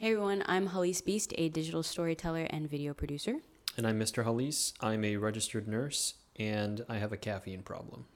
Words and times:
Hey 0.00 0.12
everyone, 0.12 0.42
I'm 0.46 0.70
Halise 0.70 1.04
Beast, 1.04 1.34
a 1.36 1.50
digital 1.50 1.82
storyteller 1.82 2.44
and 2.48 2.70
video 2.70 2.94
producer. 2.94 3.40
And 3.76 3.86
I'm 3.86 4.00
Mr. 4.00 4.24
Halise. 4.24 4.72
I'm 4.80 5.04
a 5.04 5.18
registered 5.18 5.68
nurse 5.68 6.14
and 6.36 6.82
I 6.88 6.96
have 6.96 7.12
a 7.12 7.18
caffeine 7.18 7.60
problem. 7.60 8.06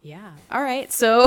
Yeah. 0.00 0.30
All 0.52 0.62
right. 0.62 0.92
So 0.92 1.26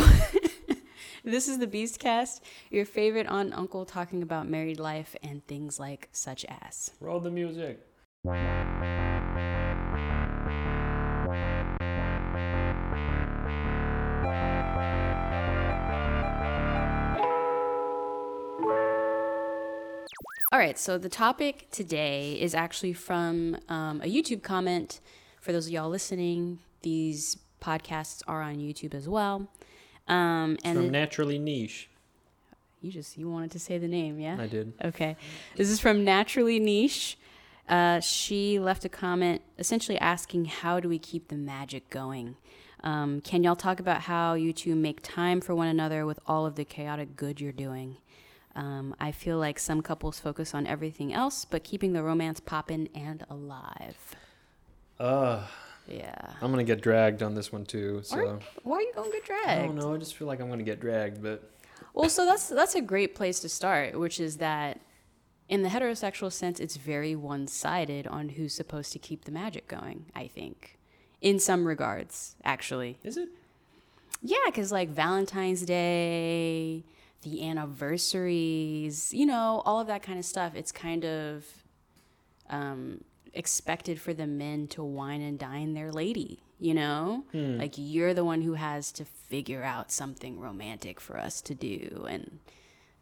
this 1.25 1.49
is 1.49 1.59
the 1.59 1.67
Beastcast, 1.67 2.39
your 2.69 2.85
favorite 2.85 3.27
aunt 3.27 3.49
and 3.49 3.53
uncle 3.53 3.83
talking 3.83 4.23
about 4.23 4.47
married 4.47 4.79
life 4.79 5.13
and 5.21 5.45
things 5.45 5.77
like 5.77 6.07
such 6.13 6.45
as. 6.45 6.91
Roll 7.01 7.19
the 7.19 7.31
music. 7.31 7.85
All 20.53 20.59
right, 20.59 20.77
so 20.77 20.97
the 20.97 21.07
topic 21.07 21.67
today 21.71 22.33
is 22.33 22.53
actually 22.53 22.91
from 22.91 23.55
um, 23.69 24.01
a 24.01 24.05
YouTube 24.05 24.43
comment. 24.43 24.99
For 25.39 25.53
those 25.53 25.67
of 25.67 25.71
y'all 25.71 25.89
listening, 25.89 26.59
these 26.81 27.37
podcasts 27.61 28.21
are 28.27 28.41
on 28.41 28.57
YouTube 28.57 28.93
as 28.93 29.07
well. 29.07 29.47
Um, 30.09 30.57
and 30.65 30.75
from 30.75 30.85
it, 30.87 30.91
Naturally 30.91 31.39
Niche. 31.39 31.89
You 32.81 32.91
just 32.91 33.17
you 33.17 33.29
wanted 33.29 33.51
to 33.51 33.59
say 33.59 33.77
the 33.77 33.87
name, 33.87 34.19
yeah? 34.19 34.35
I 34.37 34.47
did. 34.47 34.73
Okay, 34.83 35.15
this 35.55 35.69
is 35.69 35.79
from 35.79 36.03
Naturally 36.03 36.59
Niche. 36.59 37.17
Uh, 37.69 38.01
she 38.01 38.59
left 38.59 38.83
a 38.83 38.89
comment 38.89 39.41
essentially 39.57 39.97
asking, 39.99 40.45
"How 40.45 40.81
do 40.81 40.89
we 40.89 40.99
keep 40.99 41.29
the 41.29 41.37
magic 41.37 41.89
going?" 41.89 42.35
Um, 42.83 43.21
can 43.21 43.41
y'all 43.41 43.55
talk 43.55 43.79
about 43.79 44.01
how 44.01 44.33
you 44.33 44.51
two 44.51 44.75
make 44.75 44.99
time 45.01 45.39
for 45.39 45.55
one 45.55 45.67
another 45.69 46.05
with 46.05 46.19
all 46.27 46.45
of 46.45 46.55
the 46.55 46.65
chaotic 46.65 47.15
good 47.15 47.39
you're 47.39 47.53
doing? 47.53 47.95
Um, 48.55 48.95
I 48.99 49.11
feel 49.11 49.37
like 49.37 49.59
some 49.59 49.81
couples 49.81 50.19
focus 50.19 50.53
on 50.53 50.67
everything 50.67 51.13
else, 51.13 51.45
but 51.45 51.63
keeping 51.63 51.93
the 51.93 52.03
romance 52.03 52.39
popping 52.39 52.89
and 52.93 53.25
alive. 53.29 54.15
Uh, 54.99 55.43
yeah. 55.87 56.33
I'm 56.41 56.51
gonna 56.51 56.63
get 56.63 56.81
dragged 56.81 57.23
on 57.23 57.33
this 57.33 57.51
one 57.51 57.65
too. 57.65 58.01
So 58.03 58.17
are, 58.19 58.39
why 58.63 58.77
are 58.77 58.81
you 58.81 58.91
gonna 58.95 59.11
get 59.11 59.25
dragged? 59.25 59.47
I 59.47 59.65
don't 59.65 59.75
know. 59.75 59.93
I 59.93 59.97
just 59.97 60.15
feel 60.15 60.27
like 60.27 60.39
I'm 60.39 60.49
gonna 60.49 60.63
get 60.63 60.79
dragged, 60.79 61.23
but. 61.23 61.49
Well, 61.93 62.09
so 62.09 62.25
that's 62.25 62.47
that's 62.47 62.75
a 62.75 62.81
great 62.81 63.15
place 63.15 63.39
to 63.41 63.49
start, 63.49 63.99
which 63.99 64.19
is 64.19 64.37
that 64.37 64.79
in 65.49 65.63
the 65.63 65.69
heterosexual 65.69 66.31
sense, 66.31 66.59
it's 66.59 66.77
very 66.77 67.15
one-sided 67.15 68.07
on 68.07 68.29
who's 68.29 68.53
supposed 68.53 68.93
to 68.93 68.99
keep 68.99 69.25
the 69.25 69.31
magic 69.31 69.67
going. 69.67 70.05
I 70.15 70.27
think, 70.27 70.77
in 71.19 71.39
some 71.39 71.65
regards, 71.65 72.35
actually. 72.43 72.97
Is 73.03 73.17
it? 73.17 73.29
Yeah, 74.21 74.37
because 74.45 74.71
like 74.71 74.89
Valentine's 74.89 75.63
Day 75.63 76.83
the 77.21 77.47
anniversaries, 77.47 79.13
you 79.13 79.25
know, 79.25 79.61
all 79.65 79.79
of 79.79 79.87
that 79.87 80.01
kind 80.01 80.17
of 80.17 80.25
stuff. 80.25 80.55
It's 80.55 80.71
kind 80.71 81.05
of 81.05 81.45
um, 82.49 83.03
expected 83.33 83.99
for 83.99 84.13
the 84.13 84.27
men 84.27 84.67
to 84.69 84.83
wine 84.83 85.21
and 85.21 85.37
dine 85.37 85.73
their 85.73 85.91
lady, 85.91 86.39
you 86.59 86.73
know? 86.73 87.23
Hmm. 87.31 87.57
Like 87.57 87.73
you're 87.77 88.13
the 88.13 88.25
one 88.25 88.41
who 88.41 88.53
has 88.53 88.91
to 88.93 89.05
figure 89.05 89.63
out 89.63 89.91
something 89.91 90.39
romantic 90.39 90.99
for 90.99 91.17
us 91.17 91.41
to 91.41 91.55
do 91.55 92.05
and 92.09 92.39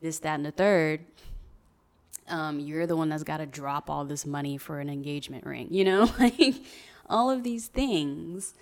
this, 0.02 0.20
that, 0.20 0.36
and 0.36 0.46
the 0.46 0.52
third. 0.52 1.06
Um, 2.28 2.60
you're 2.60 2.86
the 2.86 2.96
one 2.96 3.10
that's 3.10 3.24
got 3.24 3.38
to 3.38 3.46
drop 3.46 3.90
all 3.90 4.06
this 4.06 4.26
money 4.26 4.58
for 4.58 4.80
an 4.80 4.90
engagement 4.90 5.46
ring, 5.46 5.68
you 5.72 5.84
know? 5.84 6.12
like 6.20 6.56
all 7.10 7.32
of 7.32 7.44
these 7.44 7.68
things 7.68 8.54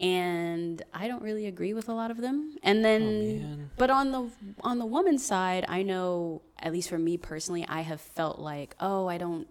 and 0.00 0.80
I 0.94 1.08
don't 1.08 1.22
really 1.22 1.46
agree 1.46 1.74
with 1.74 1.88
a 1.88 1.92
lot 1.92 2.10
of 2.10 2.18
them. 2.18 2.56
And 2.62 2.84
then, 2.84 3.60
oh, 3.60 3.70
but 3.76 3.90
on 3.90 4.12
the 4.12 4.30
on 4.62 4.78
the 4.78 4.86
woman's 4.86 5.24
side, 5.24 5.64
I 5.68 5.82
know 5.82 6.42
at 6.58 6.72
least 6.72 6.88
for 6.88 6.98
me 6.98 7.16
personally, 7.16 7.64
I 7.68 7.80
have 7.80 8.00
felt 8.00 8.38
like, 8.38 8.76
oh, 8.80 9.08
I 9.08 9.18
don't 9.18 9.48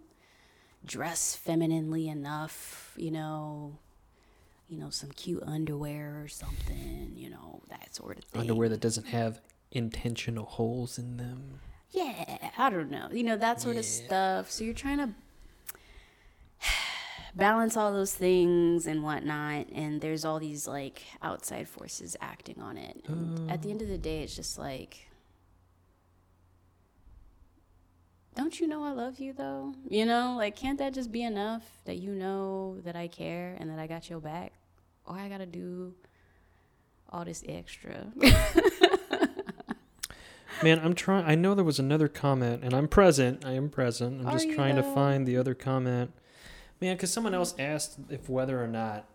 dress 0.85 1.35
femininely 1.35 2.07
enough, 2.07 2.93
you 2.95 3.11
know, 3.11 3.77
you 4.69 4.77
know, 4.77 4.89
some 4.89 5.11
cute 5.11 5.43
underwear 5.45 6.21
or 6.23 6.27
something, 6.27 7.11
you 7.13 7.29
know, 7.29 7.61
that 7.69 7.93
sort 7.93 8.17
of 8.17 8.23
thing. 8.25 8.41
Underwear 8.41 8.69
that 8.69 8.79
doesn't 8.79 9.07
have 9.07 9.41
intentional 9.71 10.45
holes 10.45 10.97
in 10.97 11.17
them. 11.17 11.59
Yeah, 11.91 12.49
I 12.57 12.69
don't 12.69 12.91
know, 12.91 13.09
you 13.11 13.23
know, 13.23 13.37
that 13.37 13.61
sort 13.61 13.75
yeah. 13.75 13.79
of 13.79 13.85
stuff. 13.85 14.51
So 14.51 14.63
you're 14.63 14.73
trying 14.73 14.97
to 14.99 15.09
balance 17.37 17.77
all 17.77 17.93
those 17.93 18.13
things 18.13 18.87
and 18.87 19.03
whatnot 19.03 19.67
and 19.73 20.01
there's 20.01 20.25
all 20.25 20.39
these 20.39 20.67
like 20.67 21.03
outside 21.21 21.67
forces 21.67 22.15
acting 22.19 22.59
on 22.59 22.77
it 22.77 23.03
and 23.07 23.49
at 23.51 23.61
the 23.61 23.69
end 23.69 23.81
of 23.81 23.87
the 23.87 23.97
day 23.97 24.23
it's 24.23 24.35
just 24.35 24.57
like 24.57 25.07
don't 28.35 28.59
you 28.59 28.67
know 28.67 28.83
i 28.83 28.91
love 28.91 29.19
you 29.19 29.33
though 29.33 29.73
you 29.87 30.05
know 30.05 30.35
like 30.37 30.55
can't 30.55 30.79
that 30.79 30.93
just 30.93 31.11
be 31.11 31.23
enough 31.23 31.63
that 31.85 31.97
you 31.97 32.11
know 32.11 32.77
that 32.83 32.95
i 32.95 33.07
care 33.07 33.55
and 33.59 33.69
that 33.69 33.79
i 33.79 33.87
got 33.87 34.09
your 34.09 34.19
back 34.19 34.53
or 35.05 35.15
i 35.15 35.29
gotta 35.29 35.45
do 35.45 35.93
all 37.09 37.23
this 37.23 37.43
extra 37.47 38.07
Man, 40.63 40.79
I'm 40.79 40.95
trying. 40.95 41.23
I 41.25 41.35
know 41.35 41.53
there 41.53 41.63
was 41.63 41.77
another 41.77 42.07
comment, 42.07 42.63
and 42.63 42.73
I'm 42.73 42.87
present. 42.87 43.45
I 43.45 43.51
am 43.51 43.69
present. 43.69 44.21
I'm 44.21 44.27
Are 44.27 44.31
just 44.31 44.49
trying 44.51 44.75
to 44.75 44.81
find 44.81 45.27
the 45.27 45.37
other 45.37 45.53
comment. 45.53 46.11
Man, 46.79 46.95
because 46.95 47.11
someone 47.11 47.33
else 47.33 47.55
asked 47.57 47.97
if 48.09 48.29
whether 48.29 48.63
or 48.63 48.67
not, 48.67 49.05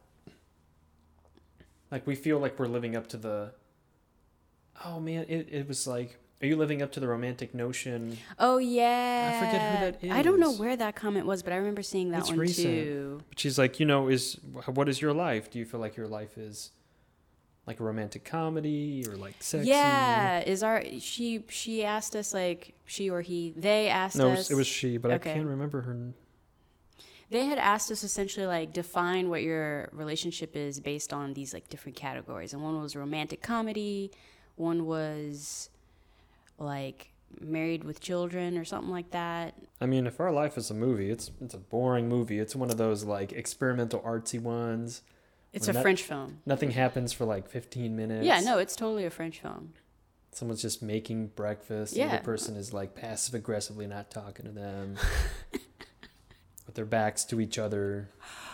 like, 1.90 2.06
we 2.06 2.14
feel 2.14 2.38
like 2.38 2.58
we're 2.58 2.66
living 2.66 2.96
up 2.96 3.08
to 3.08 3.16
the. 3.16 3.52
Oh 4.84 4.98
man, 4.98 5.26
it, 5.28 5.48
it 5.50 5.68
was 5.68 5.86
like, 5.86 6.18
are 6.42 6.46
you 6.46 6.56
living 6.56 6.82
up 6.82 6.90
to 6.92 7.00
the 7.00 7.06
romantic 7.06 7.54
notion? 7.54 8.18
Oh 8.36 8.58
yeah. 8.58 9.32
I 9.32 9.46
forget 9.46 9.62
who 9.62 9.84
that 9.84 10.04
is. 10.04 10.10
I 10.10 10.22
don't 10.22 10.40
know 10.40 10.52
where 10.52 10.76
that 10.76 10.96
comment 10.96 11.24
was, 11.24 11.40
but 11.40 11.52
I 11.52 11.56
remember 11.56 11.82
seeing 11.82 12.10
that 12.10 12.20
it's 12.20 12.30
one 12.30 12.38
recent. 12.38 12.66
too. 12.66 13.20
But 13.28 13.38
she's 13.38 13.58
like, 13.58 13.78
you 13.78 13.86
know, 13.86 14.08
is 14.08 14.40
what 14.66 14.88
is 14.88 15.00
your 15.00 15.12
life? 15.12 15.52
Do 15.52 15.60
you 15.60 15.64
feel 15.64 15.78
like 15.78 15.96
your 15.96 16.08
life 16.08 16.36
is 16.36 16.72
like 17.64 17.78
a 17.78 17.84
romantic 17.84 18.24
comedy 18.24 19.04
or 19.08 19.14
like 19.14 19.36
sexy? 19.38 19.68
Yeah, 19.68 20.40
is 20.40 20.64
our 20.64 20.82
she 20.98 21.44
she 21.48 21.84
asked 21.84 22.16
us 22.16 22.34
like 22.34 22.74
she 22.86 23.08
or 23.08 23.20
he 23.20 23.54
they 23.56 23.88
asked 23.88 24.16
no, 24.16 24.30
us. 24.30 24.50
No, 24.50 24.54
it 24.54 24.56
was 24.56 24.66
she, 24.66 24.96
but 24.96 25.12
okay. 25.12 25.30
I 25.30 25.34
can't 25.34 25.46
remember 25.46 25.82
her 25.82 25.94
they 27.32 27.46
had 27.46 27.58
asked 27.58 27.90
us 27.90 28.04
essentially 28.04 28.46
like 28.46 28.72
define 28.72 29.28
what 29.30 29.42
your 29.42 29.88
relationship 29.92 30.54
is 30.54 30.78
based 30.78 31.12
on 31.12 31.32
these 31.34 31.52
like 31.52 31.68
different 31.68 31.96
categories. 31.96 32.52
And 32.52 32.62
one 32.62 32.80
was 32.80 32.94
romantic 32.94 33.42
comedy 33.42 34.12
one 34.56 34.86
was 34.86 35.70
like 36.58 37.10
married 37.40 37.84
with 37.84 38.00
children 38.00 38.58
or 38.58 38.64
something 38.64 38.90
like 38.90 39.10
that. 39.12 39.54
I 39.80 39.86
mean 39.86 40.06
if 40.06 40.20
our 40.20 40.30
life 40.30 40.56
is 40.58 40.70
a 40.70 40.74
movie. 40.74 41.10
It's 41.10 41.30
it's 41.40 41.54
a 41.54 41.58
boring 41.58 42.08
movie. 42.08 42.38
It's 42.38 42.54
one 42.54 42.70
of 42.70 42.76
those 42.76 43.04
like 43.04 43.32
experimental 43.32 44.00
artsy 44.00 44.40
ones. 44.40 45.02
It's 45.52 45.68
a 45.68 45.74
french 45.74 46.02
film. 46.02 46.38
nothing 46.46 46.70
happens 46.70 47.12
for 47.12 47.24
like 47.24 47.48
15 47.48 47.96
minutes. 47.96 48.26
Yeah 48.26 48.40
no 48.40 48.58
it's 48.58 48.76
totally 48.76 49.04
a 49.04 49.10
french 49.10 49.40
film. 49.40 49.72
Someone's 50.34 50.62
just 50.62 50.82
making 50.82 51.28
breakfast. 51.28 51.94
Yeah. 51.94 52.16
the 52.16 52.22
person 52.22 52.56
is 52.56 52.72
like 52.72 52.94
passive 52.94 53.34
aggressively 53.34 53.86
not 53.86 54.10
talking 54.10 54.46
to 54.46 54.52
them 54.52 54.96
with 56.72 56.76
their 56.76 56.86
backs 56.86 57.24
to 57.26 57.38
each 57.38 57.58
other, 57.58 58.08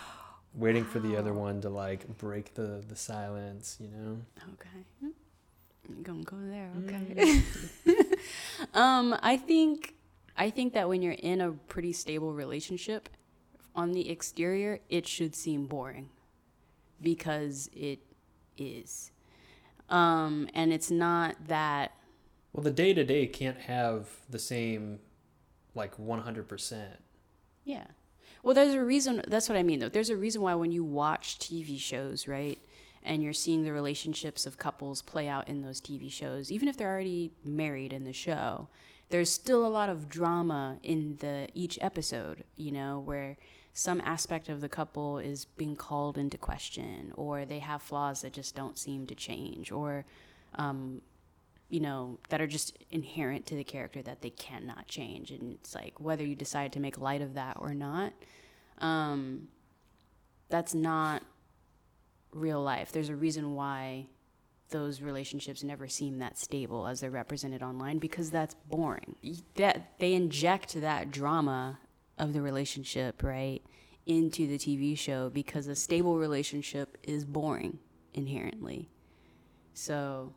waiting 0.54 0.82
wow. 0.82 0.90
for 0.90 0.98
the 0.98 1.16
other 1.16 1.32
one 1.32 1.60
to 1.60 1.68
like 1.68 2.18
break 2.18 2.54
the 2.54 2.82
the 2.88 2.96
silence. 2.96 3.76
You 3.78 3.88
know. 3.88 4.18
Okay. 4.54 5.12
I'm 5.88 6.02
gonna 6.02 6.24
go 6.24 6.36
there. 6.36 6.70
Okay. 6.84 7.42
Mm. 7.86 8.18
um, 8.74 9.16
I 9.22 9.36
think 9.36 9.94
I 10.36 10.50
think 10.50 10.72
that 10.74 10.88
when 10.88 11.00
you're 11.00 11.12
in 11.12 11.40
a 11.40 11.52
pretty 11.52 11.92
stable 11.92 12.34
relationship, 12.34 13.08
on 13.76 13.92
the 13.92 14.10
exterior, 14.10 14.80
it 14.90 15.06
should 15.06 15.36
seem 15.36 15.66
boring 15.66 16.08
because 17.00 17.70
it 17.72 18.00
is. 18.56 19.12
Um, 19.88 20.48
and 20.52 20.72
it's 20.72 20.90
not 20.90 21.36
that. 21.46 21.92
Well, 22.52 22.64
the 22.64 22.72
day 22.72 22.92
to 22.92 23.04
day 23.04 23.28
can't 23.28 23.58
have 23.60 24.08
the 24.28 24.40
same, 24.40 24.98
like 25.76 25.96
100%. 25.96 26.96
Yeah. 27.64 27.84
Well, 28.48 28.54
there's 28.54 28.72
a 28.72 28.82
reason. 28.82 29.20
That's 29.28 29.50
what 29.50 29.58
I 29.58 29.62
mean, 29.62 29.78
though. 29.78 29.90
There's 29.90 30.08
a 30.08 30.16
reason 30.16 30.40
why 30.40 30.54
when 30.54 30.72
you 30.72 30.82
watch 30.82 31.38
TV 31.38 31.78
shows, 31.78 32.26
right, 32.26 32.58
and 33.02 33.22
you're 33.22 33.34
seeing 33.34 33.62
the 33.62 33.74
relationships 33.74 34.46
of 34.46 34.56
couples 34.56 35.02
play 35.02 35.28
out 35.28 35.48
in 35.48 35.60
those 35.60 35.82
TV 35.82 36.10
shows, 36.10 36.50
even 36.50 36.66
if 36.66 36.74
they're 36.74 36.90
already 36.90 37.30
married 37.44 37.92
in 37.92 38.04
the 38.04 38.12
show, 38.14 38.68
there's 39.10 39.28
still 39.28 39.66
a 39.66 39.68
lot 39.68 39.90
of 39.90 40.08
drama 40.08 40.78
in 40.82 41.18
the 41.20 41.48
each 41.52 41.78
episode. 41.82 42.42
You 42.56 42.72
know, 42.72 43.00
where 43.00 43.36
some 43.74 44.00
aspect 44.00 44.48
of 44.48 44.62
the 44.62 44.68
couple 44.70 45.18
is 45.18 45.44
being 45.44 45.76
called 45.76 46.16
into 46.16 46.38
question, 46.38 47.12
or 47.16 47.44
they 47.44 47.58
have 47.58 47.82
flaws 47.82 48.22
that 48.22 48.32
just 48.32 48.56
don't 48.56 48.78
seem 48.78 49.06
to 49.08 49.14
change, 49.14 49.70
or 49.70 50.06
um, 50.54 51.02
you 51.68 51.80
know, 51.80 52.18
that 52.30 52.40
are 52.40 52.46
just 52.46 52.76
inherent 52.90 53.46
to 53.46 53.54
the 53.54 53.64
character 53.64 54.02
that 54.02 54.22
they 54.22 54.30
cannot 54.30 54.88
change. 54.88 55.30
And 55.30 55.52
it's 55.52 55.74
like 55.74 56.00
whether 56.00 56.24
you 56.24 56.34
decide 56.34 56.72
to 56.72 56.80
make 56.80 56.98
light 56.98 57.20
of 57.20 57.34
that 57.34 57.56
or 57.60 57.74
not, 57.74 58.12
um, 58.78 59.48
that's 60.48 60.74
not 60.74 61.22
real 62.32 62.62
life. 62.62 62.92
There's 62.92 63.10
a 63.10 63.16
reason 63.16 63.54
why 63.54 64.06
those 64.70 65.00
relationships 65.00 65.62
never 65.62 65.88
seem 65.88 66.18
that 66.18 66.38
stable 66.38 66.86
as 66.86 67.00
they're 67.00 67.10
represented 67.10 67.62
online 67.62 67.98
because 67.98 68.30
that's 68.30 68.54
boring. 68.54 69.16
That 69.56 69.98
they 69.98 70.14
inject 70.14 70.78
that 70.80 71.10
drama 71.10 71.78
of 72.18 72.32
the 72.32 72.42
relationship, 72.42 73.22
right, 73.22 73.62
into 74.06 74.46
the 74.46 74.58
TV 74.58 74.96
show 74.96 75.30
because 75.30 75.66
a 75.68 75.74
stable 75.74 76.18
relationship 76.18 76.96
is 77.02 77.24
boring 77.24 77.78
inherently. 78.14 78.88
So 79.74 80.34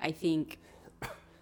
I 0.00 0.12
think 0.12 0.58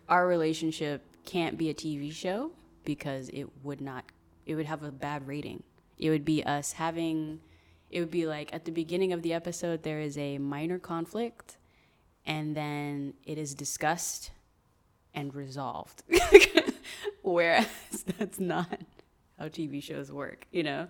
our 0.09 0.27
relationship 0.27 1.03
can't 1.25 1.59
be 1.59 1.69
a 1.71 1.75
TV 1.75 2.13
show 2.13 2.51
because 2.85 3.29
it 3.31 3.47
would 3.63 3.81
not 3.81 4.05
it 4.47 4.55
would 4.55 4.67
have 4.67 4.83
a 4.83 4.91
bad 4.91 5.27
rating. 5.29 5.63
It 5.99 6.11
would 6.11 6.25
be 6.25 6.43
us 6.45 6.73
having 6.73 7.41
it 7.91 8.01
would 8.01 8.11
be 8.11 8.27
like 8.27 8.53
at 8.53 8.65
the 8.65 8.71
beginning 8.71 9.13
of 9.13 9.23
the 9.23 9.33
episode 9.33 9.83
there 9.83 10.01
is 10.01 10.17
a 10.19 10.39
minor 10.39 10.79
conflict 10.79 11.59
and 12.27 12.57
then 12.57 13.15
it 13.25 13.39
is 13.39 13.55
discussed 13.55 14.31
and 15.15 15.35
resolved. 15.35 16.03
Whereas 17.23 17.67
that's 18.19 18.39
not 18.39 18.81
how 19.39 19.47
TV 19.49 19.83
shows 19.83 20.11
work, 20.13 20.47
you 20.51 20.63
know? 20.63 20.89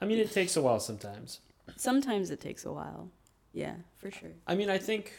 I 0.00 0.04
mean, 0.06 0.18
it 0.18 0.32
takes 0.32 0.56
a 0.56 0.62
while 0.62 0.80
sometimes. 0.80 1.40
Sometimes 1.76 2.30
it 2.30 2.40
takes 2.40 2.64
a 2.64 2.72
while. 2.72 3.10
Yeah, 3.52 3.74
for 3.98 4.10
sure. 4.10 4.30
I 4.46 4.54
mean, 4.54 4.70
I 4.70 4.78
think 4.78 5.12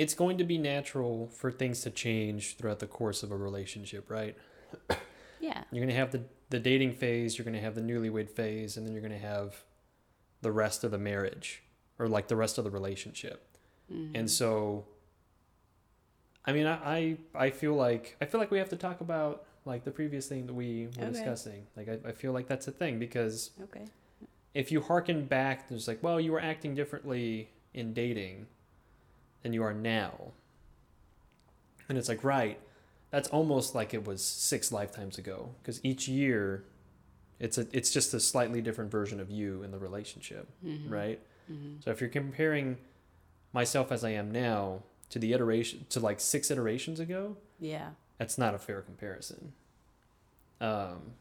it's 0.00 0.14
going 0.14 0.38
to 0.38 0.44
be 0.44 0.56
natural 0.56 1.28
for 1.28 1.52
things 1.52 1.82
to 1.82 1.90
change 1.90 2.56
throughout 2.56 2.78
the 2.78 2.86
course 2.86 3.22
of 3.22 3.30
a 3.30 3.36
relationship, 3.36 4.10
right? 4.10 4.36
Yeah. 5.42 5.64
You're 5.72 5.80
going 5.80 5.88
to 5.88 5.94
have 5.96 6.10
the, 6.12 6.22
the 6.50 6.58
dating 6.60 6.92
phase, 6.92 7.38
you're 7.38 7.46
going 7.46 7.54
to 7.54 7.62
have 7.62 7.74
the 7.74 7.80
newlywed 7.80 8.28
phase, 8.28 8.76
and 8.76 8.86
then 8.86 8.92
you're 8.92 9.00
going 9.00 9.18
to 9.18 9.26
have 9.26 9.64
the 10.42 10.52
rest 10.52 10.84
of 10.84 10.90
the 10.90 10.98
marriage 10.98 11.62
or 11.98 12.08
like 12.08 12.28
the 12.28 12.36
rest 12.36 12.58
of 12.58 12.64
the 12.64 12.70
relationship. 12.70 13.56
Mm-hmm. 13.90 14.16
And 14.16 14.30
so, 14.30 14.84
I 16.44 16.52
mean, 16.52 16.66
I, 16.66 16.74
I, 16.74 17.16
I 17.46 17.50
feel 17.50 17.74
like, 17.74 18.18
I 18.20 18.26
feel 18.26 18.38
like 18.38 18.50
we 18.50 18.58
have 18.58 18.68
to 18.68 18.76
talk 18.76 19.00
about 19.00 19.46
like 19.64 19.84
the 19.84 19.90
previous 19.90 20.26
thing 20.28 20.44
that 20.46 20.52
we 20.54 20.88
were 20.98 21.04
Okay. 21.04 21.12
discussing. 21.12 21.66
Like, 21.74 21.88
I, 21.88 22.08
I 22.10 22.12
feel 22.12 22.32
like 22.32 22.46
that's 22.46 22.68
a 22.68 22.72
thing 22.72 22.98
because 22.98 23.52
Okay. 23.62 23.86
if 24.52 24.70
you 24.70 24.82
hearken 24.82 25.24
back, 25.24 25.70
there's 25.70 25.88
like, 25.88 26.02
well, 26.02 26.20
you 26.20 26.32
were 26.32 26.40
acting 26.40 26.74
differently 26.74 27.48
in 27.72 27.94
dating 27.94 28.46
than 29.42 29.52
you 29.52 29.62
are 29.62 29.74
now. 29.74 30.32
And 31.88 31.98
it's 31.98 32.08
like, 32.08 32.22
right, 32.24 32.58
that's 33.10 33.28
almost 33.28 33.74
like 33.74 33.94
it 33.94 34.04
was 34.06 34.22
six 34.24 34.70
lifetimes 34.70 35.18
ago 35.18 35.50
because 35.60 35.80
each 35.84 36.06
year 36.08 36.64
it's 37.40 37.58
a 37.58 37.66
it's 37.72 37.90
just 37.90 38.14
a 38.14 38.20
slightly 38.20 38.60
different 38.60 38.90
version 38.90 39.18
of 39.18 39.30
you 39.30 39.62
in 39.62 39.70
the 39.70 39.78
relationship, 39.78 40.46
Mhm. 40.64 40.90
right? 40.90 41.20
Mhm. 41.50 41.82
So 41.82 41.90
if 41.90 42.00
you're 42.00 42.10
comparing 42.10 42.76
myself 43.52 43.90
as 43.90 44.04
I 44.04 44.10
am 44.10 44.30
now 44.30 44.82
to 45.08 45.18
the 45.18 45.32
iteration 45.32 45.86
to 45.88 45.98
like 46.00 46.20
six 46.20 46.50
iterations 46.50 47.00
ago, 47.00 47.36
Yeah. 47.58 47.90
that's 48.18 48.38
not 48.38 48.54
a 48.54 48.58
fair 48.58 48.82
comparison. 48.82 49.52
Um, 50.60 51.14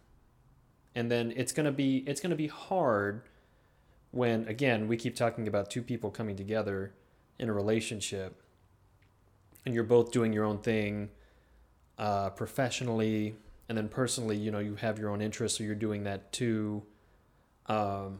and 0.93 1.09
then 1.09 1.31
it's 1.35 1.53
gonna 1.53 1.71
be 1.71 1.99
it's 1.99 2.19
gonna 2.21 2.35
be 2.35 2.47
hard 2.47 3.21
when 4.11 4.47
again 4.47 4.87
we 4.87 4.97
keep 4.97 5.15
talking 5.15 5.47
about 5.47 5.71
two 5.71 5.81
people 5.81 6.11
coming 6.11 6.35
together 6.35 6.93
in 7.39 7.49
a 7.49 7.53
relationship, 7.53 8.41
and 9.65 9.73
you're 9.73 9.83
both 9.83 10.11
doing 10.11 10.33
your 10.33 10.45
own 10.45 10.59
thing, 10.59 11.09
uh, 11.97 12.29
professionally, 12.31 13.35
and 13.67 13.77
then 13.77 13.87
personally, 13.89 14.37
you 14.37 14.51
know, 14.51 14.59
you 14.59 14.75
have 14.75 14.99
your 14.99 15.09
own 15.09 15.21
interests, 15.21 15.57
so 15.57 15.63
you're 15.63 15.75
doing 15.75 16.03
that 16.03 16.31
too. 16.31 16.83
Um, 17.67 18.19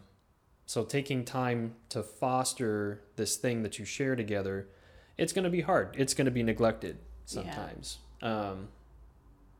so 0.65 0.83
taking 0.83 1.25
time 1.25 1.75
to 1.89 2.03
foster 2.03 3.01
this 3.15 3.35
thing 3.35 3.63
that 3.63 3.79
you 3.79 3.85
share 3.85 4.15
together, 4.15 4.67
it's 5.17 5.33
gonna 5.33 5.49
be 5.49 5.61
hard. 5.61 5.95
It's 5.97 6.13
gonna 6.13 6.31
be 6.31 6.43
neglected 6.43 6.97
Yeah. 6.97 7.25
sometimes. 7.25 7.97
Um, 8.21 8.67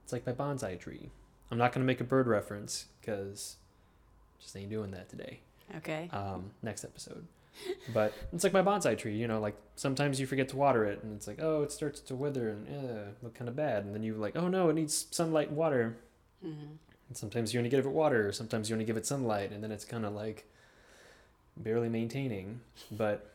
it's 0.04 0.14
like 0.14 0.26
my 0.26 0.34
bonsai 0.34 0.80
tree. 0.80 1.12
I'm 1.52 1.58
not 1.58 1.72
going 1.72 1.82
to 1.82 1.86
make 1.86 2.00
a 2.00 2.04
bird 2.04 2.28
reference 2.28 2.86
because 3.02 3.58
just 4.40 4.56
ain't 4.56 4.70
doing 4.70 4.92
that 4.92 5.10
today. 5.10 5.40
Okay. 5.78 6.10
Um, 6.12 6.52
next 6.62 6.84
episode. 6.84 7.26
But 7.94 8.14
it's 8.32 8.44
like 8.44 8.54
my 8.54 8.62
bonsai 8.62 8.98
tree, 8.98 9.16
you 9.18 9.28
know, 9.28 9.40
like 9.40 9.56
sometimes 9.76 10.20
you 10.20 10.28
forget 10.28 10.50
to 10.50 10.58
water 10.58 10.86
it 10.86 11.04
and 11.04 11.14
it's 11.16 11.28
like, 11.28 11.40
oh, 11.42 11.64
it 11.64 11.72
starts 11.72 12.00
to 12.02 12.16
wither 12.16 12.50
and 12.50 12.68
uh, 12.68 13.02
look 13.22 13.34
kind 13.34 13.50
of 13.50 13.56
bad. 13.56 13.84
And 13.86 13.94
then 13.94 14.04
you're 14.04 14.16
like, 14.16 14.36
oh 14.36 14.48
no, 14.48 14.70
it 14.70 14.74
needs 14.74 15.08
sunlight 15.12 15.50
and 15.50 15.58
water. 15.58 15.98
Mhm. 16.46 16.78
And 17.10 17.18
sometimes 17.18 17.54
you 17.54 17.60
want 17.60 17.70
to 17.70 17.76
give 17.76 17.86
it 17.86 17.92
water, 17.92 18.32
sometimes 18.32 18.70
you 18.70 18.76
want 18.76 18.82
to 18.82 18.86
give 18.86 18.98
it 18.98 19.06
sunlight, 19.06 19.52
and 19.52 19.64
then 19.64 19.72
it's 19.72 19.84
kind 19.86 20.06
of 20.06 20.14
like 20.14 20.46
barely 21.58 21.90
maintaining. 21.90 22.62
But 22.92 23.30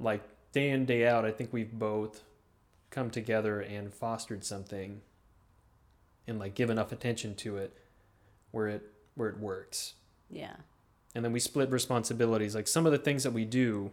like 0.00 0.22
day 0.52 0.70
in, 0.70 0.86
day 0.86 1.06
out, 1.06 1.24
I 1.24 1.30
think 1.32 1.52
we've 1.52 1.72
both 1.72 2.22
come 2.90 3.10
together 3.10 3.60
and 3.60 3.92
fostered 3.92 4.44
something 4.44 5.02
and 6.26 6.38
like 6.38 6.54
give 6.54 6.70
enough 6.70 6.92
attention 6.92 7.34
to 7.36 7.56
it 7.56 7.76
where 8.52 8.68
it 8.68 8.82
where 9.14 9.28
it 9.28 9.38
works. 9.38 9.94
Yeah. 10.30 10.56
And 11.14 11.24
then 11.24 11.32
we 11.32 11.40
split 11.40 11.70
responsibilities. 11.70 12.54
Like 12.54 12.68
some 12.68 12.86
of 12.86 12.92
the 12.92 12.98
things 12.98 13.22
that 13.24 13.32
we 13.32 13.44
do, 13.44 13.90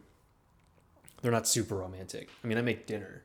they're 1.21 1.31
not 1.31 1.47
super 1.47 1.75
romantic. 1.75 2.29
I 2.43 2.47
mean, 2.47 2.57
I 2.57 2.61
make 2.61 2.85
dinner, 2.85 3.23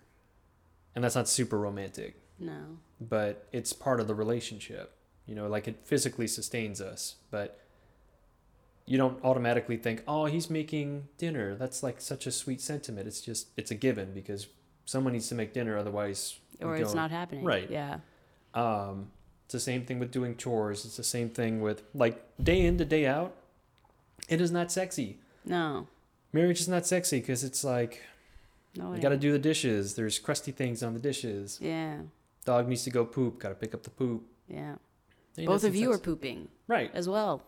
and 0.95 1.03
that's 1.05 1.15
not 1.17 1.29
super 1.29 1.59
romantic 1.59 2.17
No. 2.39 2.79
but 3.01 3.47
it's 3.53 3.73
part 3.73 4.01
of 4.01 4.07
the 4.07 4.15
relationship. 4.15 4.97
You 5.27 5.35
know, 5.35 5.49
like 5.49 5.69
it 5.69 5.77
physically 5.85 6.27
sustains 6.27 6.81
us, 6.81 7.17
but 7.31 7.61
you 8.87 8.97
don't 8.99 9.23
automatically 9.25 9.77
think, 9.77 10.03
"Oh, 10.09 10.25
he's 10.27 10.49
making 10.51 11.09
dinner." 11.19 11.55
That's 11.55 11.83
like 11.83 12.01
such 12.01 12.27
a 12.27 12.33
sweet 12.33 12.61
sentiment. 12.61 13.07
It's 13.07 13.21
just 13.21 13.49
it's 13.57 13.71
a 13.71 13.75
given 13.77 14.13
because 14.15 14.47
someone 14.87 15.13
needs 15.13 15.29
to 15.29 15.35
make 15.35 15.53
dinner 15.53 15.77
otherwise 15.77 16.39
Or 16.61 16.75
it's 16.77 16.95
not 16.95 17.11
happening. 17.11 17.45
Right. 17.45 17.71
Yeah. 17.71 17.99
Um 18.55 19.11
it's 19.45 19.53
the 19.53 19.61
same 19.61 19.85
thing 19.85 19.99
with 19.99 20.11
doing 20.11 20.37
chores. 20.37 20.85
It's 20.85 20.97
the 20.97 21.05
same 21.05 21.29
thing 21.31 21.61
with 21.61 21.83
like 21.95 22.25
day 22.43 22.65
in 22.67 22.79
to 22.79 22.85
day 22.85 23.07
out. 23.07 23.35
It 24.28 24.40
is 24.40 24.50
not 24.50 24.70
sexy. 24.70 25.19
No. 25.44 25.87
Marriage 26.32 26.61
is 26.61 26.69
not 26.69 26.87
sexy 26.87 27.20
because 27.20 27.43
it's 27.44 27.64
like 27.64 28.02
No. 28.76 28.94
you 28.94 29.00
got 29.00 29.08
to 29.11 29.17
do 29.17 29.32
the 29.32 29.38
dishes. 29.38 29.94
There's 29.94 30.19
crusty 30.19 30.52
things 30.52 30.82
on 30.82 30.94
the 30.94 31.00
dishes. 31.00 31.58
Yeah. 31.61 31.99
Dog 32.44 32.69
needs 32.69 32.84
to 32.84 32.90
go 32.90 33.05
poop. 33.05 33.38
Got 33.40 33.49
to 33.50 33.55
pick 33.55 33.75
up 33.75 33.82
the 33.82 33.90
poop. 33.90 34.22
Yeah. 34.49 34.76
Ain't 35.38 35.46
Both 35.49 35.64
of 35.64 35.75
you 35.75 35.90
are 35.93 35.99
pooping 35.99 36.49
right. 36.69 36.90
as 36.94 37.08
well. 37.08 37.43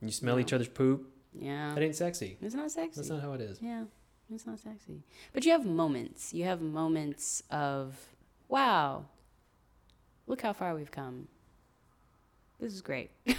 You 0.00 0.10
smell 0.10 0.36
Yeah. 0.36 0.42
each 0.42 0.52
other's 0.52 0.68
poop. 0.68 1.10
Yeah. 1.38 1.74
That 1.74 1.82
ain't 1.82 1.96
sexy. 1.96 2.36
It's 2.40 2.54
not 2.54 2.70
sexy. 2.70 2.96
That's 3.00 3.10
not 3.10 3.20
how 3.22 3.32
it 3.32 3.40
is. 3.40 3.58
Yeah, 3.60 3.84
it's 4.32 4.46
not 4.46 4.58
sexy. 4.60 5.02
But 5.32 5.44
you 5.44 5.50
have 5.52 5.64
moments. 5.66 6.32
You 6.32 6.44
have 6.44 6.60
moments 6.60 7.42
of, 7.50 7.96
wow, 8.48 9.06
look 10.28 10.42
how 10.42 10.52
far 10.52 10.74
we've 10.76 10.90
come. 10.92 11.26
This 12.60 12.72
is 12.72 12.80
great. 12.82 13.10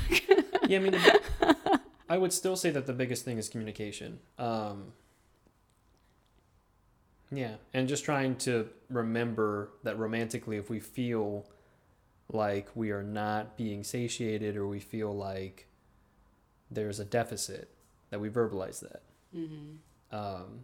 Yeah, 0.68 0.80
I 0.80 0.82
mean, 0.82 0.96
I 2.08 2.18
would 2.18 2.34
still 2.34 2.56
say 2.56 2.70
that 2.72 2.86
the 2.86 2.94
biggest 2.94 3.26
thing 3.26 3.38
is 3.38 3.50
communication. 3.50 4.20
Um, 4.38 4.94
yeah, 7.32 7.56
and 7.74 7.88
just 7.88 8.06
trying 8.06 8.36
to 8.38 8.70
remember 8.90 9.72
that 9.84 9.98
romantically, 9.98 10.58
if 10.58 10.70
we 10.70 10.80
feel 10.80 11.48
like 12.32 12.70
we 12.76 12.92
are 12.92 13.04
not 13.04 13.58
being 13.58 13.84
satiated 13.84 14.56
or 14.56 14.68
we 14.68 14.80
feel 14.80 15.16
like 15.16 15.68
there's 16.70 17.00
a 17.00 17.06
deficit, 17.06 17.70
that 18.10 18.20
we 18.20 18.30
verbalize 18.30 18.80
that. 18.80 19.02
Mm-hmm. 19.36 20.16
um, 20.16 20.62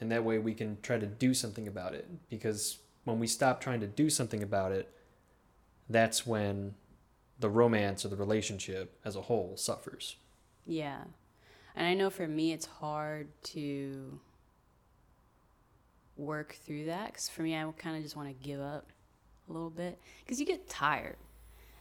and 0.00 0.10
that 0.10 0.24
way 0.24 0.38
we 0.38 0.54
can 0.54 0.78
try 0.82 0.98
to 0.98 1.06
do 1.06 1.32
something 1.32 1.68
about 1.68 1.94
it 1.94 2.08
because 2.28 2.78
when 3.04 3.20
we 3.20 3.26
stop 3.28 3.60
trying 3.60 3.78
to 3.80 3.86
do 3.86 4.10
something 4.10 4.42
about 4.42 4.72
it 4.72 4.92
that's 5.88 6.26
when 6.26 6.74
the 7.38 7.48
romance 7.48 8.04
or 8.04 8.08
the 8.08 8.16
relationship 8.16 8.98
as 9.04 9.14
a 9.14 9.22
whole 9.22 9.56
suffers 9.56 10.16
Yeah. 10.70 11.00
And 11.74 11.84
I 11.84 11.94
know 11.94 12.10
for 12.10 12.28
me, 12.28 12.52
it's 12.52 12.66
hard 12.66 13.26
to 13.42 14.20
work 16.16 16.56
through 16.64 16.84
that 16.84 17.06
because 17.06 17.28
for 17.28 17.42
me, 17.42 17.56
I 17.56 17.68
kind 17.76 17.96
of 17.96 18.04
just 18.04 18.14
want 18.14 18.28
to 18.28 18.46
give 18.46 18.60
up 18.60 18.86
a 19.48 19.52
little 19.52 19.70
bit 19.70 19.98
because 20.24 20.38
you 20.38 20.46
get 20.46 20.68
tired. 20.68 21.16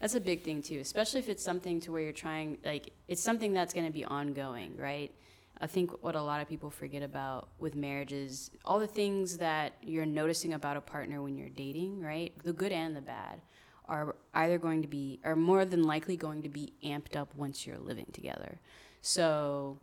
That's 0.02 0.16
a 0.16 0.20
big 0.20 0.42
thing 0.42 0.64
too, 0.64 0.80
especially 0.80 1.20
if 1.20 1.30
it's 1.30 1.44
something 1.44 1.80
to 1.82 1.92
where 1.92 2.02
you're 2.02 2.14
trying, 2.14 2.58
like, 2.66 2.90
it's 3.08 3.22
something 3.22 3.54
that's 3.54 3.76
going 3.76 3.86
to 3.86 3.94
be 3.94 4.06
ongoing, 4.06 4.76
right? 4.76 5.14
I 5.62 5.68
think 5.68 6.04
what 6.04 6.16
a 6.16 6.22
lot 6.22 6.42
of 6.42 6.50
people 6.50 6.72
forget 6.72 7.04
about 7.04 7.50
with 7.60 7.76
marriage 7.76 8.14
is 8.14 8.50
all 8.66 8.80
the 8.80 8.88
things 8.88 9.38
that 9.38 9.74
you're 9.84 10.06
noticing 10.06 10.54
about 10.54 10.78
a 10.78 10.82
partner 10.82 11.22
when 11.22 11.38
you're 11.38 11.50
dating, 11.50 12.02
right? 12.02 12.34
The 12.44 12.54
good 12.54 12.72
and 12.72 12.96
the 12.96 13.02
bad 13.02 13.42
are 13.90 14.16
either 14.34 14.58
going 14.58 14.82
to 14.84 14.88
be, 14.88 15.20
are 15.26 15.36
more 15.36 15.66
than 15.66 15.84
likely 15.84 16.16
going 16.16 16.44
to 16.44 16.50
be 16.50 16.74
amped 16.84 17.16
up 17.16 17.36
once 17.36 17.66
you're 17.68 17.78
living 17.80 18.08
together. 18.14 18.60
So, 19.02 19.80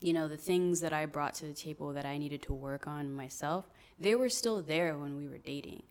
you 0.00 0.12
know, 0.12 0.26
the 0.26 0.36
things 0.36 0.80
that 0.80 0.92
I 0.92 1.06
brought 1.06 1.34
to 1.34 1.46
the 1.46 1.54
table 1.54 1.92
that 1.92 2.04
I 2.06 2.18
needed 2.18 2.42
to 2.42 2.52
work 2.54 2.86
on 2.86 3.12
myself, 3.12 3.66
they 4.00 4.14
were 4.14 4.28
still 4.28 4.62
there 4.62 4.98
when 4.98 5.16
we 5.16 5.28
were 5.28 5.38
dating. 5.38 5.82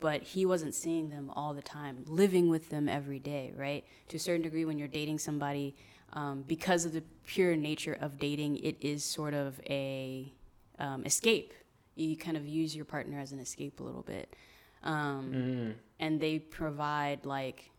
But 0.00 0.22
he 0.22 0.44
wasn't 0.44 0.74
seeing 0.74 1.10
them 1.10 1.30
all 1.36 1.54
the 1.54 1.62
time, 1.62 2.04
living 2.08 2.48
with 2.50 2.70
them 2.70 2.88
every 2.88 3.20
day, 3.20 3.52
right? 3.56 3.84
To 4.08 4.16
a 4.16 4.20
certain 4.20 4.42
degree, 4.42 4.64
when 4.64 4.76
you're 4.78 4.88
dating 4.88 5.20
somebody, 5.20 5.76
um, 6.12 6.42
because 6.46 6.84
of 6.84 6.92
the 6.92 7.04
pure 7.26 7.54
nature 7.56 7.96
of 8.00 8.18
dating, 8.18 8.56
it 8.58 8.76
is 8.80 9.04
sort 9.04 9.32
of 9.32 9.60
a 9.70 10.32
um, 10.80 11.04
escape. 11.04 11.54
You 11.94 12.16
kind 12.16 12.36
of 12.36 12.46
use 12.46 12.74
your 12.74 12.84
partner 12.84 13.20
as 13.20 13.32
an 13.32 13.38
escape 13.38 13.78
a 13.80 13.82
little 13.84 14.02
bit, 14.02 14.34
um, 14.82 15.32
Mm. 15.32 15.74
And 16.02 16.20
they 16.20 16.40
provide 16.40 17.24
like, 17.24 17.70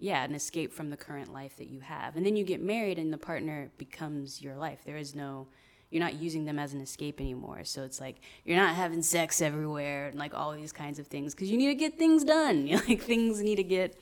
yeah, 0.00 0.24
an 0.24 0.34
escape 0.34 0.72
from 0.72 0.90
the 0.90 0.96
current 0.96 1.32
life 1.32 1.56
that 1.58 1.68
you 1.68 1.78
have. 1.80 2.16
And 2.16 2.26
then 2.26 2.34
you 2.34 2.44
get 2.44 2.60
married, 2.60 2.98
and 2.98 3.12
the 3.12 3.18
partner 3.18 3.70
becomes 3.78 4.42
your 4.42 4.56
life. 4.56 4.80
There 4.84 4.96
is 4.96 5.14
no 5.14 5.46
you're 5.90 6.02
not 6.02 6.14
using 6.14 6.44
them 6.44 6.56
as 6.56 6.72
an 6.72 6.80
escape 6.80 7.20
anymore. 7.20 7.64
So 7.64 7.82
it's 7.82 8.00
like 8.00 8.20
you're 8.44 8.56
not 8.56 8.76
having 8.76 9.02
sex 9.02 9.42
everywhere 9.42 10.08
and 10.08 10.18
like 10.18 10.34
all 10.34 10.52
these 10.52 10.72
kinds 10.72 11.00
of 11.00 11.08
things 11.08 11.34
because 11.34 11.50
you 11.50 11.58
need 11.58 11.66
to 11.66 11.74
get 11.74 11.98
things 11.98 12.24
done. 12.24 12.66
You 12.70 12.76
like 12.88 13.02
things 13.02 13.40
need 13.40 13.56
to 13.56 13.64
get 13.64 13.98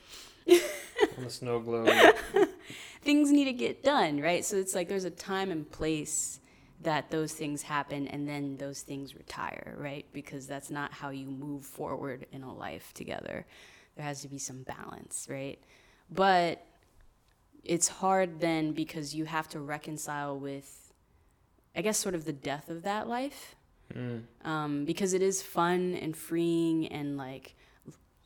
On 0.49 1.25
the 1.25 1.31
snow 1.31 1.61
globe. 1.61 1.89
things 3.03 3.31
need 3.31 3.47
to 3.47 3.53
get 3.53 3.83
done, 3.83 4.21
right? 4.21 4.45
So 4.45 4.57
it's 4.57 4.75
like 4.75 4.89
there's 4.89 5.05
a 5.05 5.11
time 5.11 5.51
and 5.51 5.71
place 5.71 6.41
that 6.82 7.11
those 7.11 7.32
things 7.32 7.62
happen 7.62 8.06
and 8.08 8.28
then 8.28 8.56
those 8.56 8.82
things 8.82 9.14
retire, 9.14 9.75
right? 9.78 10.06
Because 10.12 10.47
that's 10.47 10.70
not 10.70 10.92
how 10.92 11.11
you 11.11 11.26
move 11.26 11.64
forward 11.64 12.26
in 12.32 12.42
a 12.42 12.54
life 12.54 12.92
together. 12.94 13.47
There 13.97 14.04
has 14.04 14.23
to 14.23 14.28
be 14.28 14.38
some 14.38 14.62
balance, 14.62 15.26
right? 15.28 15.58
But 16.11 16.64
it's 17.64 17.88
hard 17.88 18.40
then 18.40 18.73
because 18.73 19.14
you 19.14 19.25
have 19.25 19.49
to 19.49 19.61
reconcile 19.61 20.38
with, 20.38 20.92
I 21.75 21.82
guess, 21.82 21.99
sort 21.99 22.14
of 22.14 22.25
the 22.25 22.32
death 22.32 22.70
of 22.70 22.82
that 22.85 23.08
life. 23.08 23.56
Mm. 23.94 24.23
Um, 24.44 24.85
because 24.85 25.14
it 25.14 25.23
is 25.23 25.42
fun 25.42 25.94
and 25.94 26.16
freeing 26.16 26.87
and 26.88 27.16
like, 27.16 27.56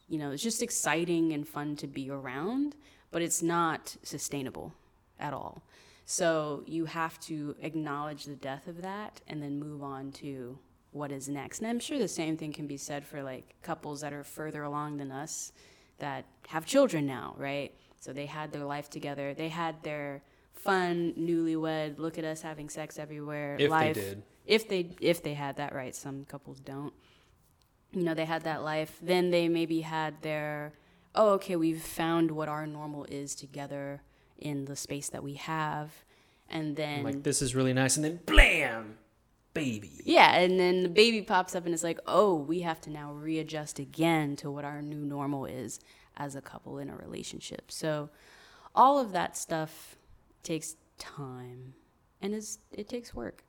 you 0.09 0.19
know, 0.19 0.33
it's 0.33 0.43
just 0.43 0.63
exciting 0.63 1.33
and 1.33 1.47
fun 1.47 1.77
to 1.77 1.87
be 1.87 2.11
around, 2.11 2.75
but 3.11 3.23
it's 3.23 3.43
not 3.43 3.97
sustainable 4.03 4.75
at 5.19 5.33
all. 5.33 5.63
So 6.05 6.63
you 6.67 6.85
have 6.87 7.19
to 7.21 7.57
acknowledge 7.61 8.25
the 8.25 8.35
death 8.37 8.67
of 8.67 8.83
that 8.83 9.21
and 9.29 9.43
then 9.43 9.59
move 9.59 9.83
on 9.83 10.13
to 10.13 10.59
what 10.91 11.11
is 11.13 11.29
next. 11.29 11.61
And 11.61 11.69
I'm 11.69 11.81
sure 11.81 11.99
the 11.99 12.09
same 12.09 12.37
thing 12.37 12.53
can 12.53 12.67
be 12.67 12.77
said 12.77 13.07
for 13.07 13.23
like 13.23 13.55
couples 13.63 14.01
that 14.03 14.13
are 14.13 14.25
further 14.25 14.63
along 14.63 14.99
than 14.99 15.11
us 15.11 15.53
that 15.99 16.25
have 16.49 16.67
children 16.67 17.07
now, 17.07 17.35
right? 17.39 17.73
So 18.01 18.13
they 18.13 18.27
had 18.27 18.53
their 18.53 18.65
life 18.65 18.91
together. 18.91 19.33
They 19.33 19.49
had 19.49 19.83
their 19.85 20.23
fun 20.55 21.15
newlywed 21.19 21.99
look 21.99 22.19
at 22.19 22.25
us 22.25 22.43
having 22.43 22.69
sex 22.69 22.99
everywhere 22.99 23.57
If 23.59 23.71
life 23.71 23.95
they 23.97 24.01
did. 24.01 24.23
if 24.47 24.69
they 24.69 24.91
if 25.01 25.23
they 25.23 25.35
had 25.35 25.57
that 25.57 25.75
right 25.75 25.97
some 25.97 26.25
couples 26.27 26.61
don't 26.61 26.93
you 27.93 28.03
know 28.05 28.15
they 28.15 28.27
had 28.27 28.43
that 28.43 28.63
life 28.63 28.97
then 29.03 29.31
they 29.31 29.49
maybe 29.49 29.81
had 29.81 30.21
their 30.23 30.75
oh 31.15 31.31
okay 31.31 31.57
we've 31.57 31.83
found 31.83 32.31
what 32.31 32.49
our 32.49 32.67
normal 32.67 33.07
is 33.07 33.35
together 33.35 34.03
in 34.39 34.65
the 34.67 34.77
space 34.77 35.09
that 35.11 35.23
we 35.23 35.35
have 35.35 36.05
and 36.49 36.77
then 36.77 36.99
I'm 36.99 37.05
like, 37.05 37.23
this 37.23 37.41
is 37.41 37.55
really 37.55 37.73
nice. 37.73 37.97
And 37.97 38.05
then 38.05 38.21
blam! 38.27 38.99
Baby. 39.55 39.91
yeah 40.07 40.35
and 40.39 40.59
then 40.59 40.83
the 40.83 40.89
baby 40.89 41.21
pops 41.21 41.55
up 41.55 41.67
and 41.67 41.75
it's 41.75 41.85
like 41.85 42.01
oh 42.07 42.35
we 42.35 42.61
have 42.63 42.81
to 42.83 42.91
now 42.91 43.13
readjust 43.13 43.79
again 43.79 44.35
to 44.37 44.51
what 44.51 44.65
our 44.65 44.81
new 44.81 45.05
normal 45.05 45.45
is 45.45 45.79
as 46.17 46.35
a 46.35 46.41
couple 46.41 46.79
in 46.79 46.89
a 46.89 46.97
relationship 46.97 47.71
so 47.71 48.09
all 48.75 48.99
of 48.99 49.13
that 49.13 49.37
stuff 49.37 49.97
takes 50.43 50.77
time 50.97 51.75
and 52.23 52.35
is 52.35 52.61
it 52.73 52.89
takes 52.89 53.13
work 53.15 53.45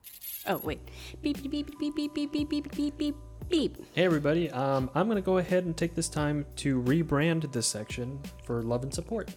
oh 0.45 0.57
wait 0.57 0.81
beep 1.21 1.41
beep 1.41 1.51
beep 1.51 1.79
beep 1.79 1.95
beep 1.95 2.13
beep 2.13 2.31
beep 2.33 2.49
beep 2.49 2.71
beep 2.75 2.97
beep 2.97 3.15
beep 3.47 3.77
Hey 3.93 4.03
everybody, 4.03 4.49
um, 4.51 4.89
I'm 4.95 5.07
gonna 5.07 5.21
go 5.21 5.37
ahead 5.37 5.63
and 5.63 5.75
take 5.77 5.95
this 5.95 6.09
time 6.09 6.45
to 6.57 6.81
rebrand 6.81 7.49
this 7.53 7.67
section 7.67 8.19
for 8.43 8.61
love 8.61 8.83
and 8.83 8.93
support. 8.93 9.29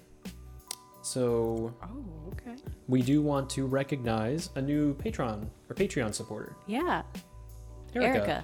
So 1.07 1.73
oh 1.85 2.33
okay 2.33 2.57
we 2.89 3.01
do 3.01 3.23
want 3.23 3.49
to 3.51 3.65
recognize 3.67 4.51
a 4.57 4.61
new 4.63 4.93
patron 4.95 5.49
or 5.69 5.75
Patreon 5.77 6.13
supporter, 6.13 6.57
yeah 6.67 7.03
Erica. 7.95 8.43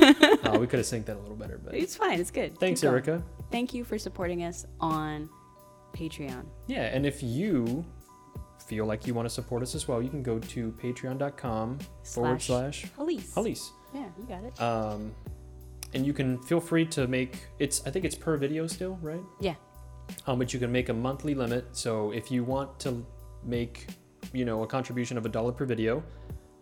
erica 0.00 0.38
oh, 0.48 0.58
we 0.58 0.66
could 0.66 0.78
have 0.78 0.86
synced 0.86 1.04
that 1.06 1.16
a 1.16 1.20
little 1.20 1.36
better, 1.36 1.60
but 1.62 1.74
it's 1.74 1.94
fine 1.94 2.18
it's 2.18 2.30
good 2.30 2.56
thanks, 2.58 2.80
Keep 2.80 2.90
going. 2.90 2.94
Erica. 3.04 3.22
thank 3.50 3.74
you 3.74 3.84
for 3.84 3.98
supporting 3.98 4.42
us 4.44 4.64
on 4.80 5.28
patreon 5.92 6.44
Yeah, 6.66 6.84
and 6.94 7.04
if 7.04 7.22
you 7.22 7.84
feel 8.66 8.86
like 8.86 9.06
you 9.06 9.12
want 9.12 9.26
to 9.28 9.34
support 9.34 9.62
us 9.62 9.74
as 9.74 9.86
well, 9.86 10.00
you 10.02 10.08
can 10.08 10.22
go 10.22 10.38
to 10.38 10.72
patreon.com 10.82 11.78
forward 12.04 12.40
slash 12.40 12.86
elise 12.98 13.36
Elise. 13.36 13.70
yeah 13.92 14.06
you 14.18 14.24
got 14.24 14.42
it 14.44 14.58
Um, 14.62 15.12
and 15.92 16.06
you 16.06 16.14
can 16.14 16.38
feel 16.44 16.60
free 16.60 16.86
to 16.86 17.06
make 17.06 17.38
it's 17.58 17.86
I 17.86 17.90
think 17.90 18.04
it's 18.06 18.14
per 18.14 18.38
video 18.38 18.66
still, 18.66 18.98
right? 19.02 19.20
yeah 19.40 19.56
Um, 20.26 20.38
but 20.38 20.52
you 20.52 20.60
can 20.60 20.70
make 20.70 20.88
a 20.88 20.92
monthly 20.94 21.34
limit. 21.34 21.64
So 21.72 22.10
if 22.12 22.30
you 22.30 22.44
want 22.44 22.78
to 22.80 23.04
make, 23.44 23.86
you 24.32 24.44
know, 24.44 24.62
a 24.62 24.66
contribution 24.66 25.16
of 25.18 25.26
a 25.26 25.28
dollar 25.28 25.52
per 25.52 25.64
video, 25.64 26.02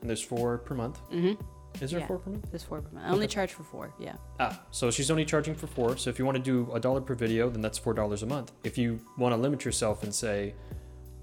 and 0.00 0.08
there's 0.08 0.22
four 0.22 0.58
per 0.58 0.74
month. 0.74 1.00
mm-hmm 1.10 1.40
Is 1.80 1.92
there 1.92 2.00
Yeah. 2.00 2.06
four 2.08 2.18
per 2.18 2.30
month? 2.30 2.50
This 2.50 2.64
four 2.64 2.80
per 2.82 2.90
month. 2.90 3.06
I 3.06 3.10
only 3.10 3.26
Okay. 3.26 3.34
charge 3.34 3.52
for 3.52 3.62
four. 3.62 3.94
Yeah. 4.00 4.16
Ah, 4.40 4.60
so 4.72 4.90
she's 4.90 5.08
only 5.08 5.24
charging 5.24 5.54
for 5.54 5.68
four. 5.68 5.96
So 5.96 6.10
if 6.10 6.18
you 6.18 6.24
want 6.24 6.36
to 6.36 6.42
do 6.42 6.68
a 6.72 6.80
dollar 6.80 7.00
per 7.00 7.14
video, 7.14 7.48
then 7.48 7.60
that's 7.60 7.78
four 7.78 7.94
dollars 7.94 8.24
a 8.24 8.26
month. 8.26 8.50
If 8.64 8.76
you 8.76 8.98
want 9.16 9.34
to 9.36 9.40
limit 9.40 9.64
yourself 9.64 10.02
and 10.02 10.12
say, 10.12 10.54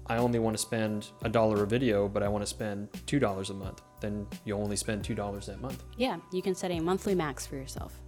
I 0.06 0.16
only 0.16 0.38
want 0.38 0.56
to 0.56 0.62
spend 0.62 1.08
a 1.22 1.28
dollar 1.28 1.64
a 1.64 1.66
video, 1.66 2.08
but 2.08 2.22
I 2.22 2.28
want 2.28 2.40
to 2.42 2.46
spend 2.46 2.88
two 3.06 3.18
dollars 3.18 3.50
a 3.50 3.54
month, 3.54 3.82
then 4.00 4.26
you'll 4.46 4.62
only 4.62 4.76
spend 4.76 5.04
two 5.04 5.14
dollars 5.14 5.46
that 5.46 5.60
month. 5.60 5.84
Yeah. 5.98 6.16
You 6.32 6.40
can 6.40 6.54
set 6.54 6.70
a 6.70 6.80
monthly 6.80 7.14
max 7.14 7.46
for 7.46 7.56
yourself. 7.56 8.00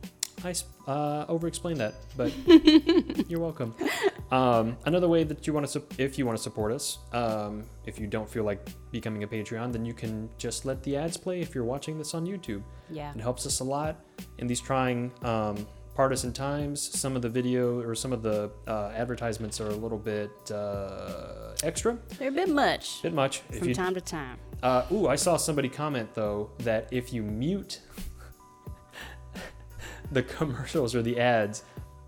I 0.45 0.55
uh, 0.91 1.27
over-explained 1.29 1.79
that, 1.81 1.95
but 2.17 2.33
you're 3.31 3.41
welcome. 3.41 3.75
Um, 4.31 4.77
another 4.87 5.09
way 5.09 5.25
that 5.25 5.47
you 5.47 5.53
want 5.53 5.67
to, 5.67 5.73
sup- 5.73 5.99
if 6.01 6.19
you 6.19 6.25
want 6.25 6.39
to 6.39 6.43
support 6.43 6.73
us, 6.73 6.99
um, 7.13 7.65
if 7.85 7.99
you 7.99 8.07
don't 8.07 8.29
feel 8.29 8.45
like 8.45 8.67
becoming 8.91 9.23
a 9.23 9.27
Patreon, 9.29 9.73
then 9.73 9.85
you 9.85 9.93
can 9.93 10.31
just 10.39 10.65
let 10.65 10.83
the 10.83 10.97
ads 10.97 11.17
play 11.17 11.41
if 11.41 11.55
you're 11.55 11.65
watching 11.65 11.99
this 11.99 12.15
on 12.15 12.27
YouTube. 12.27 12.63
Yeah. 12.89 13.13
It 13.15 13.21
helps 13.21 13.45
us 13.47 13.61
a 13.61 13.65
lot 13.65 13.97
in 14.39 14.47
these 14.47 14.61
trying 14.61 15.13
um, 15.23 15.67
partisan 15.95 16.33
times. 16.33 16.81
Some 16.99 17.17
of 17.17 17.23
the 17.23 17.29
video 17.29 17.81
or 17.81 17.95
some 17.95 18.13
of 18.13 18.23
the 18.23 18.51
uh, 18.67 18.93
advertisements 18.97 19.61
are 19.61 19.69
a 19.69 19.75
little 19.77 19.99
bit 19.99 20.31
uh, 20.51 21.53
extra, 21.63 21.99
They're 22.19 22.29
a 22.29 22.33
bit 22.33 22.49
much 22.49 23.03
bit 23.03 23.13
much. 23.13 23.43
If 23.51 23.59
from 23.59 23.69
you, 23.69 23.75
time 23.75 23.95
to 23.95 24.01
time. 24.01 24.39
uh, 24.63 24.85
ooh, 24.93 25.09
I 25.09 25.17
saw 25.17 25.37
somebody 25.37 25.69
comment 25.69 26.15
though 26.15 26.51
that 26.61 26.89
if 26.91 27.13
you 27.13 27.23
mute 27.23 27.81
the 30.11 30.23
commercials 30.39 30.95
or 30.95 31.03
the 31.03 31.19
ads 31.19 31.65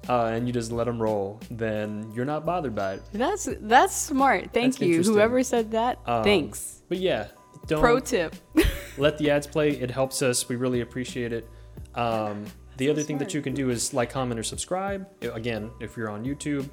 uh, 0.09 0.26
and 0.26 0.47
you 0.47 0.52
just 0.52 0.73
let 0.73 0.85
them 0.85 1.00
roll, 1.00 1.38
then 1.50 2.11
you're 2.14 2.25
not 2.25 2.44
bothered 2.44 2.75
by 2.75 2.94
it. 2.94 3.02
That's 3.12 3.49
that's 3.61 3.94
smart. 3.94 4.52
Thank 4.52 4.78
That's 4.78 4.82
you. 4.82 5.02
Whoever 5.02 5.42
said 5.42 5.71
that. 5.73 6.00
Um, 6.06 6.25
thanks. 6.25 6.82
But 6.88 6.99
yeah, 6.99 7.28
don't 7.66 7.80
Pro 7.80 8.00
tip. 8.00 8.35
let 8.99 9.18
the 9.18 9.30
ads 9.30 9.47
play. 9.47 9.71
It 9.71 9.90
helps 9.90 10.23
us. 10.23 10.49
We 10.49 10.56
really 10.56 10.80
appreciate 10.80 11.32
it. 11.32 11.49
Um, 11.94 12.44
the 12.78 12.90
other 12.90 13.02
thing 13.02 13.18
that 13.18 13.35
you 13.35 13.42
can 13.42 13.54
do 13.54 13.71
is 13.71 13.94
like, 13.94 14.11
comment, 14.11 14.40
or 14.40 14.42
subscribe. 14.42 15.06
Again, 15.23 15.71
if 15.80 15.97
you're 15.97 16.11
on 16.11 16.25
YouTube, 16.25 16.68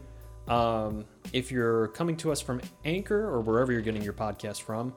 um, 0.48 1.06
if 1.34 1.52
you're 1.52 1.90
coming 1.90 2.18
to 2.18 2.32
us 2.32 2.42
from 2.42 2.62
Anchor 2.86 3.28
or 3.28 3.42
wherever 3.42 3.72
you're 3.72 3.82
getting 3.82 4.02
your 4.02 4.14
podcast 4.14 4.62
from, 4.62 4.94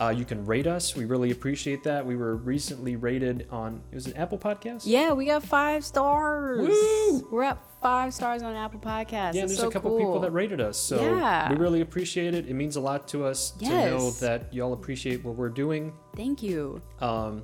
uh, 0.00 0.08
you 0.16 0.24
can 0.24 0.44
rate 0.44 0.66
us. 0.66 0.94
We 0.96 1.04
really 1.04 1.30
appreciate 1.30 1.82
that. 1.84 2.04
We 2.04 2.16
were 2.16 2.36
recently 2.36 2.96
rated 2.96 3.46
on 3.50 3.82
it 3.90 3.94
was 3.94 4.06
an 4.06 4.16
Apple 4.16 4.38
Podcast. 4.38 4.82
Yeah, 4.84 5.12
we 5.12 5.26
got 5.26 5.42
five 5.42 5.84
stars. 5.84 6.66
Woo! 6.68 7.28
We're 7.30 7.42
at 7.44 7.58
five 7.82 8.14
stars 8.14 8.42
on 8.42 8.54
Apple 8.54 8.80
Podcasts. 8.80 9.34
Yeah, 9.34 9.46
there's 9.46 9.58
so 9.58 9.68
a 9.68 9.72
couple 9.72 9.90
cool. 9.90 9.98
people 9.98 10.20
that 10.20 10.30
rated 10.32 10.60
us, 10.60 10.78
so 10.78 11.00
Yeah. 11.02 11.50
we 11.50 11.56
really 11.56 11.80
appreciate 11.80 12.34
it. 12.34 12.48
It 12.48 12.54
means 12.54 12.76
a 12.76 12.80
lot 12.80 13.08
to 13.08 13.24
us 13.24 13.50
to 13.52 13.64
know 13.68 14.10
that 14.12 14.52
y'all 14.54 14.72
appreciate 14.72 15.24
what 15.24 15.36
we're 15.36 15.48
doing. 15.48 15.92
Thank 16.16 16.42
you. 16.42 16.80
Um, 17.00 17.42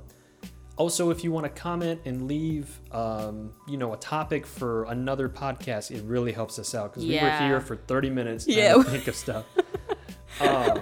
also, 0.77 1.09
if 1.09 1.25
you 1.25 1.31
want 1.33 1.43
to 1.43 1.49
comment 1.49 1.99
and 2.05 2.25
leave, 2.25 2.79
um, 2.93 3.51
you 3.67 3.75
know, 3.77 3.91
a 3.93 3.97
topic 3.97 4.45
for 4.47 4.85
another 4.85 5.27
podcast, 5.27 5.91
it 5.91 6.03
really 6.05 6.31
helps 6.31 6.57
us 6.57 6.73
out 6.73 6.93
because 6.93 7.05
we 7.05 7.19
were 7.19 7.29
here 7.37 7.59
for 7.59 7.75
30 7.75 8.09
minutes 8.09 8.45
trying 8.45 8.81
to 8.83 8.89
think 8.89 9.07
of 9.07 9.15
stuff. 9.15 9.45
um, 10.41 10.79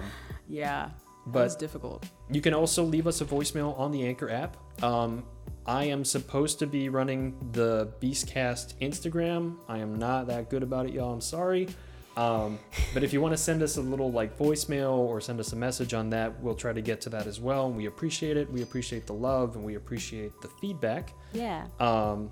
Yeah. 0.48 0.90
But- 1.32 1.42
That's 1.42 1.56
difficult. 1.56 2.06
you 2.32 2.42
can 2.42 2.54
also 2.54 2.84
leave 2.84 3.06
us 3.08 3.22
a 3.22 3.26
voicemail 3.26 3.78
on 3.78 3.92
the 3.92 4.06
Anchor 4.08 4.30
app. 4.30 4.58
Um, 4.84 5.24
I 5.66 5.84
am 5.86 6.06
supposed 6.06 6.60
to 6.60 6.68
be 6.68 6.88
running 6.90 7.36
the 7.52 7.92
Beastcast 8.02 8.76
Instagram. 8.82 9.58
I 9.68 9.80
am 9.80 9.96
not 10.00 10.28
that 10.28 10.50
good 10.50 10.64
about 10.64 10.86
it, 10.86 10.94
y'all. 10.94 11.14
I'm 11.14 11.20
sorry. 11.22 11.68
Um, 12.16 12.58
but 12.94 13.04
if 13.04 13.14
you 13.14 13.22
want 13.22 13.34
to 13.34 13.38
send 13.38 13.62
us 13.62 13.78
a 13.78 13.82
little 13.82 14.12
like 14.12 14.38
voicemail 14.40 14.94
or 14.94 15.20
send 15.22 15.40
us 15.40 15.54
a 15.54 15.56
message 15.56 15.94
on 15.94 16.10
that, 16.12 16.42
we'll 16.42 16.56
try 16.56 16.74
to 16.74 16.82
get 16.82 17.00
to 17.02 17.10
that 17.10 17.28
as 17.28 17.40
well. 17.40 17.68
And 17.68 17.76
we 17.78 17.86
appreciate 17.86 18.38
it. 18.38 18.52
We 18.52 18.64
appreciate 18.64 19.06
the 19.06 19.14
love 19.14 19.56
and 19.56 19.64
we 19.64 19.76
appreciate 19.76 20.32
the 20.42 20.48
feedback. 20.62 21.14
Yeah. 21.34 21.68
Um, 21.80 22.32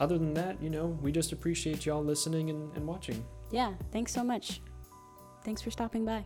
other 0.00 0.18
than 0.18 0.34
that, 0.34 0.60
you 0.60 0.70
know, 0.70 0.86
we 1.02 1.12
just 1.12 1.30
appreciate 1.32 1.86
y'all 1.86 2.02
listening 2.02 2.50
and, 2.50 2.74
and 2.76 2.84
watching. 2.86 3.22
Yeah. 3.52 3.74
Thanks 3.92 4.12
so 4.12 4.24
much. 4.24 4.60
Thanks 5.44 5.60
for 5.62 5.70
stopping 5.70 6.04
by. 6.04 6.24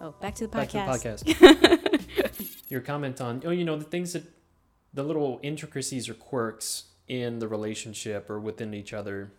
Oh, 0.00 0.14
back 0.20 0.34
to 0.36 0.46
the 0.46 0.48
Back 0.48 0.70
podcast. 0.70 1.18
to 1.24 1.24
the 1.26 1.34
podcast. 1.34 2.66
Your 2.70 2.80
comment 2.80 3.20
on, 3.20 3.42
oh, 3.44 3.50
you 3.50 3.64
know, 3.64 3.76
the 3.76 3.84
things 3.84 4.12
that, 4.14 4.22
the 4.94 5.02
little 5.02 5.38
intricacies 5.42 6.08
or 6.08 6.14
quirks 6.14 6.84
in 7.08 7.38
the 7.38 7.48
relationship 7.48 8.30
or 8.30 8.38
within 8.40 8.72
each 8.74 8.92
other. 8.92 9.32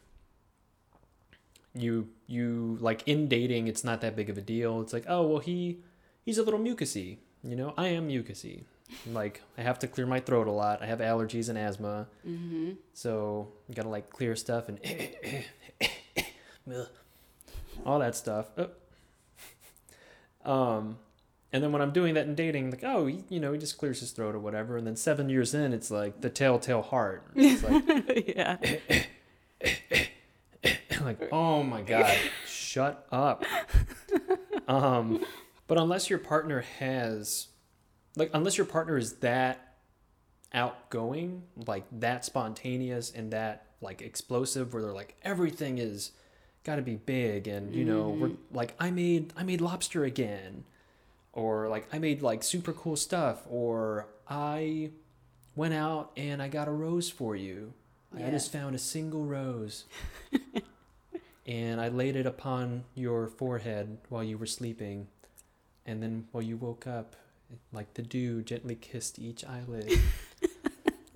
you 1.74 2.10
you 2.28 2.78
like 2.82 3.02
in 3.08 3.28
dating 3.30 3.68
it's 3.70 3.84
not 3.84 4.02
that 4.02 4.14
big 4.14 4.30
of 4.30 4.38
a 4.38 4.42
deal 4.42 4.82
it's 4.82 4.92
like 4.92 5.06
oh 5.08 5.26
well 5.26 5.40
he 5.40 5.80
he's 6.26 6.38
a 6.38 6.44
little 6.44 6.60
mucusy 6.60 7.18
you 7.44 7.56
know 7.56 7.74
i 7.78 7.88
am 7.88 8.10
mucusy 8.10 8.66
like 9.14 9.42
i 9.58 9.62
have 9.62 9.80
to 9.80 9.88
clear 9.88 10.06
my 10.06 10.20
throat 10.20 10.48
a 10.48 10.52
lot 10.52 10.82
i 10.84 10.86
have 10.86 11.00
allergies 11.00 11.48
and 11.48 11.58
asthma 11.58 12.08
Mm-hmm. 12.28 12.72
so 12.94 13.48
you 13.70 13.76
gotta 13.76 13.88
like 13.88 14.10
clear 14.10 14.36
stuff 14.36 14.68
and 14.68 14.80
all 17.86 18.00
that 18.00 18.16
stuff 18.18 18.48
Oh. 18.58 18.68
Um 20.46 20.98
and 21.54 21.64
then 21.64 21.72
when 21.72 21.82
i'm 21.82 21.92
doing 21.92 22.14
that 22.14 22.26
in 22.26 22.36
dating 22.36 22.72
like 22.72 22.84
oh 22.84 23.06
he, 23.08 23.24
you 23.30 23.40
know 23.40 23.52
he 23.54 23.60
just 23.60 23.78
clears 23.78 24.00
his 24.00 24.12
throat 24.12 24.36
or 24.36 24.40
whatever. 24.40 24.78
And 24.78 24.86
then 24.86 24.96
seven 24.96 25.30
years 25.30 25.54
in 25.54 25.74
it's 25.74 25.92
like 25.92 26.22
the 26.22 26.30
telltale 26.30 26.82
heart. 26.82 27.26
It's 27.36 27.64
like 27.64 28.28
yeah. 28.28 28.58
like 31.02 31.30
oh 31.32 31.64
my 31.64 31.82
god 31.82 32.16
shut 32.46 33.06
up. 33.12 33.44
Um 34.68 35.26
but 35.68 35.78
unless 35.78 36.10
your 36.10 36.20
partner 36.20 36.62
has 36.80 37.48
like 38.16 38.30
unless 38.34 38.58
your 38.58 38.66
partner 38.66 38.98
is 38.98 39.14
that 39.18 39.76
outgoing 40.54 41.44
like 41.66 41.86
that 41.92 42.26
spontaneous 42.26 43.12
and 43.12 43.32
that 43.32 43.68
like 43.82 44.02
explosive 44.02 44.74
where 44.74 44.84
they're 44.84 44.94
like 44.94 45.16
everything 45.24 45.78
is 45.78 46.12
got 46.64 46.76
to 46.76 46.82
be 46.82 46.96
big 46.96 47.48
and 47.48 47.74
you 47.74 47.84
know 47.84 48.10
we're 48.10 48.28
mm-hmm. 48.28 48.56
like 48.56 48.76
i 48.80 48.92
made 48.92 49.34
i 49.36 49.44
made 49.44 49.62
lobster 49.62 50.04
again. 50.04 50.64
Or 51.34 51.70
like 51.70 51.88
i 51.94 52.00
made 52.00 52.22
like 52.22 52.44
super 52.44 52.74
cool 52.74 52.96
stuff. 52.96 53.44
Or 53.50 54.08
i 54.28 54.90
went 55.56 55.74
out 55.74 56.12
and 56.18 56.42
i 56.42 56.48
got 56.48 56.68
a 56.68 56.72
rose 56.72 57.10
for 57.10 57.36
you. 57.36 57.74
I 58.14 58.30
just 58.30 58.52
found 58.52 58.76
a 58.76 58.80
single 58.80 59.24
rose. 59.24 59.86
And 61.48 61.82
I 61.82 61.90
laid 61.90 62.16
it 62.16 62.26
upon 62.26 62.86
your 62.94 63.28
forehead 63.28 63.98
while 64.10 64.24
you 64.24 64.38
were 64.38 64.46
sleeping, 64.46 65.08
and 65.86 66.02
then 66.02 66.28
while 66.32 66.44
you 66.44 66.56
woke 66.56 66.86
up, 66.86 67.16
like 67.74 67.94
the 67.96 68.04
dew 68.04 68.42
gently 68.42 68.76
kissed 68.76 69.20
each 69.20 69.44
eyelid. 69.44 69.92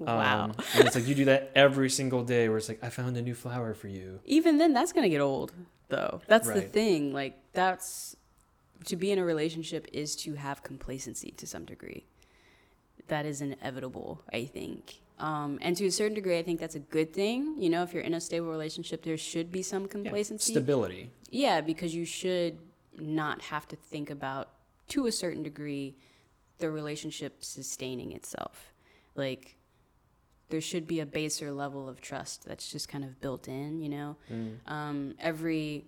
Wow. 0.06 0.46
Um, 0.46 0.52
and 0.76 0.86
it's 0.88 0.96
like 0.96 1.08
you 1.08 1.16
do 1.16 1.26
that 1.26 1.52
every 1.56 1.90
single 1.90 2.24
day, 2.24 2.48
where 2.50 2.58
it's 2.58 2.70
like 2.70 2.84
I 2.84 2.90
found 2.90 3.18
a 3.18 3.22
new 3.22 3.36
flower 3.36 3.74
for 3.74 3.88
you. 3.88 4.20
Even 4.26 4.58
then, 4.58 4.74
that's 4.74 4.94
gonna 4.94 5.10
get 5.10 5.22
old, 5.22 5.52
though. 5.90 6.22
That's 6.28 6.48
the 6.48 6.62
thing. 6.62 7.14
Like 7.14 7.38
that's 7.54 8.16
to 8.86 8.96
be 8.96 9.12
in 9.12 9.20
a 9.20 9.26
relationship 9.26 9.88
is 9.92 10.16
to 10.18 10.36
have 10.36 10.64
complacency 10.64 11.32
to 11.38 11.48
some 11.48 11.66
degree. 11.66 12.06
That 13.08 13.26
is 13.26 13.42
inevitable, 13.42 14.22
I 14.34 14.46
think. 14.46 15.02
Um, 15.20 15.60
and 15.62 15.78
to 15.78 15.86
a 15.86 15.92
certain 15.92 16.14
degree, 16.14 16.38
I 16.38 16.44
think 16.44 16.60
that's 16.60 16.76
a 16.76 16.80
good 16.80 17.14
thing. 17.14 17.56
You 17.58 17.70
know, 17.70 17.84
if 17.84 17.94
you're 17.94 18.04
in 18.04 18.14
a 18.14 18.22
stable 18.22 18.48
relationship, 18.48 19.04
there 19.04 19.18
should 19.18 19.52
be 19.52 19.62
some 19.62 19.84
Yeah, 19.84 19.88
complacency. 19.90 20.52
stability. 20.54 21.10
Yeah, 21.30 21.62
because 21.62 21.96
you 21.96 22.04
should 22.06 22.58
not 22.98 23.42
have 23.44 23.68
to 23.70 23.76
think 23.76 24.10
about, 24.10 24.50
to 24.90 25.06
a 25.08 25.12
certain 25.12 25.42
degree, 25.44 25.96
the 26.58 26.70
relationship 26.70 27.44
sustaining 27.44 28.12
itself. 28.12 28.74
Like, 29.16 29.55
there 30.50 30.62
should 30.62 30.88
be 30.88 31.00
a 31.00 31.06
baser 31.06 31.52
level 31.52 31.90
of 31.90 32.00
trust 32.02 32.46
that's 32.46 32.72
just 32.72 32.88
kind 32.88 33.04
of 33.04 33.20
built 33.22 33.48
in, 33.48 33.82
you 33.82 33.90
know? 33.90 34.16
Mm. 34.32 34.58
Um, 34.68 35.16
every, 35.20 35.86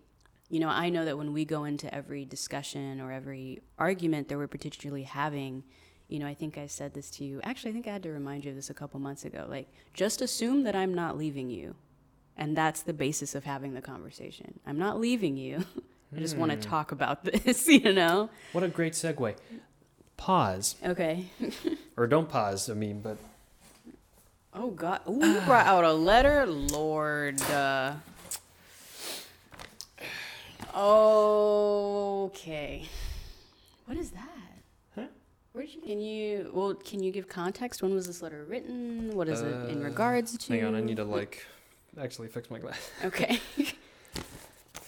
you 0.49 0.59
know, 0.59 0.69
I 0.69 0.89
know 0.89 1.05
that 1.05 1.17
when 1.17 1.31
we 1.33 1.45
go 1.45 1.63
into 1.65 1.93
every 1.93 2.25
discussion 2.25 2.99
or 2.99 3.11
every 3.11 3.61
argument 3.77 4.29
that 4.29 4.37
we're 4.37 4.47
particularly 4.47 5.03
having, 5.03 5.63
you 6.07 6.19
know, 6.19 6.25
I 6.27 6.33
think 6.33 6.57
I 6.57 6.67
said 6.67 6.93
this 6.93 7.09
to 7.11 7.23
you. 7.23 7.39
Actually, 7.43 7.71
I 7.71 7.73
think 7.73 7.87
I 7.87 7.91
had 7.91 8.03
to 8.03 8.09
remind 8.11 8.45
you 8.45 8.49
of 8.51 8.55
this 8.55 8.69
a 8.69 8.73
couple 8.73 8.99
months 8.99 9.25
ago. 9.25 9.45
Like, 9.47 9.67
just 9.93 10.21
assume 10.21 10.63
that 10.63 10.75
I'm 10.75 10.93
not 10.93 11.17
leaving 11.17 11.49
you. 11.49 11.75
And 12.35 12.55
that's 12.55 12.81
the 12.83 12.93
basis 12.93 13.35
of 13.35 13.43
having 13.43 13.73
the 13.73 13.81
conversation. 13.81 14.59
I'm 14.65 14.77
not 14.79 14.99
leaving 14.99 15.37
you. 15.37 15.63
I 16.15 16.19
just 16.19 16.37
want 16.37 16.51
to 16.51 16.57
talk 16.57 16.91
about 16.91 17.23
this, 17.25 17.67
you 17.67 17.91
know? 17.93 18.29
What 18.53 18.63
a 18.63 18.69
great 18.69 18.93
segue. 18.93 19.35
Pause 20.15 20.75
Okay. 20.83 21.25
or 21.97 22.07
don't 22.07 22.29
pause. 22.29 22.69
I 22.69 22.73
mean, 22.73 23.01
but 23.01 23.17
Oh, 24.59 24.71
God. 24.71 25.01
Ooh, 25.07 25.23
you 25.25 25.39
brought 25.41 25.67
out 25.67 25.83
a 25.83 25.93
letter? 25.93 26.45
Lord. 26.47 27.39
Uh, 27.43 27.93
okay. 32.25 32.85
What 33.85 33.97
is 33.97 34.11
that? 34.11 34.21
Huh? 34.95 35.03
Where 35.53 35.63
did 35.65 35.75
you, 35.75 35.81
can 35.81 35.99
you, 35.99 36.51
well, 36.53 36.73
can 36.73 37.01
you 37.03 37.11
give 37.11 37.27
context? 37.27 37.81
When 37.81 37.93
was 37.93 38.07
this 38.07 38.21
letter 38.21 38.45
written? 38.45 39.15
What 39.15 39.27
is 39.29 39.41
it 39.41 39.69
in 39.69 39.81
Uh, 39.81 39.85
regards 39.85 40.37
to? 40.37 40.53
hang 40.53 40.65
on, 40.65 40.75
I 40.75 40.81
need 40.81 40.97
to 40.97 41.03
like 41.03 41.45
actually 41.99 42.27
fix 42.27 42.49
my 42.49 42.59
glass. 42.59 42.89
Okay. 43.05 43.39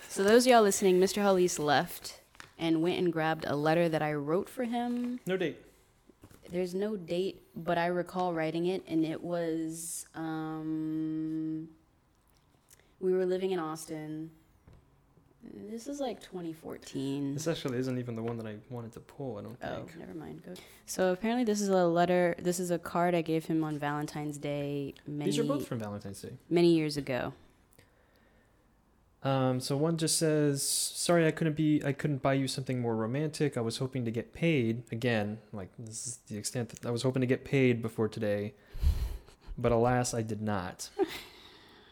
so 0.10 0.24
those 0.24 0.46
of 0.46 0.52
y'all 0.52 0.62
listening, 0.64 1.00
Mr. 1.00 1.22
Hollis 1.22 1.60
left 1.60 2.20
and 2.58 2.82
went 2.82 2.98
and 3.00 3.14
grabbed 3.14 3.46
a 3.48 3.56
letter 3.56 3.88
that 3.88 4.02
I 4.02 4.14
wrote 4.14 4.50
for 4.50 4.64
him. 4.66 5.20
No 5.26 5.38
date. 5.38 5.58
There's 6.52 6.74
no 6.74 6.96
date, 6.96 7.42
but 7.56 7.78
I 7.78 7.88
recall 7.88 8.34
writing 8.34 8.68
it, 8.68 8.84
and 8.88 9.06
it 9.06 9.24
was 9.24 10.06
um, 10.16 11.68
we 13.00 13.14
were 13.14 13.26
living 13.26 13.52
in 13.52 13.60
Austin. 13.60 14.32
This 15.70 15.88
is 15.88 16.00
like 16.00 16.20
2014. 16.22 17.34
This 17.34 17.48
actually 17.48 17.78
isn't 17.78 17.98
even 17.98 18.16
the 18.16 18.22
one 18.24 18.36
that 18.38 18.46
I 18.46 18.56
wanted 18.70 18.92
to 18.94 19.00
pull. 19.00 19.38
I 19.38 19.42
don't 19.42 19.58
Oh, 19.64 19.76
think. 19.86 19.98
never 19.98 20.14
mind. 20.14 20.44
Go. 20.44 20.54
So 20.86 21.12
apparently, 21.14 21.44
this 21.46 21.62
is 21.62 21.70
a 21.70 21.86
letter. 21.86 22.36
This 22.40 22.60
is 22.60 22.72
a 22.72 22.80
card 22.80 23.16
I 23.16 23.22
gave 23.22 23.46
him 23.46 23.64
on 23.64 23.78
Valentine's 23.78 24.38
Day 24.38 24.96
many 25.08 25.30
These 25.32 25.40
are 25.40 25.44
both 25.44 25.68
from 25.68 25.80
Valentine's 25.80 26.22
Day. 26.22 26.34
many 26.50 26.74
years 26.74 26.98
ago. 26.98 27.34
Um, 29.22 29.60
so 29.60 29.76
one 29.76 29.98
just 29.98 30.18
says, 30.18 30.64
"Sorry, 30.64 31.28
I 31.28 31.32
couldn't 31.32 31.58
be. 31.58 31.82
I 31.84 31.92
couldn't 31.92 32.22
buy 32.22 32.34
you 32.34 32.48
something 32.48 32.80
more 32.80 32.96
romantic. 32.96 33.58
I 33.58 33.62
was 33.62 33.78
hoping 33.78 34.06
to 34.06 34.12
get 34.12 34.34
paid 34.34 34.84
again. 34.92 35.40
Like 35.52 35.70
this 35.78 36.08
is 36.08 36.20
the 36.28 36.38
extent 36.38 36.70
that 36.70 36.86
I 36.86 36.92
was 36.92 37.04
hoping 37.04 37.20
to 37.22 37.28
get 37.28 37.44
paid 37.44 37.82
before 37.82 38.08
today, 38.08 38.54
but 39.58 39.72
alas, 39.72 40.14
I 40.14 40.22
did 40.22 40.42
not. 40.42 40.90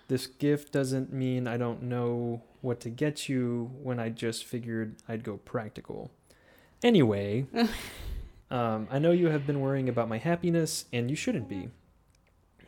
This 0.10 0.26
gift 0.26 0.72
doesn't 0.72 1.12
mean 1.12 1.48
I 1.48 1.58
don't 1.58 1.84
know 1.84 2.42
what 2.62 2.80
to 2.80 2.90
get 2.90 3.28
you 3.28 3.72
when 3.84 4.00
I 4.00 4.08
just 4.08 4.46
figured 4.46 4.96
I'd 5.08 5.24
go 5.24 5.36
practical. 5.36 6.12
Anyway, 6.82 7.46
um, 8.50 8.88
I 8.90 9.00
know 9.00 9.12
you 9.12 9.28
have 9.28 9.46
been 9.46 9.60
worrying 9.60 9.90
about 9.90 10.08
my 10.08 10.18
happiness, 10.18 10.86
and 10.94 11.10
you 11.10 11.16
shouldn't 11.16 11.50
be." 11.50 11.70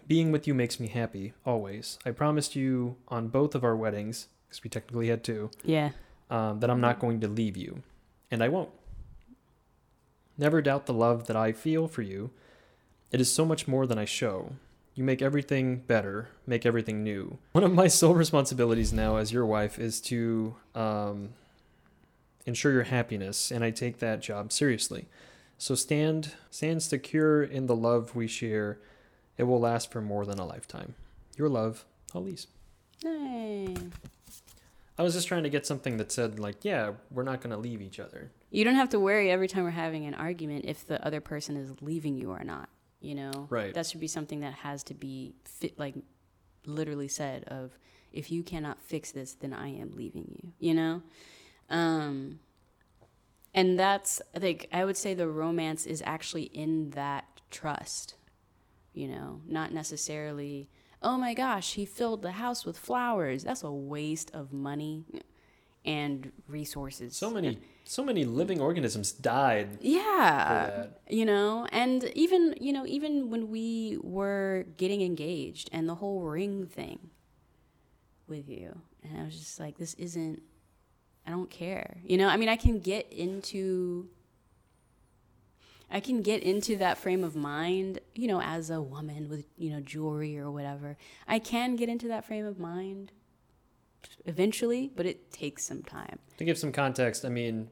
Being 0.06 0.32
with 0.32 0.48
you 0.48 0.54
makes 0.54 0.80
me 0.80 0.88
happy, 0.88 1.34
always. 1.46 2.00
I 2.04 2.12
promised 2.12 2.56
you 2.56 2.98
on 3.08 3.28
both 3.28 3.54
of 3.56 3.64
our 3.64 3.76
weddings, 3.76 4.28
because 4.50 4.64
we 4.64 4.70
technically 4.70 5.08
had 5.10 5.24
two, 5.24 5.52
Yeah. 5.64 5.92
um, 6.30 6.60
that 6.60 6.70
I'm 6.70 6.82
not 6.82 7.00
going 7.00 7.20
to 7.22 7.28
leave 7.28 7.56
you. 7.56 7.84
And 8.32 8.44
I 8.44 8.50
won't. 8.50 8.70
Never 10.38 10.62
doubt 10.62 10.86
the 10.86 10.94
love 10.94 11.28
that 11.28 11.36
I 11.36 11.52
feel 11.52 11.88
for 11.88 12.02
you. 12.02 12.32
It 13.12 13.20
is 13.22 13.32
so 13.32 13.46
much 13.46 13.68
more 13.68 13.86
than 13.86 13.98
I 13.98 14.06
show. 14.06 14.54
You 14.96 15.04
make 15.04 15.22
everything 15.22 15.78
better, 15.78 16.30
make 16.48 16.66
everything 16.66 17.04
new. 17.04 17.38
One 17.52 17.64
of 17.64 17.74
my 17.74 17.88
sole 18.00 18.14
responsibilities 18.16 18.92
now 18.94 19.18
as 19.18 19.32
your 19.32 19.46
wife 19.46 19.80
is 19.80 20.02
to 20.02 20.56
um, 20.76 21.30
ensure 22.46 22.72
your 22.74 22.84
happiness, 22.84 23.52
and 23.52 23.64
I 23.64 23.72
take 23.72 24.00
that 24.00 24.22
job 24.22 24.52
seriously. 24.52 25.08
So 25.58 25.76
stand, 25.76 26.34
stand 26.50 26.82
secure 26.84 27.44
in 27.44 27.68
the 27.68 27.76
love 27.76 28.16
we 28.16 28.28
share. 28.28 28.80
It 29.38 29.44
will 29.44 29.60
last 29.60 29.92
for 29.92 30.02
more 30.02 30.26
than 30.26 30.40
a 30.40 30.46
lifetime. 30.46 30.96
Your 31.38 31.50
love, 31.50 31.86
Elise. 32.14 32.48
Hey. 33.04 33.76
I 35.00 35.04
was 35.04 35.14
just 35.14 35.30
trying 35.30 35.44
to 35.44 35.50
get 35.50 35.66
something 35.66 35.96
that 35.96 36.12
said 36.12 36.40
like, 36.40 36.66
yeah, 36.66 36.92
we're 37.10 37.24
not 37.24 37.40
going 37.40 37.52
to 37.52 37.58
leave 37.58 37.82
each 37.82 38.02
other. 38.02 38.32
You 38.52 38.66
don't 38.66 38.76
have 38.76 38.90
to 38.90 39.00
worry 39.00 39.32
every 39.32 39.48
time 39.48 39.64
we're 39.64 39.70
having 39.70 40.06
an 40.06 40.14
argument 40.14 40.66
if 40.68 40.86
the 40.86 41.04
other 41.06 41.22
person 41.22 41.56
is 41.56 41.82
leaving 41.82 42.18
you 42.18 42.32
or 42.32 42.44
not. 42.44 42.68
You 43.00 43.16
know, 43.16 43.48
Right. 43.50 43.74
That 43.74 43.86
should 43.86 44.02
be 44.02 44.08
something 44.08 44.42
that 44.42 44.56
has 44.56 44.84
to 44.84 44.94
be 44.94 45.36
fit, 45.46 45.80
like 45.80 45.96
literally 46.66 47.08
said. 47.08 47.46
Of 47.46 47.80
if 48.12 48.30
you 48.30 48.44
cannot 48.44 48.82
fix 48.82 49.14
this, 49.14 49.36
then 49.36 49.54
I 49.54 49.70
am 49.70 49.94
leaving 49.96 50.36
you. 50.38 50.52
You 50.60 50.74
know, 50.74 51.02
um, 51.70 52.40
and 53.54 53.80
that's 53.80 54.22
like 54.38 54.68
I 54.74 54.84
would 54.84 54.98
say 54.98 55.14
the 55.14 55.30
romance 55.30 55.86
is 55.86 56.04
actually 56.06 56.44
in 56.44 56.90
that 56.90 57.24
trust. 57.50 58.16
You 58.94 59.08
know, 59.08 59.42
not 59.48 59.72
necessarily. 59.72 60.70
Oh 61.02 61.18
my 61.18 61.34
gosh, 61.34 61.74
he 61.76 61.86
filled 61.86 62.22
the 62.22 62.34
house 62.34 62.66
with 62.66 62.78
flowers. 62.78 63.44
That's 63.44 63.64
a 63.64 63.72
waste 63.72 64.32
of 64.34 64.52
money 64.52 65.06
and 65.86 66.32
resources. 66.48 67.16
So 67.16 67.32
many, 67.32 67.60
so 67.86 68.04
many 68.04 68.26
living 68.26 68.60
organisms 68.60 69.14
died 69.14 69.78
Yeah. 69.82 70.88
You 71.10 71.26
know, 71.26 71.68
and 71.72 72.04
even, 72.16 72.56
you 72.60 72.74
know, 72.74 72.86
even 72.86 73.30
when 73.30 73.50
we 73.50 73.98
were 74.02 74.66
getting 74.78 75.02
engaged 75.02 75.70
and 75.72 75.88
the 75.88 75.96
whole 75.96 76.22
ring 76.22 76.68
thing 76.68 77.12
with 78.28 78.50
you, 78.50 78.82
and 79.04 79.22
I 79.22 79.24
was 79.24 79.40
just 79.40 79.60
like, 79.60 79.78
this 79.78 79.94
isn't, 79.94 80.42
I 81.26 81.32
don't 81.32 81.50
care. 81.50 81.98
You 82.04 82.18
know, 82.18 82.28
I 82.28 82.36
mean, 82.36 82.50
I 82.50 82.58
can 82.58 82.80
get 82.80 83.12
into, 83.14 84.10
I 85.92 86.00
can 86.00 86.22
get 86.22 86.44
into 86.44 86.76
that 86.78 86.98
frame 86.98 87.24
of 87.24 87.36
mind, 87.36 88.00
you 88.16 88.28
know, 88.28 88.42
as 88.42 88.70
a 88.70 88.82
woman 88.82 89.28
with, 89.30 89.46
you 89.58 89.72
know, 89.72 89.80
jewelry 89.82 90.38
or 90.38 90.52
whatever. 90.52 90.98
I 91.28 91.40
can 91.40 91.76
get 91.76 91.90
into 91.90 92.08
that 92.10 92.26
frame 92.26 92.46
of 92.46 92.60
mind 92.60 93.12
eventually, 94.26 94.92
but 94.96 95.06
it 95.06 95.32
takes 95.32 95.66
some 95.66 95.84
time. 95.84 96.20
To 96.38 96.46
give 96.46 96.58
some 96.58 96.72
context, 96.72 97.26
I 97.26 97.30
mean, 97.30 97.70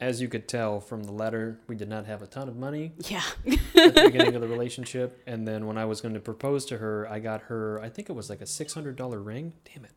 as 0.00 0.20
you 0.20 0.28
could 0.28 0.48
tell 0.48 0.80
from 0.80 1.04
the 1.04 1.12
letter, 1.12 1.60
we 1.66 1.74
did 1.76 1.88
not 1.88 2.06
have 2.06 2.22
a 2.22 2.26
ton 2.26 2.48
of 2.48 2.56
money 2.56 2.92
Yeah. 2.98 3.22
at 3.46 3.94
the 3.94 4.02
beginning 4.06 4.34
of 4.34 4.40
the 4.42 4.48
relationship. 4.56 5.22
And 5.26 5.46
then 5.46 5.66
when 5.66 5.78
I 5.78 5.84
was 5.84 6.00
going 6.00 6.14
to 6.14 6.20
propose 6.20 6.64
to 6.66 6.78
her, 6.78 7.08
I 7.10 7.18
got 7.20 7.42
her, 7.42 7.80
I 7.80 7.88
think 7.88 8.08
it 8.10 8.12
was 8.14 8.30
like 8.30 8.40
a 8.40 8.44
$600 8.44 9.24
ring. 9.24 9.52
Damn 9.72 9.84
it. 9.84 9.92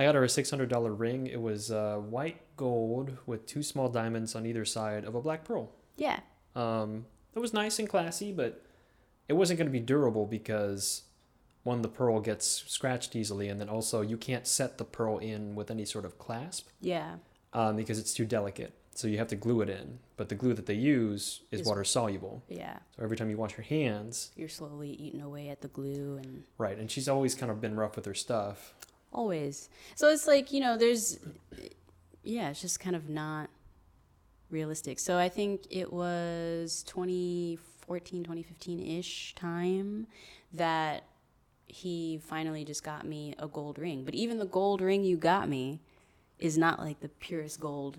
I 0.00 0.04
got 0.04 0.14
her 0.14 0.24
a 0.24 0.28
$600 0.28 0.98
ring. 0.98 1.26
It 1.26 1.42
was 1.42 1.70
uh, 1.70 1.96
white 1.96 2.40
gold 2.56 3.18
with 3.26 3.44
two 3.46 3.62
small 3.62 3.90
diamonds 3.90 4.34
on 4.34 4.46
either 4.46 4.64
side 4.64 5.04
of 5.04 5.14
a 5.14 5.20
black 5.20 5.44
pearl. 5.44 5.70
Yeah. 5.96 6.20
Um, 6.56 7.04
it 7.34 7.38
was 7.38 7.52
nice 7.52 7.78
and 7.78 7.86
classy, 7.86 8.32
but 8.32 8.64
it 9.28 9.34
wasn't 9.34 9.58
going 9.58 9.66
to 9.68 9.72
be 9.72 9.78
durable 9.78 10.24
because 10.24 11.02
one, 11.64 11.82
the 11.82 11.88
pearl 11.88 12.18
gets 12.20 12.46
scratched 12.66 13.14
easily, 13.14 13.50
and 13.50 13.60
then 13.60 13.68
also 13.68 14.00
you 14.00 14.16
can't 14.16 14.46
set 14.46 14.78
the 14.78 14.84
pearl 14.84 15.18
in 15.18 15.54
with 15.54 15.70
any 15.70 15.84
sort 15.84 16.06
of 16.06 16.18
clasp 16.18 16.68
Yeah. 16.80 17.16
um, 17.52 17.76
because 17.76 17.98
it's 17.98 18.14
too 18.14 18.24
delicate. 18.24 18.72
So 18.94 19.06
you 19.06 19.18
have 19.18 19.28
to 19.28 19.36
glue 19.36 19.60
it 19.60 19.68
in. 19.68 19.98
But 20.16 20.30
the 20.30 20.34
glue 20.34 20.54
that 20.54 20.64
they 20.64 20.74
use 20.74 21.42
is 21.50 21.60
Is- 21.60 21.66
water 21.66 21.84
soluble. 21.84 22.42
Yeah. 22.48 22.78
So 22.96 23.02
every 23.04 23.18
time 23.18 23.28
you 23.28 23.36
wash 23.36 23.54
your 23.58 23.64
hands, 23.64 24.30
You're 24.34 24.48
slowly 24.48 24.92
eating 24.92 25.20
away 25.20 25.50
at 25.50 25.60
the 25.60 25.68
glue 25.68 26.18
and 26.22 26.44
right? 26.56 26.78
And 26.78 26.90
she's 26.90 27.06
always 27.06 27.34
kind 27.34 27.52
of 27.52 27.60
been 27.60 27.76
rough 27.76 27.96
with 27.96 28.06
her 28.06 28.14
stuff. 28.14 28.74
Always. 29.12 29.68
So 29.94 30.08
it's 30.08 30.26
like, 30.26 30.52
you 30.52 30.60
know, 30.60 30.76
there's 30.76 31.18
yeah, 32.22 32.50
it's 32.50 32.60
just 32.60 32.80
kind 32.80 32.94
of 32.96 33.08
not 33.08 33.48
realistic. 34.50 34.98
So 34.98 35.18
I 35.18 35.28
think 35.28 35.62
it 35.70 35.92
was 35.92 36.82
2014, 36.86 38.24
2015-ish 38.24 39.34
time 39.34 40.06
that 40.52 41.04
he 41.66 42.20
finally 42.24 42.64
just 42.64 42.82
got 42.84 43.06
me 43.06 43.34
a 43.38 43.46
gold 43.46 43.78
ring. 43.78 44.04
But 44.04 44.14
even 44.14 44.38
the 44.38 44.46
gold 44.46 44.80
ring 44.80 45.04
you 45.04 45.16
got 45.16 45.48
me 45.48 45.80
is 46.38 46.58
not 46.58 46.80
like 46.80 47.00
the 47.00 47.08
purest 47.08 47.60
gold 47.60 47.98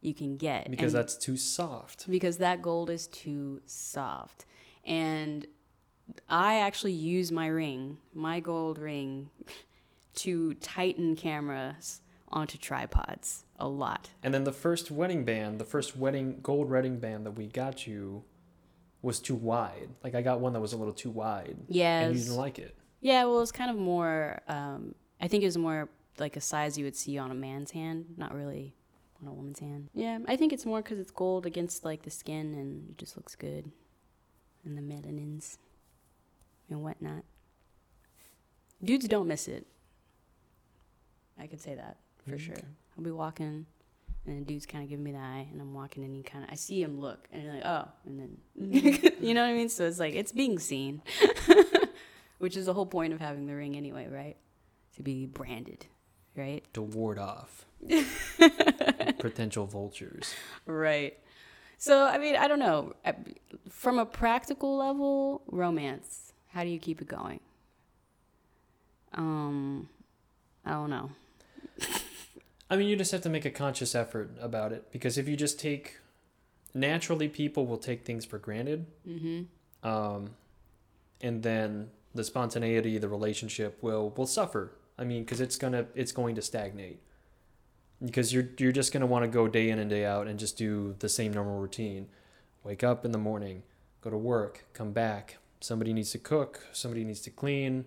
you 0.00 0.14
can 0.14 0.36
get. 0.36 0.70
Because 0.70 0.94
And- 0.94 1.00
that's 1.02 1.16
too 1.16 1.36
soft. 1.36 2.08
because 2.10 2.38
that 2.38 2.62
gold 2.62 2.88
is 2.90 3.06
too 3.06 3.60
soft. 3.66 4.46
And 4.84 5.46
I 6.28 6.56
actually 6.60 6.92
use 6.92 7.30
my 7.30 7.46
ring, 7.46 7.98
my 8.14 8.40
gold 8.40 8.78
ring, 8.78 9.30
to 10.16 10.54
tighten 10.54 11.16
cameras 11.16 12.00
onto 12.28 12.58
tripods 12.58 13.44
a 13.58 13.66
lot. 13.68 14.10
And 14.22 14.32
then 14.32 14.44
the 14.44 14.52
first 14.52 14.90
wedding 14.90 15.24
band, 15.24 15.58
the 15.58 15.64
first 15.64 15.96
wedding 15.96 16.38
gold 16.42 16.70
wedding 16.70 16.98
band 16.98 17.26
that 17.26 17.32
we 17.32 17.46
got 17.46 17.86
you 17.86 18.24
was 19.02 19.18
too 19.20 19.34
wide. 19.34 19.88
Like 20.04 20.14
I 20.14 20.22
got 20.22 20.40
one 20.40 20.52
that 20.52 20.60
was 20.60 20.72
a 20.72 20.76
little 20.76 20.92
too 20.94 21.10
wide. 21.10 21.56
Yeah, 21.68 22.00
And 22.00 22.14
you 22.16 22.22
didn't 22.22 22.36
like 22.36 22.58
it. 22.58 22.76
yeah. 23.00 23.24
Well, 23.24 23.40
it's 23.40 23.52
kind 23.52 23.70
of 23.70 23.76
more. 23.76 24.40
Um, 24.48 24.94
I 25.20 25.28
think 25.28 25.42
it 25.42 25.46
was 25.46 25.58
more 25.58 25.88
like 26.18 26.36
a 26.36 26.40
size 26.40 26.76
you 26.78 26.84
would 26.84 26.96
see 26.96 27.18
on 27.18 27.30
a 27.30 27.34
man's 27.34 27.70
hand, 27.70 28.06
not 28.16 28.34
really 28.34 28.74
on 29.22 29.28
a 29.28 29.32
woman's 29.32 29.58
hand. 29.58 29.88
Yeah, 29.94 30.18
I 30.28 30.36
think 30.36 30.52
it's 30.52 30.64
more 30.66 30.82
because 30.82 30.98
it's 30.98 31.10
gold 31.10 31.46
against 31.46 31.84
like 31.84 32.02
the 32.02 32.10
skin, 32.10 32.54
and 32.54 32.90
it 32.90 32.98
just 32.98 33.16
looks 33.16 33.34
good, 33.34 33.70
and 34.64 34.76
the 34.78 34.82
melanins 34.82 35.56
and 36.68 36.82
whatnot. 36.82 37.24
Dudes 38.82 39.08
don't 39.08 39.26
miss 39.26 39.48
it. 39.48 39.66
I 41.40 41.46
could 41.46 41.60
say 41.60 41.74
that 41.74 41.96
for 42.28 42.36
Mm, 42.36 42.40
sure. 42.40 42.56
I'll 42.98 43.04
be 43.04 43.10
walking, 43.10 43.66
and 44.26 44.40
the 44.40 44.44
dude's 44.44 44.66
kind 44.66 44.84
of 44.84 44.90
giving 44.90 45.04
me 45.04 45.12
the 45.12 45.18
eye, 45.18 45.48
and 45.50 45.60
I'm 45.60 45.72
walking, 45.72 46.04
and 46.04 46.14
he 46.14 46.22
kind 46.22 46.44
of 46.44 46.50
I 46.50 46.54
see 46.56 46.82
him 46.82 47.00
look, 47.00 47.26
and 47.32 47.48
like, 47.54 47.64
oh, 47.64 47.88
and 48.04 48.18
then 48.20 48.36
you 49.20 49.34
know 49.34 49.42
what 49.42 49.50
I 49.50 49.54
mean. 49.54 49.68
So 49.68 49.86
it's 49.86 49.98
like 49.98 50.14
it's 50.14 50.32
being 50.32 50.58
seen, 50.58 51.02
which 52.38 52.56
is 52.56 52.66
the 52.66 52.74
whole 52.74 52.86
point 52.86 53.12
of 53.12 53.20
having 53.20 53.46
the 53.46 53.54
ring 53.54 53.76
anyway, 53.76 54.06
right? 54.08 54.36
To 54.96 55.02
be 55.02 55.24
branded, 55.26 55.86
right? 56.36 56.62
To 56.74 56.82
ward 56.82 57.18
off 57.18 57.64
potential 59.18 59.66
vultures. 59.66 60.34
Right. 60.66 61.18
So 61.78 62.04
I 62.06 62.18
mean, 62.18 62.36
I 62.36 62.46
don't 62.48 62.58
know. 62.58 62.92
From 63.70 63.98
a 63.98 64.04
practical 64.04 64.76
level, 64.76 65.42
romance. 65.46 66.32
How 66.48 66.64
do 66.64 66.68
you 66.70 66.78
keep 66.80 67.00
it 67.00 67.08
going? 67.08 67.40
Um, 69.14 69.88
I 70.64 70.72
don't 70.72 70.90
know. 70.90 71.10
I 72.70 72.76
mean, 72.76 72.88
you 72.88 72.94
just 72.96 73.10
have 73.12 73.22
to 73.22 73.28
make 73.28 73.44
a 73.44 73.50
conscious 73.50 73.94
effort 73.94 74.30
about 74.40 74.72
it 74.72 74.90
because 74.92 75.18
if 75.18 75.26
you 75.28 75.36
just 75.36 75.58
take 75.58 75.98
naturally, 76.72 77.28
people 77.28 77.66
will 77.66 77.78
take 77.78 78.04
things 78.04 78.24
for 78.24 78.38
granted, 78.38 78.86
Mm-hmm. 79.08 79.88
um, 79.88 80.30
and 81.20 81.42
then 81.42 81.90
the 82.14 82.22
spontaneity, 82.24 82.96
the 82.98 83.08
relationship 83.08 83.82
will 83.82 84.10
will 84.10 84.26
suffer. 84.26 84.72
I 84.98 85.04
mean, 85.04 85.24
because 85.24 85.40
it's 85.40 85.56
gonna 85.56 85.86
it's 85.94 86.12
going 86.12 86.34
to 86.36 86.42
stagnate 86.42 87.00
because 88.04 88.32
you're 88.32 88.48
you're 88.58 88.72
just 88.72 88.92
gonna 88.92 89.06
want 89.06 89.24
to 89.24 89.28
go 89.30 89.48
day 89.48 89.68
in 89.70 89.78
and 89.78 89.90
day 89.90 90.04
out 90.04 90.26
and 90.28 90.38
just 90.38 90.56
do 90.56 90.94
the 91.00 91.08
same 91.08 91.32
normal 91.32 91.58
routine. 91.58 92.06
Wake 92.62 92.84
up 92.84 93.04
in 93.04 93.10
the 93.12 93.18
morning, 93.18 93.62
go 94.00 94.10
to 94.10 94.16
work, 94.18 94.66
come 94.74 94.92
back. 94.92 95.38
Somebody 95.60 95.92
needs 95.92 96.10
to 96.12 96.18
cook. 96.18 96.60
Somebody 96.72 97.04
needs 97.04 97.20
to 97.22 97.30
clean. 97.30 97.84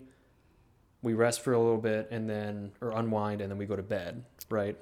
We 1.04 1.14
rest 1.14 1.42
for 1.42 1.52
a 1.52 1.58
little 1.58 1.78
bit 1.78 2.08
and 2.10 2.28
then 2.28 2.72
or 2.80 2.90
unwind 2.90 3.40
and 3.40 3.50
then 3.50 3.58
we 3.58 3.66
go 3.66 3.76
to 3.76 3.82
bed, 3.82 4.24
right? 4.50 4.76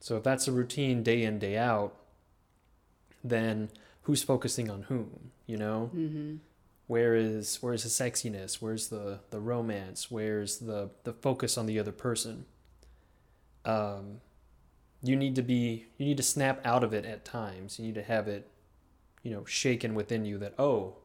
So 0.00 0.16
if 0.16 0.22
that's 0.22 0.48
a 0.48 0.52
routine 0.52 1.02
day 1.02 1.22
in 1.24 1.38
day 1.38 1.58
out, 1.58 1.94
then 3.22 3.68
who's 4.02 4.22
focusing 4.22 4.70
on 4.70 4.82
whom? 4.84 5.32
You 5.46 5.58
know, 5.58 5.90
Mm-hmm. 5.94 6.36
where 6.86 7.14
is 7.14 7.58
where's 7.62 7.82
the 7.82 7.88
sexiness 7.90 8.62
where's 8.62 8.88
the 8.88 9.20
the 9.30 9.40
romance 9.40 10.10
where's 10.10 10.58
the 10.58 10.90
the 11.04 11.12
focus 11.12 11.56
on 11.58 11.66
the 11.66 11.78
other 11.78 11.92
person 11.92 12.44
um 13.64 14.20
you 15.02 15.16
need 15.16 15.34
to 15.34 15.42
be 15.42 15.86
you 15.98 16.04
need 16.06 16.16
to 16.18 16.22
snap 16.22 16.60
out 16.64 16.84
of 16.84 16.92
it 16.94 17.04
at 17.06 17.24
times 17.24 17.78
you 17.78 17.84
need 17.86 17.94
to 17.94 18.02
have 18.02 18.28
it 18.28 18.48
you 19.22 19.30
know 19.30 19.44
shaken 19.46 19.94
within 19.94 20.24
you 20.26 20.36
that 20.38 20.54
oh 20.58 20.96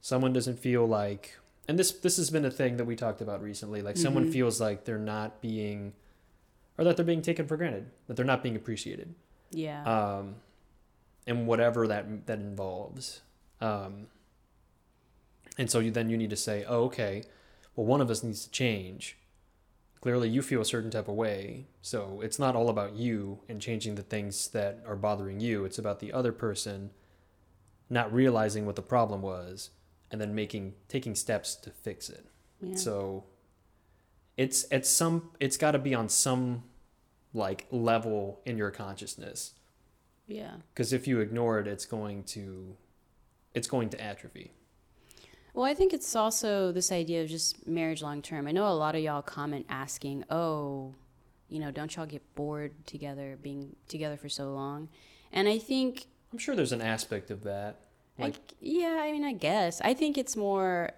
someone 0.00 0.32
doesn't 0.32 0.58
feel 0.58 0.86
like 0.86 1.36
and 1.68 1.78
this 1.78 1.92
this 1.92 2.16
has 2.16 2.30
been 2.30 2.44
a 2.44 2.50
thing 2.50 2.76
that 2.76 2.84
we 2.84 2.96
talked 2.96 3.20
about 3.20 3.42
recently 3.42 3.82
like 3.82 3.96
someone 3.96 4.26
Mhm. 4.28 4.32
feels 4.32 4.60
like 4.60 4.84
they're 4.84 4.98
not 4.98 5.40
being 5.40 5.92
or 6.78 6.84
that 6.84 6.96
they're 6.96 7.04
being 7.04 7.22
taken 7.22 7.46
for 7.46 7.56
granted 7.56 7.90
that 8.06 8.16
they're 8.16 8.24
not 8.26 8.42
being 8.42 8.56
appreciated 8.56 9.14
Yeah. 9.50 9.84
um, 9.84 10.36
and 11.26 11.46
whatever 11.46 11.86
that 11.86 12.26
that 12.26 12.38
involves. 12.40 13.20
Um, 13.60 14.08
and 15.58 15.70
so 15.70 15.78
you, 15.80 15.90
then 15.90 16.08
you 16.10 16.16
need 16.16 16.30
to 16.30 16.36
say, 16.36 16.64
oh, 16.66 16.84
okay, 16.84 17.22
well, 17.76 17.86
one 17.86 18.00
of 18.00 18.10
us 18.10 18.22
needs 18.22 18.44
to 18.44 18.50
change. 18.50 19.18
Clearly, 20.00 20.28
you 20.28 20.42
feel 20.42 20.60
a 20.62 20.64
certain 20.64 20.90
type 20.90 21.06
of 21.06 21.14
way, 21.14 21.66
so 21.80 22.20
it's 22.22 22.38
not 22.38 22.56
all 22.56 22.68
about 22.68 22.94
you 22.94 23.38
and 23.48 23.60
changing 23.60 23.94
the 23.94 24.02
things 24.02 24.48
that 24.48 24.80
are 24.86 24.96
bothering 24.96 25.38
you. 25.40 25.64
It's 25.64 25.78
about 25.78 26.00
the 26.00 26.12
other 26.12 26.32
person 26.32 26.90
not 27.88 28.12
realizing 28.12 28.64
what 28.66 28.74
the 28.76 28.82
problem 28.82 29.20
was 29.22 29.70
and 30.12 30.20
then 30.20 30.34
making 30.34 30.74
taking 30.88 31.14
steps 31.16 31.56
to 31.56 31.70
fix 31.70 32.08
it. 32.08 32.24
yeah. 32.60 32.76
So 32.76 33.24
it's 34.36 34.66
it's 34.70 34.88
some 34.88 35.30
it's 35.40 35.56
got 35.56 35.72
to 35.72 35.78
be 35.78 35.94
on 35.94 36.08
some 36.08 36.62
like 37.34 37.66
level 37.70 38.40
in 38.44 38.56
your 38.58 38.70
consciousness 38.70 39.54
yeah. 40.26 40.52
because 40.72 40.92
if 40.92 41.06
you 41.06 41.20
ignore 41.20 41.58
it 41.58 41.66
it's 41.66 41.86
going 41.86 42.22
to 42.24 42.76
it's 43.54 43.66
going 43.66 43.88
to 43.88 44.00
atrophy 44.00 44.50
Well, 45.54 45.64
I 45.64 45.74
think 45.74 45.92
it's 45.92 46.14
also 46.16 46.72
this 46.72 46.90
idea 46.92 47.22
of 47.22 47.28
just 47.28 47.66
marriage 47.66 48.02
long 48.02 48.22
term. 48.22 48.46
I 48.46 48.52
know 48.52 48.66
a 48.68 48.72
lot 48.72 48.94
of 48.94 49.02
y'all 49.02 49.20
comment 49.20 49.66
asking, 49.68 50.24
"Oh, 50.30 50.94
you 51.48 51.60
know, 51.60 51.70
don't 51.70 51.94
y'all 51.94 52.06
get 52.06 52.22
bored 52.34 52.72
together 52.86 53.38
being 53.42 53.76
together 53.88 54.16
for 54.16 54.30
so 54.30 54.52
long?" 54.52 54.88
And 55.30 55.48
I 55.48 55.58
think 55.58 56.06
i'm 56.32 56.38
sure 56.38 56.56
there's 56.56 56.72
an 56.72 56.80
aspect 56.82 57.30
of 57.30 57.42
that 57.44 57.80
like 58.18 58.34
I, 58.36 58.38
yeah, 58.60 58.98
I 59.02 59.12
mean, 59.12 59.24
I 59.24 59.32
guess. 59.32 59.80
I 59.82 59.94
think 59.94 60.16
it's 60.18 60.36
more 60.36 60.90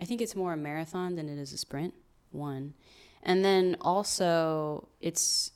I 0.00 0.04
think 0.04 0.20
it's 0.20 0.36
more 0.36 0.52
a 0.52 0.56
marathon 0.56 1.16
than 1.16 1.28
it 1.28 1.38
is 1.38 1.52
a 1.52 1.58
sprint. 1.58 1.94
One. 2.30 2.74
And 3.22 3.44
then 3.44 3.76
also 3.80 4.88
it's 5.00 5.52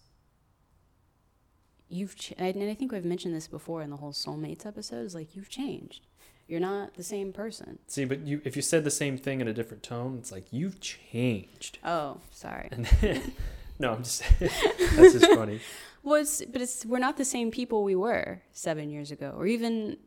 you've 1.89 2.17
ch- 2.17 2.33
and 2.39 2.63
I 2.63 2.75
think 2.75 2.93
we've 2.93 3.05
mentioned 3.05 3.35
this 3.35 3.49
before 3.49 3.83
in 3.83 3.91
the 3.91 3.97
whole 3.97 4.13
soulmates 4.13 4.65
episode 4.67 5.05
is 5.05 5.15
like 5.15 5.35
you've 5.37 5.49
changed. 5.49 6.07
You're 6.49 6.61
not 6.61 6.95
the 6.95 7.05
same 7.05 7.33
person. 7.33 7.79
see 7.87 8.05
but 8.05 8.21
you 8.27 8.41
if 8.45 8.57
you 8.57 8.63
said 8.63 8.83
the 8.85 8.91
same 8.91 9.17
thing 9.17 9.41
in 9.41 9.47
a 9.49 9.53
different 9.53 9.83
tone 9.85 10.17
it's 10.19 10.33
like 10.33 10.47
you've 10.53 10.81
changed 10.81 11.79
Oh, 11.85 12.19
sorry. 12.33 12.69
and 12.73 12.89
no 13.79 13.93
i'm 13.93 14.03
just 14.03 14.25
that's 14.41 15.13
just 15.13 15.27
funny 15.27 15.61
Well, 16.03 16.23
it's, 16.23 16.43
but 16.47 16.63
it's 16.63 16.87
we're 16.87 16.99
not 16.99 17.19
the 17.19 17.27
same 17.27 17.51
people 17.51 17.85
we 17.85 17.95
were 17.95 18.41
seven 18.53 18.89
years 18.89 19.11
ago, 19.11 19.35
or 19.37 19.47
even 19.47 19.99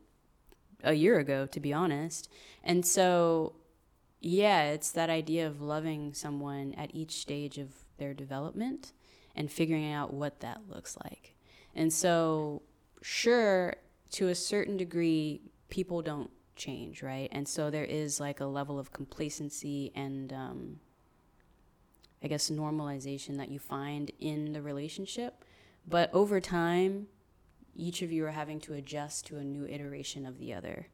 a 0.84 0.94
year 0.94 1.18
ago, 1.18 1.46
to 1.46 1.60
be 1.60 1.72
honest. 1.72 2.30
And 2.62 2.84
so, 2.84 3.54
yeah, 4.20 4.64
it's 4.70 4.90
that 4.92 5.10
idea 5.10 5.46
of 5.46 5.60
loving 5.60 6.14
someone 6.14 6.74
at 6.76 6.94
each 6.94 7.12
stage 7.12 7.58
of 7.58 7.70
their 7.98 8.14
development 8.14 8.92
and 9.34 9.50
figuring 9.50 9.92
out 9.92 10.12
what 10.12 10.40
that 10.40 10.62
looks 10.68 10.96
like. 11.02 11.34
And 11.74 11.92
so, 11.92 12.62
sure, 13.02 13.76
to 14.12 14.28
a 14.28 14.34
certain 14.34 14.76
degree, 14.76 15.42
people 15.68 16.02
don't 16.02 16.30
change, 16.56 17.02
right? 17.02 17.28
And 17.32 17.48
so 17.48 17.70
there 17.70 17.84
is 17.84 18.20
like 18.20 18.40
a 18.40 18.44
level 18.44 18.78
of 18.78 18.92
complacency 18.92 19.90
and 19.94 20.32
um, 20.32 20.80
I 22.24 22.26
guess, 22.26 22.48
normalization 22.48 23.36
that 23.36 23.50
you 23.50 23.58
find 23.58 24.10
in 24.18 24.54
the 24.54 24.62
relationship. 24.62 25.44
But 25.86 26.12
over 26.14 26.40
time, 26.40 27.08
each 27.76 28.02
of 28.02 28.12
you 28.12 28.24
are 28.26 28.30
having 28.30 28.60
to 28.60 28.74
adjust 28.74 29.26
to 29.26 29.38
a 29.38 29.44
new 29.44 29.66
iteration 29.66 30.26
of 30.26 30.38
the 30.38 30.54
other. 30.54 30.88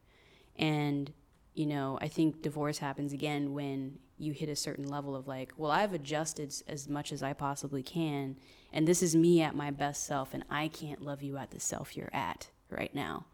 And, 0.55 1.11
you 1.53 1.65
know, 1.65 1.97
I 2.01 2.07
think 2.07 2.41
divorce 2.41 2.77
happens 2.77 3.13
again 3.13 3.53
when 3.53 3.99
you 4.17 4.33
hit 4.33 4.49
a 4.49 4.55
certain 4.55 4.87
level 4.87 5.15
of 5.15 5.27
like, 5.27 5.53
well, 5.57 5.71
I've 5.71 5.93
adjusted 5.93 6.53
as 6.67 6.87
much 6.87 7.11
as 7.11 7.23
I 7.23 7.33
possibly 7.33 7.81
can, 7.81 8.37
and 8.71 8.87
this 8.87 9.01
is 9.01 9.15
me 9.15 9.41
at 9.41 9.55
my 9.55 9.71
best 9.71 10.05
self, 10.05 10.33
and 10.33 10.43
I 10.49 10.67
can't 10.67 11.01
love 11.01 11.23
you 11.23 11.37
at 11.37 11.51
the 11.51 11.59
self 11.59 11.97
you're 11.97 12.13
at 12.13 12.49
right 12.69 12.93
now, 12.93 13.25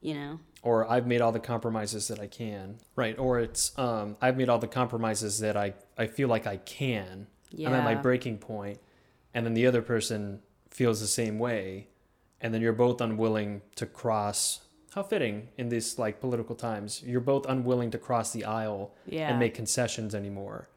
you 0.00 0.14
know? 0.14 0.40
Or 0.62 0.90
I've 0.90 1.06
made 1.06 1.20
all 1.20 1.32
the 1.32 1.40
compromises 1.40 2.08
that 2.08 2.18
I 2.18 2.26
can, 2.26 2.78
right? 2.96 3.18
Or 3.18 3.38
it's 3.38 3.78
um, 3.78 4.16
I've 4.20 4.36
made 4.36 4.48
all 4.48 4.58
the 4.58 4.66
compromises 4.66 5.40
that 5.40 5.56
I, 5.56 5.74
I 5.98 6.06
feel 6.06 6.28
like 6.28 6.46
I 6.46 6.56
can. 6.56 7.26
Yeah. 7.50 7.68
I'm 7.68 7.74
at 7.74 7.84
my 7.84 7.94
breaking 7.94 8.38
point, 8.38 8.78
and 9.34 9.44
then 9.44 9.54
the 9.54 9.66
other 9.66 9.82
person 9.82 10.40
feels 10.70 11.00
the 11.00 11.06
same 11.06 11.38
way, 11.38 11.88
and 12.40 12.52
then 12.54 12.60
you're 12.60 12.72
both 12.72 13.00
unwilling 13.00 13.62
to 13.76 13.86
cross. 13.86 14.60
How 14.94 15.02
fitting 15.04 15.48
in 15.56 15.68
these 15.68 15.98
like 15.98 16.20
political 16.20 16.56
times. 16.56 17.02
You're 17.04 17.20
both 17.20 17.46
unwilling 17.48 17.90
to 17.92 17.98
cross 17.98 18.32
the 18.32 18.44
aisle 18.44 18.92
Yeah. 19.06 19.30
and 19.30 19.38
make 19.38 19.54
concessions 19.54 20.14
anymore. 20.14 20.68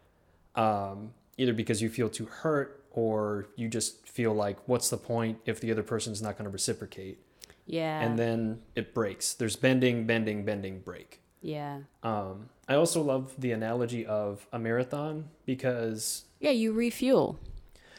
Um, 0.56 1.14
either 1.38 1.54
because 1.54 1.82
you 1.82 1.90
feel 1.90 2.10
too 2.10 2.26
hurt 2.26 2.84
or 2.92 3.48
you 3.56 3.68
just 3.68 4.08
feel 4.08 4.34
like, 4.34 4.58
what's 4.68 4.90
the 4.90 4.98
point 4.98 5.40
if 5.46 5.60
the 5.60 5.72
other 5.72 5.82
person's 5.84 6.22
not 6.22 6.38
going 6.38 6.46
to 6.46 6.52
reciprocate? 6.52 7.20
yeah. 7.66 8.02
And 8.02 8.20
then 8.20 8.60
it 8.76 8.94
breaks. 8.94 9.34
There's 9.34 9.56
bending, 9.56 10.06
bending, 10.06 10.44
bending, 10.46 10.80
break. 10.82 11.22
yeah. 11.42 11.80
Um, 12.04 12.50
I 12.68 12.76
also 12.76 13.02
love 13.02 13.34
the 13.38 13.52
analogy 13.52 14.06
of 14.06 14.46
a 14.54 14.60
marathon 14.60 15.30
because 15.46 16.26
Yeah, 16.40 16.52
you 16.52 16.72
refuel 16.74 17.40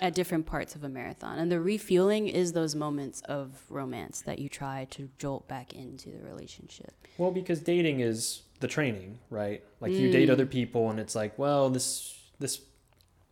at 0.01 0.15
different 0.15 0.47
parts 0.47 0.75
of 0.75 0.83
a 0.85 0.89
marathon. 0.89 1.39
And 1.39 1.51
the 1.53 1.61
refueling 1.61 2.29
is 2.29 2.53
those 2.53 2.75
moments 2.75 3.21
of 3.23 3.63
romance 3.69 4.23
that 4.23 4.39
you 4.39 4.49
try 4.49 4.87
to 4.91 5.09
jolt 5.19 5.47
back 5.49 5.73
into 5.73 6.11
the 6.11 6.23
relationship. 6.25 6.93
Well, 7.19 7.31
because 7.31 7.61
dating 7.61 8.01
is 8.01 8.43
the 8.61 8.67
training, 8.69 9.19
right? 9.31 9.63
Like 9.81 9.93
you 9.93 10.09
date 10.11 10.29
Mm. 10.29 10.33
other 10.33 10.47
people, 10.47 10.91
and 10.91 10.99
it's 10.99 11.15
like, 11.15 11.39
well, 11.39 11.71
this 11.71 12.19
this 12.41 12.61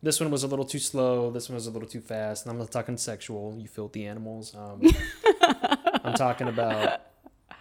this 0.01 0.19
one 0.19 0.29
was 0.31 0.43
a 0.43 0.47
little 0.47 0.65
too 0.65 0.79
slow. 0.79 1.31
This 1.31 1.47
one 1.49 1.55
was 1.55 1.65
a 1.67 1.71
little 1.71 1.87
too 1.87 2.01
fast. 2.01 2.45
And 2.45 2.51
I'm 2.51 2.59
not 2.59 2.71
talking 2.71 2.97
sexual, 2.97 3.55
you 3.57 3.67
filthy 3.69 4.05
animals. 4.05 4.53
Um, 4.53 4.81
I'm 6.03 6.13
talking 6.13 6.47
about, 6.49 7.01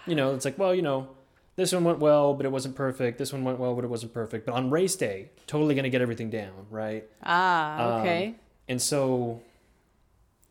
you 0.07 0.15
know, 0.17 0.35
it's 0.35 0.45
like, 0.45 0.59
well, 0.59 0.75
you 0.75 0.83
know, 0.83 1.09
this 1.55 1.73
one 1.73 1.85
went 1.85 2.01
well, 2.01 2.35
but 2.35 2.45
it 2.45 2.51
wasn't 2.51 2.75
perfect. 2.75 3.19
This 3.19 3.33
one 3.33 3.45
went 3.45 3.59
well, 3.61 3.75
but 3.77 3.85
it 3.85 3.88
wasn't 3.88 4.12
perfect. 4.12 4.47
But 4.47 4.55
on 4.57 4.71
race 4.71 4.97
day, 4.97 5.31
totally 5.47 5.75
gonna 5.77 5.88
get 5.91 6.03
everything 6.03 6.31
down, 6.31 6.67
right? 6.71 7.05
Ah, 7.23 7.95
Um, 7.95 8.01
okay. 8.01 8.35
And 8.68 8.81
so, 8.81 9.40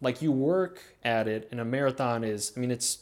like, 0.01 0.21
you 0.21 0.31
work 0.31 0.81
at 1.03 1.27
it, 1.27 1.47
and 1.51 1.59
a 1.59 1.65
marathon 1.65 2.23
is, 2.23 2.53
I 2.55 2.59
mean, 2.59 2.71
it's 2.71 2.99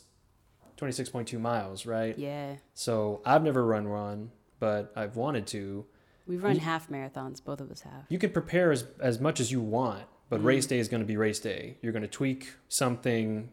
26.2 0.77 1.39
miles, 1.39 1.85
right? 1.85 2.17
yeah. 2.17 2.55
So 2.73 3.21
I've 3.25 3.43
never 3.43 3.65
run 3.65 3.89
one, 3.89 4.31
but 4.59 4.91
I've 4.95 5.15
wanted 5.15 5.47
to. 5.47 5.85
We've 6.27 6.43
run 6.43 6.55
You- 6.55 6.61
half 6.61 6.89
marathons, 6.89 7.43
both 7.43 7.59
of 7.59 7.71
us 7.71 7.81
have. 7.81 8.05
You 8.09 8.19
can 8.19 8.29
prepare 8.31 8.71
as, 8.71 8.85
as 8.99 9.19
much 9.19 9.39
as 9.39 9.51
you 9.51 9.61
want, 9.61 10.03
but 10.29 10.41
Mhm. 10.41 10.45
race 10.45 10.65
day 10.67 10.79
is 10.79 10.87
going 10.87 11.01
to 11.01 11.07
be 11.07 11.17
race 11.17 11.39
day. 11.39 11.77
You're 11.81 11.91
going 11.91 12.03
to 12.03 12.07
tweak 12.07 12.53
something. 12.69 13.49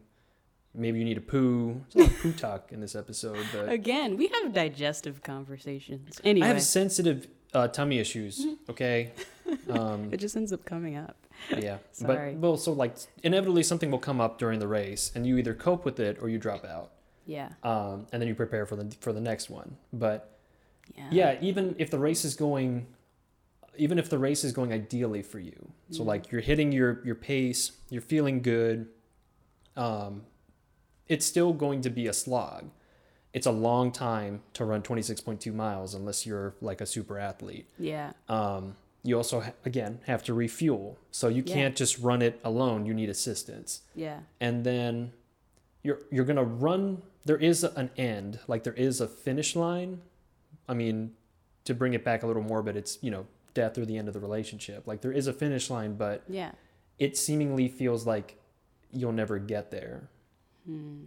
Maybe 0.75 0.99
you 0.99 1.05
need 1.07 1.17
a 1.17 1.23
poo. 1.23 1.81
There's 1.93 1.95
a 1.95 2.11
lot 2.11 2.17
of 2.17 2.23
poo 2.23 2.33
talk 2.39 2.71
in 2.71 2.81
this 2.81 2.95
episode, 2.95 3.45
but 3.53 3.71
Again, 3.71 4.17
we 4.19 4.29
have 4.29 4.53
digestive 4.53 5.23
conversations. 5.23 6.21
Anyway, 6.23 6.45
I 6.47 6.49
have 6.51 6.63
sensitive 6.63 7.27
uh, 7.55 7.69
tummy 7.69 7.99
issues. 7.99 8.45
Okay. 8.69 9.13
Um, 9.71 10.09
it 10.13 10.17
just 10.17 10.37
ends 10.37 10.53
up 10.53 10.65
coming 10.65 10.97
up. 10.97 11.17
yeah. 11.59 11.79
Sorry. 11.93 12.33
But 12.35 12.41
well, 12.41 12.57
so 12.57 12.73
like 12.73 12.97
inevitably 13.23 13.63
something 13.63 13.91
will 13.91 13.99
come 13.99 14.21
up 14.21 14.39
during 14.39 14.59
the 14.59 14.69
race, 14.69 15.13
and 15.15 15.27
you 15.27 15.37
either 15.39 15.55
cope 15.55 15.85
with 15.85 16.01
it 16.01 16.19
or 16.21 16.29
you 16.29 16.39
drop 16.39 16.65
out, 16.65 16.91
Yeah. 17.27 17.51
um, 17.63 18.07
and 18.13 18.21
then 18.21 18.29
you 18.29 18.35
prepare 18.35 18.67
for 18.67 18.77
the 18.77 18.95
for 19.01 19.13
the 19.13 19.21
next 19.21 19.51
one. 19.51 19.77
But 19.93 20.39
Yeah. 20.97 21.09
yeah 21.11 21.39
even 21.41 21.75
if 21.79 21.91
the 21.91 21.99
race 21.99 22.25
is 22.25 22.35
going 22.37 22.87
even 23.77 23.99
if 23.99 24.09
the 24.09 24.19
race 24.19 24.43
is 24.45 24.53
going 24.53 24.73
ideally 24.73 25.23
for 25.23 25.39
you 25.41 25.73
so 25.91 26.03
Mhm. 26.03 26.07
like 26.07 26.31
you're 26.33 26.41
hitting 26.41 26.71
your 26.73 27.03
your 27.05 27.17
pace 27.17 27.73
you're 27.91 28.01
feeling 28.01 28.41
good 28.41 28.87
um 29.77 30.23
it's 31.09 31.27
still 31.27 31.53
going 31.53 31.81
to 31.83 31.91
be 31.91 32.07
a 32.07 32.13
slog 32.13 32.71
it's 33.35 33.47
a 33.47 33.51
long 33.51 33.93
time 33.93 34.43
to 34.55 34.65
run 34.65 34.81
26.2 34.83 35.53
miles 35.53 35.93
unless 35.95 36.25
you're 36.25 36.55
like 36.63 36.81
a 36.81 36.87
super 36.87 37.19
athlete 37.19 37.67
Yeah. 37.79 38.13
um 38.29 38.77
you 39.07 39.17
also 39.17 39.43
again 39.65 40.01
have 40.07 40.23
to 40.25 40.35
refuel 40.35 40.99
so 41.11 41.29
you 41.29 41.43
Yeah. 41.47 41.55
can't 41.55 41.77
just 41.77 41.99
run 41.99 42.21
it 42.23 42.41
alone 42.45 42.85
you 42.87 42.93
need 42.95 43.09
assistance 43.09 43.83
Yeah. 43.95 44.21
and 44.41 44.65
then 44.65 45.13
you're 45.83 46.01
you're 46.11 46.25
gonna 46.25 46.43
run 46.45 47.03
there 47.25 47.37
is 47.37 47.65
an 47.65 47.91
end 47.97 48.41
like 48.49 48.65
there 48.65 48.75
is 48.75 49.01
a 49.01 49.07
finish 49.09 49.55
line 49.57 50.01
i 50.69 50.75
mean 50.75 51.13
to 51.65 51.75
bring 51.75 51.95
it 51.95 52.05
back 52.05 52.23
a 52.23 52.27
little 52.27 52.43
more 52.43 52.63
but 52.63 52.77
it's 52.77 52.99
you 53.03 53.11
know 53.11 53.27
death 53.55 53.79
or 53.79 53.85
the 53.87 53.97
end 53.97 54.09
of 54.09 54.15
the 54.15 54.21
relationship 54.21 54.87
like 54.87 55.01
there 55.01 55.13
is 55.13 55.27
a 55.27 55.33
finish 55.33 55.71
line 55.71 55.95
but 55.97 56.23
Yeah. 56.29 56.53
it 56.99 57.17
seemingly 57.17 57.69
feels 57.69 58.07
like 58.07 58.37
you'll 58.93 59.13
never 59.13 59.39
get 59.39 59.71
there 59.71 60.09
Hmm. 60.67 61.05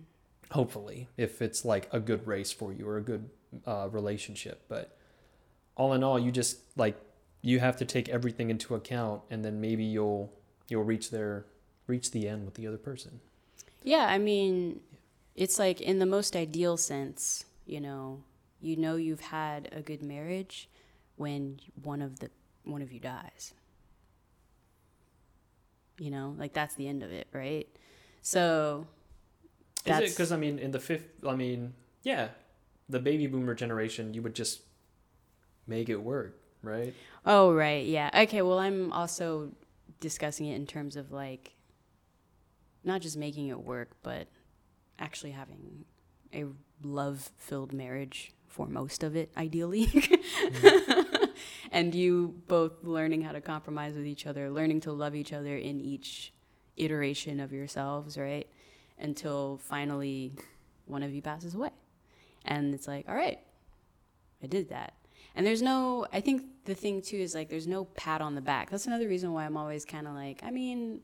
hopefully 0.52 1.10
if 1.18 1.42
it's 1.42 1.66
like 1.66 1.90
a 1.92 2.00
good 2.00 2.26
race 2.26 2.52
for 2.52 2.72
you 2.72 2.88
or 2.88 2.96
a 2.98 3.02
good 3.02 3.30
uh, 3.66 3.90
relationship 3.92 4.64
but 4.70 4.96
all 5.76 5.92
in 5.94 6.04
all 6.04 6.18
you 6.18 6.32
just 6.32 6.60
like 6.78 6.96
you 7.42 7.60
have 7.60 7.78
to 7.78 7.86
take 7.86 8.10
everything 8.10 8.50
into 8.50 8.76
account 8.76 9.22
and 9.30 9.44
then 9.46 9.60
maybe 9.62 9.84
you'll 9.84 10.32
you'll 10.68 10.84
reach 10.84 11.10
there 11.12 11.46
reach 11.88 12.12
the 12.12 12.28
end 12.28 12.46
with 12.46 12.54
the 12.56 12.68
other 12.68 12.78
person 12.78 13.20
Yeah, 13.84 14.06
I 14.08 14.18
mean, 14.18 14.82
it's 15.36 15.58
like 15.58 15.82
in 15.82 16.00
the 16.00 16.06
most 16.06 16.36
ideal 16.36 16.78
sense, 16.78 17.46
you 17.66 17.80
know, 17.80 18.24
you 18.62 18.76
know 18.76 18.96
you've 18.98 19.22
had 19.22 19.70
a 19.72 19.82
good 19.82 20.04
marriage 20.04 20.70
when 21.16 21.60
one 21.82 22.02
of 22.02 22.20
the 22.20 22.30
one 22.64 22.82
of 22.82 22.92
you 22.92 23.00
dies. 23.00 23.54
You 25.98 26.12
know, 26.12 26.36
like 26.38 26.54
that's 26.54 26.76
the 26.76 26.88
end 26.88 27.04
of 27.04 27.12
it, 27.12 27.28
right? 27.34 27.68
So 28.22 28.88
Is 29.86 29.98
it 29.98 30.00
that's 30.02 30.12
because 30.14 30.32
I 30.32 30.38
mean, 30.38 30.60
in 30.60 30.72
the 30.72 30.80
fifth, 30.80 31.26
I 31.28 31.36
mean, 31.36 31.74
yeah, 32.04 32.30
the 32.88 33.00
baby 33.00 33.28
boomer 33.28 33.54
generation, 33.56 34.14
you 34.14 34.22
would 34.22 34.36
just 34.36 34.62
make 35.68 35.90
it 35.90 36.02
work, 36.02 36.39
right? 36.62 36.94
Oh, 37.26 37.54
right. 37.54 37.86
Yeah. 37.86 38.10
Okay. 38.24 38.42
Well, 38.42 38.60
I'm 38.60 38.92
also 38.92 39.52
discussing 40.00 40.48
it 40.48 40.56
in 40.56 40.66
terms 40.66 40.96
of 40.96 41.12
like 41.12 41.56
not 42.84 43.02
just 43.02 43.18
making 43.18 43.48
it 43.48 43.60
work, 43.60 43.92
but 44.04 44.28
actually 44.98 45.32
having 45.32 45.86
a 46.34 46.46
love 46.84 47.32
filled 47.38 47.74
marriage 47.74 48.34
for 48.48 48.68
most 48.68 49.04
of 49.04 49.16
it, 49.16 49.32
ideally. 49.38 49.88
Mm-hmm. 49.88 51.26
and 51.72 51.94
you 51.94 52.36
both 52.48 52.84
learning 52.84 53.22
how 53.22 53.32
to 53.32 53.42
compromise 53.42 53.96
with 53.96 54.06
each 54.06 54.26
other, 54.26 54.50
learning 54.50 54.82
to 54.82 54.92
love 54.92 55.16
each 55.16 55.34
other 55.34 55.56
in 55.58 55.80
each 55.80 56.34
iteration 56.78 57.40
of 57.40 57.52
yourselves, 57.52 58.18
right? 58.18 58.48
Until 58.98 59.60
finally 59.64 60.34
one 60.86 61.04
of 61.04 61.14
you 61.14 61.22
passes 61.22 61.54
away. 61.56 61.72
And 62.46 62.74
it's 62.74 62.88
like, 62.88 63.08
all 63.08 63.16
right, 63.16 63.40
I 64.42 64.48
did 64.48 64.70
that. 64.70 64.94
And 65.36 65.46
there's 65.46 65.62
no, 65.62 66.06
I 66.12 66.22
think 66.22 66.44
the 66.66 66.76
thing 66.76 67.02
too 67.02 67.18
is 67.18 67.34
like, 67.36 67.50
there's 67.50 67.68
no 67.68 67.86
pat 67.86 68.22
on 68.22 68.36
the 68.36 68.42
back. 68.42 68.70
That's 68.70 68.88
another 68.88 69.08
reason 69.08 69.34
why 69.34 69.46
I'm 69.46 69.58
always 69.58 69.86
kind 69.86 70.08
of 70.08 70.14
like, 70.14 70.42
I 70.44 70.52
mean, 70.52 71.02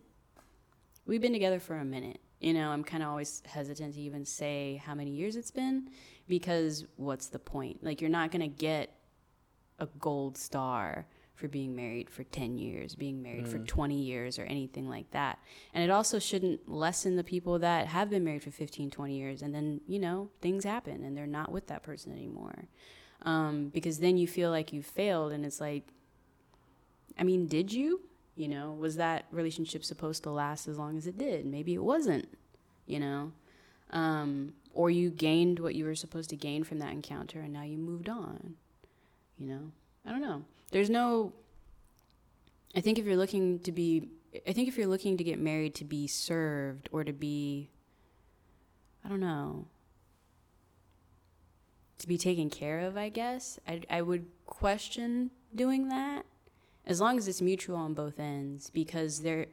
we've 1.05 1.21
been 1.21 1.33
together 1.33 1.59
for 1.59 1.77
a 1.77 1.85
minute. 1.85 2.19
You 2.39 2.53
know, 2.53 2.69
I'm 2.69 2.83
kind 2.83 3.01
of 3.01 3.09
always 3.09 3.41
hesitant 3.45 3.93
to 3.95 4.01
even 4.01 4.25
say 4.25 4.81
how 4.85 4.93
many 4.93 5.11
years 5.11 5.35
it's 5.35 5.51
been 5.51 5.89
because 6.27 6.85
what's 6.97 7.27
the 7.27 7.39
point? 7.39 7.83
Like, 7.83 8.01
you're 8.01 8.09
not 8.09 8.31
going 8.31 8.41
to 8.41 8.47
get 8.47 8.95
a 9.79 9.85
gold 9.99 10.37
star 10.37 11.07
for 11.35 11.47
being 11.49 11.75
married 11.75 12.09
for 12.09 12.23
10 12.23 12.57
years, 12.57 12.95
being 12.95 13.21
married 13.21 13.47
for 13.47 13.59
Mm. 13.59 13.67
20 13.67 14.01
years, 14.01 14.39
or 14.39 14.43
anything 14.43 14.87
like 14.87 15.11
that. 15.11 15.37
And 15.73 15.83
it 15.83 15.89
also 15.89 16.17
shouldn't 16.17 16.69
lessen 16.69 17.17
the 17.17 17.25
people 17.25 17.59
that 17.59 17.87
have 17.87 18.09
been 18.09 18.23
married 18.23 18.41
for 18.43 18.51
15, 18.51 18.89
20 18.89 19.17
years 19.17 19.41
and 19.41 19.53
then, 19.53 19.81
you 19.85 19.99
know, 19.99 20.29
things 20.41 20.63
happen 20.63 21.03
and 21.03 21.15
they're 21.17 21.27
not 21.27 21.51
with 21.51 21.67
that 21.67 21.83
person 21.83 22.13
anymore. 22.13 22.69
Um, 23.25 23.69
because 23.73 23.99
then 23.99 24.17
you 24.17 24.27
feel 24.27 24.51
like 24.51 24.71
you 24.71 24.83
failed 24.83 25.31
and 25.31 25.43
it's 25.45 25.59
like, 25.59 25.83
I 27.17 27.23
mean, 27.23 27.47
did 27.47 27.73
you? 27.73 28.01
You 28.35 28.47
know, 28.49 28.73
was 28.73 28.97
that 28.97 29.25
relationship 29.31 29.83
supposed 29.83 30.23
to 30.23 30.29
last 30.29 30.67
as 30.67 30.77
long 30.77 30.97
as 30.97 31.07
it 31.07 31.17
did? 31.17 31.45
Maybe 31.45 31.73
it 31.73 31.83
wasn't, 31.83 32.27
you 32.85 32.99
know? 32.99 33.31
Um, 33.91 34.53
or 34.73 34.89
you 34.89 35.09
gained 35.09 35.59
what 35.59 35.73
you 35.73 35.85
were 35.85 35.95
supposed 35.95 36.29
to 36.31 36.35
gain 36.35 36.63
from 36.63 36.79
that 36.79 36.91
encounter 36.91 37.39
and 37.39 37.53
now 37.53 37.63
you 37.63 37.77
moved 37.77 38.09
on, 38.09 38.55
you 39.39 39.47
know? 39.47 39.71
I 40.05 40.11
don't 40.11 40.21
know. 40.21 40.43
There's 40.71 40.89
no, 40.89 41.33
I 42.75 42.81
think 42.81 42.99
if 42.99 43.05
you're 43.05 43.15
looking 43.15 43.59
to 43.59 43.71
be, 43.71 44.09
I 44.45 44.51
think 44.51 44.67
if 44.67 44.77
you're 44.77 44.87
looking 44.87 45.17
to 45.17 45.23
get 45.23 45.39
married 45.39 45.73
to 45.75 45.85
be 45.85 46.07
served 46.07 46.89
or 46.91 47.03
to 47.05 47.13
be, 47.13 47.69
I 49.03 49.09
don't 49.09 49.21
know, 49.21 49.65
to 51.99 52.07
be 52.07 52.17
taken 52.17 52.49
care 52.49 52.79
of, 52.81 52.97
I 52.97 53.09
guess, 53.09 53.59
I, 53.67 53.81
I 53.89 54.01
would 54.01 54.25
question 54.45 55.31
doing 55.53 55.87
that 55.89 56.25
as 56.85 56.99
long 57.01 57.17
as 57.17 57.27
it's 57.27 57.41
mutual 57.41 57.77
on 57.77 57.93
both 57.93 58.19
ends 58.19 58.69
because 58.69 59.21
they're 59.21 59.47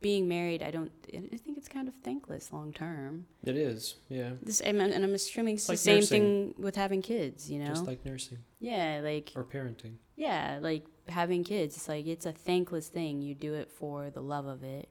being 0.00 0.28
married 0.28 0.62
i 0.62 0.70
don't 0.70 0.92
i 1.14 1.18
think 1.36 1.56
it's 1.56 1.68
kind 1.68 1.88
of 1.88 1.94
thankless 2.02 2.52
long 2.52 2.72
term 2.74 3.24
It 3.42 3.56
is, 3.56 3.96
yeah. 4.10 4.32
this 4.42 4.60
and 4.60 4.82
I'm, 4.82 4.90
and 4.92 5.02
I'm 5.04 5.14
assuming 5.14 5.54
it's 5.54 5.66
like 5.68 5.78
the 5.78 5.82
same 5.82 5.94
nursing. 5.96 6.22
thing 6.52 6.54
with 6.62 6.76
having 6.76 7.00
kids 7.00 7.50
you 7.50 7.58
know 7.58 7.68
Just 7.68 7.86
like 7.86 8.04
nursing 8.04 8.38
yeah 8.60 9.00
like 9.02 9.32
or 9.34 9.44
parenting. 9.44 9.94
yeah 10.16 10.58
like 10.60 10.84
having 11.08 11.42
kids 11.44 11.76
it's 11.76 11.88
like 11.88 12.06
it's 12.06 12.26
a 12.26 12.32
thankless 12.32 12.88
thing 12.88 13.22
you 13.22 13.34
do 13.34 13.54
it 13.54 13.70
for 13.70 14.10
the 14.10 14.20
love 14.20 14.44
of 14.46 14.62
it 14.62 14.88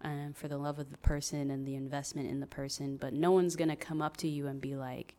and 0.00 0.36
for 0.36 0.48
the 0.48 0.58
love 0.58 0.78
of 0.80 0.90
the 0.90 0.98
person 0.98 1.50
and 1.52 1.64
the 1.66 1.76
investment 1.76 2.28
in 2.28 2.40
the 2.40 2.46
person 2.46 2.96
but 2.96 3.12
no 3.12 3.30
one's 3.30 3.54
gonna 3.54 3.76
come 3.76 4.02
up 4.02 4.16
to 4.16 4.26
you 4.28 4.48
and 4.48 4.60
be 4.60 4.74
like 4.74 5.14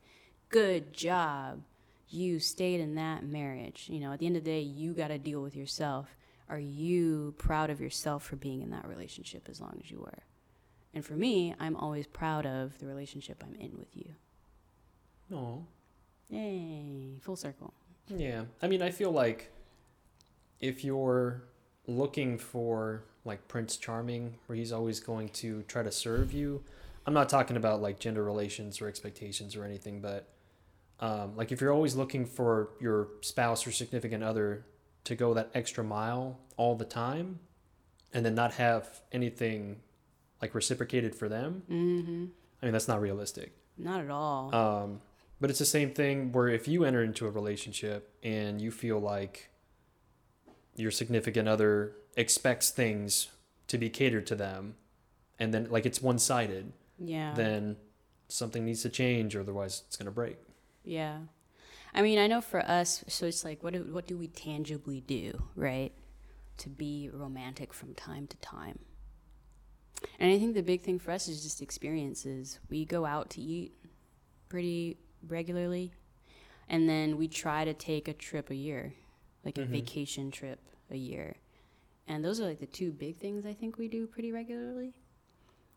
good 0.50 0.92
job 0.94 1.62
you 2.10 2.40
stayed 2.40 2.80
in 2.80 2.96
that 2.96 3.24
marriage 3.24 3.86
you 3.90 4.00
know 4.00 4.12
at 4.14 4.20
the 4.20 4.26
end 4.26 4.36
of 4.36 4.44
the 4.44 4.50
day 4.50 4.60
you 4.62 4.94
got 4.94 5.10
to 5.10 5.18
deal 5.18 5.42
with 5.42 5.56
yourself 5.56 6.16
are 6.50 6.60
you 6.60 7.34
proud 7.38 7.70
of 7.70 7.80
yourself 7.80 8.24
for 8.24 8.36
being 8.36 8.62
in 8.62 8.72
that 8.72 8.88
relationship 8.88 9.48
as 9.50 9.62
long 9.62 9.80
as 9.84 9.92
you 9.92 10.00
were 10.00 10.24
and 10.94 11.06
for 11.06 11.14
me 11.14 11.54
i'm 11.60 11.76
always 11.76 12.08
proud 12.08 12.46
of 12.48 12.78
the 12.80 12.88
relationship 12.88 13.44
i'm 13.46 13.54
in 13.56 13.78
with 13.78 13.96
you 13.96 14.10
No. 15.30 15.68
yay 16.30 17.20
full 17.22 17.36
circle 17.36 17.74
Yeah. 18.08 18.46
I 18.60 18.68
mean, 18.68 18.82
I 18.82 18.90
feel 18.90 19.12
like 19.12 19.52
if 20.60 20.84
you're 20.84 21.44
looking 21.86 22.40
for 22.40 23.04
like 23.24 23.48
Prince 23.48 23.78
Charming, 23.78 24.34
where 24.48 24.56
he's 24.58 24.72
always 24.72 25.00
going 25.00 25.30
to 25.30 25.62
try 25.68 25.84
to 25.84 25.92
serve 25.92 26.34
you, 26.34 26.64
I'm 27.06 27.14
not 27.14 27.30
talking 27.30 27.56
about 27.56 27.84
like 27.84 28.00
gender 28.00 28.24
relations 28.24 28.82
or 28.82 28.88
expectations 28.88 29.56
or 29.56 29.64
anything, 29.64 30.02
but 30.02 30.28
um, 31.02 31.36
like 31.36 31.52
if 31.52 31.62
you're 31.62 31.72
always 31.72 31.96
looking 31.96 32.26
for 32.26 32.70
your 32.80 33.08
spouse 33.22 33.66
or 33.66 33.72
significant 33.72 34.24
other 34.24 34.66
to 35.06 35.16
go 35.16 35.34
that 35.34 35.50
extra 35.54 35.84
mile 35.84 36.40
all 36.58 36.76
the 36.76 36.86
time 36.86 37.40
and 38.14 38.26
then 38.26 38.36
not 38.36 38.54
have 38.54 39.02
anything 39.12 39.78
like 40.42 40.54
reciprocated 40.56 41.16
for 41.16 41.30
them, 41.30 41.64
mm-hmm 41.70 42.26
I 42.62 42.66
mean, 42.66 42.74
that's 42.74 42.90
not 42.90 43.00
realistic. 43.00 43.54
not 43.78 44.02
at 44.02 44.10
all 44.10 44.54
Um, 44.54 45.02
but 45.40 45.50
it's 45.50 45.60
the 45.60 45.66
same 45.66 45.92
thing 45.94 46.34
where 46.34 46.50
if 46.50 46.68
you 46.68 46.84
enter 46.84 47.02
into 47.02 47.26
a 47.26 47.30
relationship 47.32 48.14
and 48.22 48.60
you 48.60 48.72
feel 48.72 49.00
like 49.00 49.50
your 50.76 50.92
significant 50.92 51.48
other 51.48 51.94
expects 52.18 52.70
things 52.72 53.28
to 53.68 53.78
be 53.78 53.90
catered 53.90 54.26
to 54.28 54.36
them, 54.36 54.76
and 55.40 55.54
then 55.54 55.70
like 55.70 55.86
it's 55.86 56.02
one 56.02 56.20
sided, 56.20 56.74
yeah 56.98 57.34
then 57.36 57.78
something 58.28 58.66
needs 58.66 58.82
to 58.82 58.90
change, 58.90 59.36
or 59.36 59.40
otherwise 59.42 59.84
it's 59.88 59.96
gonna 59.96 60.12
break. 60.12 60.38
Yeah. 60.90 61.20
I 61.94 62.02
mean, 62.02 62.18
I 62.18 62.26
know 62.26 62.42
for 62.42 62.62
us, 62.68 63.06
so 63.08 63.28
it's 63.28 63.46
like, 63.46 63.64
what 63.64 63.74
do, 63.74 63.84
what 63.92 64.08
do 64.08 64.18
we 64.18 64.28
tangibly 64.28 65.02
do, 65.02 65.44
right? 65.56 65.92
To 66.58 66.70
be 66.70 67.12
romantic 67.14 67.74
from 67.74 67.94
time 67.94 68.26
to 68.26 68.38
time. 68.38 68.80
And 70.20 70.32
I 70.34 70.40
think 70.40 70.56
the 70.56 70.64
big 70.64 70.82
thing 70.82 70.98
for 70.98 71.12
us 71.12 71.28
is 71.28 71.44
just 71.44 71.62
experiences. 71.62 72.60
We 72.72 72.86
go 72.86 73.06
out 73.06 73.30
to 73.32 73.42
eat 73.42 73.74
pretty 74.50 74.98
regularly, 75.28 75.94
and 76.68 76.90
then 76.90 77.18
we 77.18 77.28
try 77.28 77.66
to 77.66 77.74
take 77.76 78.08
a 78.08 78.14
trip 78.14 78.50
a 78.50 78.56
year, 78.56 78.96
like 79.46 79.60
a 79.60 79.62
Mhm. 79.62 79.70
vacation 79.70 80.32
trip 80.32 80.60
a 80.90 80.98
year. 80.98 81.36
And 82.08 82.26
those 82.26 82.40
are 82.40 82.46
like 82.46 82.60
the 82.60 82.66
two 82.66 82.92
big 82.92 83.18
things 83.18 83.46
I 83.46 83.54
think 83.54 83.78
we 83.78 83.88
do 83.88 84.08
pretty 84.08 84.32
regularly. 84.32 84.96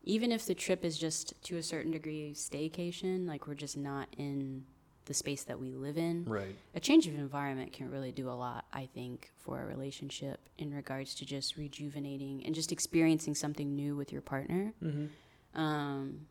Even 0.04 0.32
if 0.32 0.46
the 0.46 0.54
trip 0.54 0.86
is 0.86 0.96
just 0.96 1.34
to 1.42 1.58
a 1.58 1.62
certain 1.62 1.92
degree 1.92 2.32
staycation, 2.32 3.26
like 3.26 3.46
we're 3.46 3.54
just 3.54 3.76
not 3.76 4.08
in 4.16 4.64
the 5.06 5.14
space 5.14 5.44
that 5.44 5.58
we 5.58 5.74
live 5.74 5.96
in. 5.96 6.24
Right. 6.24 6.56
A 6.74 6.80
change 6.80 7.06
of 7.06 7.14
environment 7.14 7.72
can 7.72 7.90
really 7.90 8.12
do 8.12 8.28
a 8.28 8.32
lot, 8.32 8.64
I 8.72 8.86
think, 8.86 9.30
for 9.38 9.60
a 9.60 9.66
relationship 9.66 10.40
in 10.58 10.72
regards 10.74 11.14
to 11.16 11.26
just 11.26 11.56
rejuvenating 11.56 12.44
and 12.44 12.54
just 12.54 12.72
experiencing 12.72 13.34
something 13.34 13.74
new 13.74 13.96
with 13.96 14.12
your 14.12 14.22
partner. 14.22 14.72
Mm-hmm. 14.82 15.60
Um, 15.60 16.26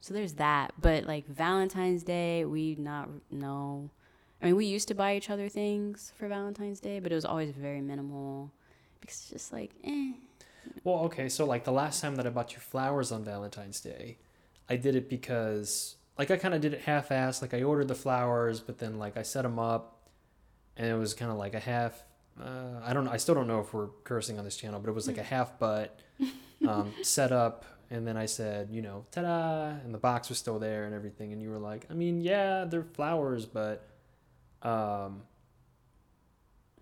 so 0.00 0.14
there's 0.14 0.34
that. 0.34 0.72
But 0.80 1.04
like 1.04 1.26
Valentine's 1.26 2.02
Day, 2.02 2.44
we 2.44 2.76
not 2.76 3.08
no. 3.30 3.90
I 4.42 4.46
mean, 4.46 4.56
we 4.56 4.66
used 4.66 4.88
to 4.88 4.94
buy 4.94 5.16
each 5.16 5.30
other 5.30 5.48
things 5.48 6.12
for 6.16 6.28
Valentine's 6.28 6.80
Day, 6.80 7.00
but 7.00 7.10
it 7.10 7.14
was 7.14 7.24
always 7.24 7.50
very 7.50 7.80
minimal 7.80 8.52
because 9.00 9.16
it's 9.16 9.30
just 9.30 9.52
like, 9.52 9.72
eh. 9.84 10.12
Well, 10.84 10.98
okay, 11.04 11.28
so 11.28 11.46
like 11.46 11.64
the 11.64 11.72
last 11.72 12.02
time 12.02 12.16
that 12.16 12.26
I 12.26 12.30
bought 12.30 12.52
you 12.52 12.58
flowers 12.58 13.10
on 13.10 13.24
Valentine's 13.24 13.80
Day, 13.80 14.18
I 14.68 14.76
did 14.76 14.94
it 14.94 15.08
because 15.08 15.96
like 16.18 16.30
I 16.30 16.36
kind 16.36 16.54
of 16.54 16.60
did 16.60 16.74
it 16.74 16.80
half-assed. 16.82 17.42
Like 17.42 17.54
I 17.54 17.62
ordered 17.62 17.88
the 17.88 17.94
flowers, 17.94 18.60
but 18.60 18.78
then 18.78 18.98
like 18.98 19.16
I 19.16 19.22
set 19.22 19.42
them 19.42 19.58
up, 19.58 20.08
and 20.76 20.86
it 20.86 20.94
was 20.98 21.14
kind 21.14 21.30
of 21.30 21.36
like 21.38 21.54
a 21.54 21.60
half. 21.60 22.02
Uh, 22.40 22.80
I 22.84 22.92
don't. 22.92 23.04
know. 23.04 23.10
I 23.10 23.16
still 23.16 23.34
don't 23.34 23.46
know 23.48 23.60
if 23.60 23.72
we're 23.72 23.88
cursing 24.04 24.38
on 24.38 24.44
this 24.44 24.56
channel, 24.56 24.78
but 24.80 24.88
it 24.90 24.94
was 24.94 25.06
like 25.06 25.18
a 25.18 25.22
half 25.22 25.58
butt 25.58 25.98
um, 26.68 26.92
set 27.02 27.32
up, 27.32 27.64
and 27.90 28.06
then 28.06 28.16
I 28.16 28.26
said, 28.26 28.68
you 28.70 28.82
know, 28.82 29.06
ta-da, 29.10 29.76
and 29.84 29.94
the 29.94 29.98
box 29.98 30.28
was 30.28 30.36
still 30.38 30.58
there 30.58 30.84
and 30.84 30.94
everything, 30.94 31.32
and 31.32 31.40
you 31.40 31.50
were 31.50 31.58
like, 31.58 31.86
I 31.90 31.94
mean, 31.94 32.20
yeah, 32.20 32.64
they're 32.64 32.82
flowers, 32.84 33.46
but 33.46 33.86
um. 34.62 35.22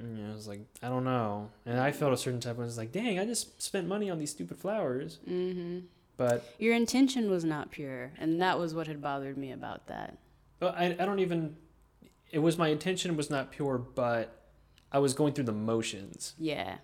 And 0.01 0.27
I 0.29 0.35
was 0.35 0.49
like, 0.49 0.59
I 0.83 0.89
don't 0.89 1.05
know, 1.05 1.51
and 1.65 1.79
I 1.79 1.93
felt 1.93 2.13
a 2.13 2.17
certain 2.17 2.41
type. 2.41 2.55
of 2.55 2.61
I 2.63 2.65
was 2.65 2.77
like, 2.77 2.91
dang, 2.91 3.21
I 3.21 3.25
just 3.25 3.63
spent 3.63 3.87
money 3.87 4.11
on 4.11 4.19
these 4.19 4.33
stupid 4.33 4.59
flowers, 4.59 5.21
Mm-hmm. 5.29 5.87
But 6.17 6.55
Your 6.59 6.75
intention 6.75 7.31
was 7.31 7.45
not 7.45 7.71
pure, 7.71 8.13
and 8.19 8.41
that 8.41 8.59
was 8.59 8.75
what 8.75 8.87
had 8.87 9.01
bothered 9.03 9.37
me 9.37 9.53
about 9.53 9.87
that. 9.89 10.19
But 10.59 10.77
I, 10.77 10.97
I 10.99 11.05
don't 11.05 11.19
even. 11.21 11.57
It 12.31 12.39
was 12.39 12.57
my 12.59 12.69
intention 12.69 13.17
was 13.17 13.31
not 13.31 13.51
pure, 13.53 13.79
but 13.79 14.43
I 14.91 14.99
was 14.99 15.15
going 15.15 15.33
through 15.35 15.45
the 15.45 15.53
motions 15.53 16.35
Yeah. 16.39 16.77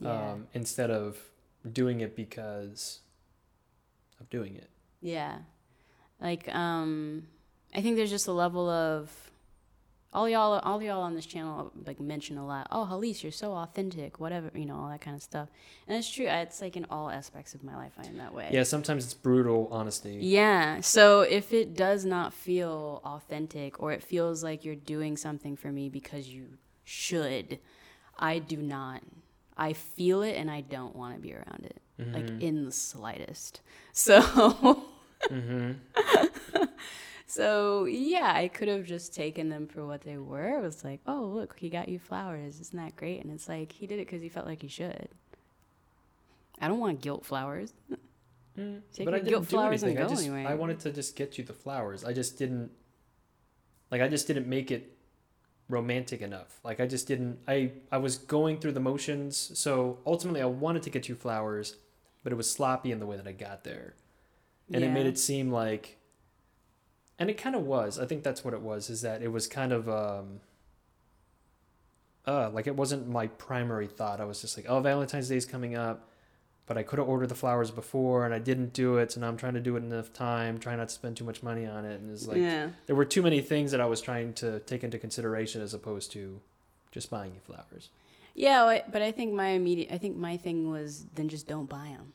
Yeah. 0.00 0.32
um, 0.32 0.46
instead 0.54 0.90
of 0.90 1.18
doing 1.70 2.00
it 2.00 2.16
because 2.16 3.00
of 4.20 4.28
doing 4.30 4.56
it. 4.56 4.70
Yeah. 5.00 5.38
Like, 6.20 6.52
um, 6.54 7.26
I 7.74 7.80
think 7.82 7.96
there's 7.96 8.10
just 8.10 8.26
a 8.26 8.32
level 8.32 8.68
of 8.68 9.29
all 10.12 10.28
y'all, 10.28 10.58
all 10.60 10.82
y'all 10.82 11.02
on 11.02 11.14
this 11.14 11.26
channel 11.26 11.70
like 11.86 12.00
mention 12.00 12.36
a 12.36 12.46
lot. 12.46 12.66
Oh, 12.70 12.88
Halise, 12.90 13.22
you're 13.22 13.30
so 13.30 13.52
authentic. 13.52 14.18
Whatever, 14.18 14.50
you 14.54 14.66
know, 14.66 14.74
all 14.76 14.88
that 14.88 15.00
kind 15.00 15.16
of 15.16 15.22
stuff. 15.22 15.48
And 15.86 15.96
it's 15.96 16.10
true. 16.10 16.26
It's 16.26 16.60
like 16.60 16.76
in 16.76 16.84
all 16.90 17.10
aspects 17.10 17.54
of 17.54 17.62
my 17.62 17.76
life, 17.76 17.92
I 17.96 18.06
am 18.06 18.16
that 18.18 18.34
way. 18.34 18.48
Yeah, 18.50 18.64
sometimes 18.64 19.04
it's 19.04 19.14
brutal 19.14 19.68
honesty. 19.70 20.18
Yeah. 20.20 20.80
So 20.80 21.20
if 21.20 21.52
it 21.52 21.74
does 21.74 22.04
not 22.04 22.34
feel 22.34 23.00
authentic, 23.04 23.80
or 23.80 23.92
it 23.92 24.02
feels 24.02 24.42
like 24.42 24.64
you're 24.64 24.74
doing 24.74 25.16
something 25.16 25.56
for 25.56 25.70
me 25.70 25.88
because 25.88 26.28
you 26.28 26.46
should, 26.82 27.60
I 28.18 28.40
do 28.40 28.56
not. 28.56 29.02
I 29.56 29.74
feel 29.74 30.22
it, 30.22 30.36
and 30.36 30.50
I 30.50 30.62
don't 30.62 30.96
want 30.96 31.14
to 31.14 31.20
be 31.20 31.34
around 31.34 31.66
it, 31.66 31.80
like 32.14 32.30
in 32.40 32.64
the 32.64 32.72
slightest. 32.72 33.60
So. 33.92 34.20
hmm 35.28 35.72
So 37.40 37.86
yeah, 37.86 38.32
I 38.34 38.48
could 38.48 38.68
have 38.68 38.84
just 38.84 39.14
taken 39.14 39.48
them 39.48 39.66
for 39.66 39.86
what 39.86 40.02
they 40.02 40.18
were. 40.18 40.58
It 40.58 40.62
was 40.62 40.84
like, 40.84 41.00
oh 41.06 41.22
look, 41.22 41.56
he 41.58 41.70
got 41.70 41.88
you 41.88 41.98
flowers. 41.98 42.60
Isn't 42.60 42.76
that 42.76 42.96
great? 42.96 43.22
And 43.22 43.32
it's 43.32 43.48
like 43.48 43.72
he 43.72 43.86
did 43.86 43.94
it 43.94 44.06
because 44.06 44.20
he 44.20 44.28
felt 44.28 44.46
like 44.46 44.60
he 44.60 44.68
should. 44.68 45.08
I 46.60 46.68
don't 46.68 46.80
want 46.80 47.00
guilt 47.00 47.24
flowers. 47.24 47.72
Mm. 48.58 48.82
Take 48.92 49.06
but 49.06 49.14
I 49.14 49.18
didn't 49.20 49.30
guilt 49.30 49.44
do 49.44 49.48
flowers 49.48 49.82
and 49.82 49.92
anything. 49.92 50.06
I 50.06 50.10
just 50.10 50.22
anyway. 50.22 50.44
I 50.44 50.54
wanted 50.54 50.80
to 50.80 50.92
just 50.92 51.16
get 51.16 51.38
you 51.38 51.44
the 51.44 51.54
flowers. 51.54 52.04
I 52.04 52.12
just 52.12 52.36
didn't 52.36 52.72
like 53.90 54.02
I 54.02 54.08
just 54.08 54.26
didn't 54.26 54.46
make 54.46 54.70
it 54.70 54.98
romantic 55.70 56.20
enough. 56.20 56.60
Like 56.62 56.78
I 56.78 56.86
just 56.86 57.08
didn't 57.08 57.38
I 57.48 57.72
I 57.90 57.96
was 57.96 58.18
going 58.18 58.58
through 58.58 58.72
the 58.72 58.80
motions. 58.80 59.58
So 59.58 60.00
ultimately 60.04 60.42
I 60.42 60.46
wanted 60.46 60.82
to 60.82 60.90
get 60.90 61.08
you 61.08 61.14
flowers, 61.14 61.76
but 62.22 62.34
it 62.34 62.36
was 62.36 62.50
sloppy 62.50 62.92
in 62.92 63.00
the 63.00 63.06
way 63.06 63.16
that 63.16 63.26
I 63.26 63.32
got 63.32 63.64
there. 63.64 63.94
And 64.70 64.84
it 64.84 64.90
made 64.90 65.06
it 65.06 65.18
seem 65.18 65.50
like 65.50 65.96
and 67.20 67.30
it 67.30 67.38
kind 67.38 67.54
of 67.54 67.62
was. 67.62 67.98
I 67.98 68.06
think 68.06 68.24
that's 68.24 68.44
what 68.44 68.54
it 68.54 68.60
was 68.62 68.90
is 68.90 69.02
that 69.02 69.22
it 69.22 69.28
was 69.28 69.46
kind 69.46 69.72
of 69.72 69.88
um 69.88 70.40
uh 72.26 72.50
like 72.50 72.66
it 72.66 72.74
wasn't 72.74 73.08
my 73.08 73.28
primary 73.28 73.86
thought. 73.86 74.20
I 74.20 74.24
was 74.24 74.40
just 74.40 74.56
like, 74.56 74.66
"Oh, 74.68 74.80
Valentine's 74.80 75.28
Day 75.28 75.36
is 75.36 75.46
coming 75.46 75.76
up." 75.76 76.08
but 76.70 76.78
I 76.78 76.84
could 76.84 77.00
have 77.00 77.08
ordered 77.08 77.28
the 77.30 77.34
flowers 77.34 77.72
before 77.72 78.24
and 78.24 78.32
I 78.32 78.38
didn't 78.38 78.72
do 78.72 78.96
it. 78.98 79.10
So 79.10 79.20
now 79.20 79.26
I'm 79.26 79.36
trying 79.36 79.54
to 79.54 79.60
do 79.60 79.74
it 79.74 79.80
in 79.82 79.90
enough 79.90 80.12
time, 80.12 80.56
trying 80.60 80.78
not 80.78 80.86
to 80.86 80.94
spend 80.94 81.16
too 81.16 81.24
much 81.24 81.42
money 81.42 81.66
on 81.66 81.84
it. 81.84 82.00
And 82.00 82.08
it's 82.12 82.28
like, 82.28 82.36
yeah, 82.36 82.68
there 82.86 82.94
were 82.94 83.04
too 83.04 83.22
many 83.22 83.40
things 83.40 83.72
that 83.72 83.80
I 83.80 83.86
was 83.86 84.00
trying 84.00 84.34
to 84.34 84.60
take 84.60 84.84
into 84.84 84.96
consideration 84.96 85.62
as 85.62 85.74
opposed 85.74 86.12
to 86.12 86.40
just 86.92 87.10
buying 87.10 87.34
you 87.34 87.40
flowers. 87.40 87.88
yeah. 88.36 88.82
But 88.88 89.02
I 89.02 89.10
think 89.10 89.34
my 89.34 89.48
immediate, 89.48 89.92
I 89.92 89.98
think 89.98 90.16
my 90.16 90.36
thing 90.36 90.70
was 90.70 91.06
then 91.16 91.28
just 91.28 91.48
don't 91.48 91.68
buy 91.68 91.88
them. 91.88 92.12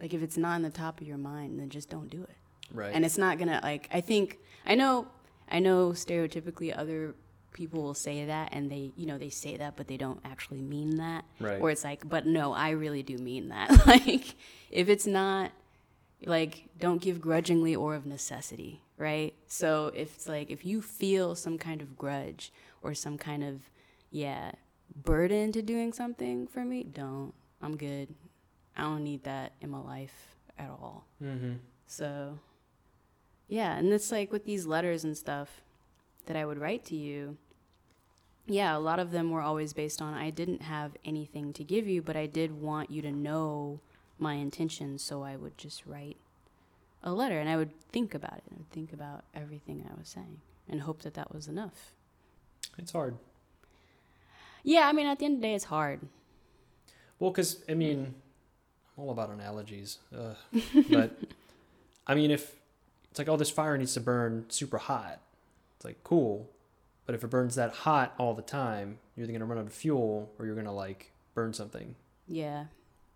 Like 0.00 0.14
if 0.14 0.22
it's 0.22 0.38
not 0.38 0.56
in 0.56 0.62
the 0.62 0.70
top 0.70 1.02
of 1.02 1.06
your 1.06 1.18
mind, 1.18 1.60
then 1.60 1.68
just 1.68 1.90
don't 1.90 2.08
do 2.08 2.22
it. 2.22 2.36
Right. 2.72 2.92
and 2.94 3.04
it's 3.04 3.18
not 3.18 3.38
gonna 3.38 3.60
like 3.62 3.88
i 3.92 4.00
think 4.00 4.38
i 4.66 4.74
know 4.74 5.06
i 5.50 5.58
know 5.58 5.90
stereotypically 5.90 6.76
other 6.76 7.14
people 7.52 7.82
will 7.82 7.94
say 7.94 8.24
that 8.24 8.48
and 8.52 8.70
they 8.70 8.92
you 8.96 9.06
know 9.06 9.18
they 9.18 9.28
say 9.28 9.56
that 9.58 9.76
but 9.76 9.86
they 9.88 9.96
don't 9.98 10.20
actually 10.24 10.62
mean 10.62 10.96
that 10.96 11.24
Right. 11.38 11.60
or 11.60 11.70
it's 11.70 11.84
like 11.84 12.08
but 12.08 12.26
no 12.26 12.52
i 12.52 12.70
really 12.70 13.02
do 13.02 13.18
mean 13.18 13.48
that 13.50 13.86
like 13.86 14.34
if 14.70 14.88
it's 14.88 15.06
not 15.06 15.50
like 16.24 16.68
don't 16.78 17.02
give 17.02 17.20
grudgingly 17.20 17.74
or 17.76 17.94
of 17.94 18.06
necessity 18.06 18.80
right 18.96 19.34
so 19.46 19.90
if 19.94 20.14
it's 20.14 20.28
like 20.28 20.50
if 20.50 20.64
you 20.64 20.80
feel 20.80 21.34
some 21.34 21.58
kind 21.58 21.82
of 21.82 21.96
grudge 21.98 22.52
or 22.82 22.94
some 22.94 23.18
kind 23.18 23.42
of 23.44 23.60
yeah 24.10 24.52
burden 24.94 25.50
to 25.52 25.62
doing 25.62 25.90
something 25.90 26.46
for 26.46 26.64
me, 26.66 26.82
don't. 26.84 27.32
I'm 27.62 27.78
good. 27.78 28.08
I 28.76 28.82
don't 28.82 29.02
need 29.02 29.24
that 29.24 29.52
in 29.62 29.70
my 29.70 29.78
life 29.78 30.34
at 30.58 30.68
all. 30.68 31.06
Mm-hmm. 31.22 31.52
So, 31.86 32.38
yeah, 33.48 33.76
and 33.76 33.92
it's 33.92 34.10
like 34.12 34.32
with 34.32 34.44
these 34.44 34.66
letters 34.66 35.04
and 35.04 35.16
stuff 35.16 35.62
that 36.26 36.36
I 36.36 36.44
would 36.44 36.58
write 36.58 36.84
to 36.86 36.96
you. 36.96 37.36
Yeah, 38.46 38.76
a 38.76 38.80
lot 38.80 38.98
of 38.98 39.12
them 39.12 39.30
were 39.30 39.40
always 39.40 39.72
based 39.72 40.02
on 40.02 40.14
I 40.14 40.30
didn't 40.30 40.62
have 40.62 40.92
anything 41.04 41.52
to 41.54 41.64
give 41.64 41.86
you, 41.86 42.02
but 42.02 42.16
I 42.16 42.26
did 42.26 42.60
want 42.60 42.90
you 42.90 43.02
to 43.02 43.12
know 43.12 43.80
my 44.18 44.34
intentions, 44.34 45.02
so 45.02 45.22
I 45.22 45.36
would 45.36 45.56
just 45.56 45.86
write 45.86 46.16
a 47.02 47.12
letter 47.12 47.38
and 47.38 47.48
I 47.48 47.56
would 47.56 47.78
think 47.90 48.14
about 48.14 48.34
it. 48.34 48.44
I 48.50 48.54
would 48.56 48.70
think 48.70 48.92
about 48.92 49.24
everything 49.34 49.84
I 49.88 49.98
was 49.98 50.08
saying 50.08 50.40
and 50.68 50.80
hope 50.80 51.02
that 51.02 51.14
that 51.14 51.34
was 51.34 51.48
enough. 51.48 51.92
It's 52.78 52.92
hard. 52.92 53.16
Yeah, 54.62 54.88
I 54.88 54.92
mean, 54.92 55.06
at 55.06 55.18
the 55.18 55.24
end 55.24 55.36
of 55.36 55.40
the 55.40 55.48
day, 55.48 55.54
it's 55.54 55.64
hard. 55.64 56.00
Well, 57.18 57.30
because 57.30 57.62
I 57.68 57.74
mean, 57.74 58.14
I'm 58.96 59.04
all 59.04 59.10
about 59.10 59.30
analogies, 59.30 59.98
uh, 60.16 60.34
but 60.90 61.18
I 62.06 62.14
mean, 62.14 62.30
if 62.30 62.54
it's 63.12 63.18
like, 63.18 63.28
oh, 63.28 63.36
this 63.36 63.50
fire 63.50 63.76
needs 63.76 63.92
to 63.92 64.00
burn 64.00 64.46
super 64.48 64.78
hot, 64.78 65.20
it's 65.76 65.84
like 65.84 66.02
cool, 66.02 66.48
but 67.04 67.14
if 67.14 67.22
it 67.22 67.28
burns 67.28 67.56
that 67.56 67.72
hot 67.74 68.14
all 68.16 68.32
the 68.32 68.40
time, 68.40 69.00
you're 69.14 69.24
either 69.24 69.34
gonna 69.34 69.44
run 69.44 69.58
out 69.58 69.66
of 69.66 69.72
fuel 69.74 70.32
or 70.38 70.46
you're 70.46 70.54
gonna 70.54 70.72
like 70.72 71.12
burn 71.34 71.52
something. 71.52 71.94
Yeah. 72.26 72.64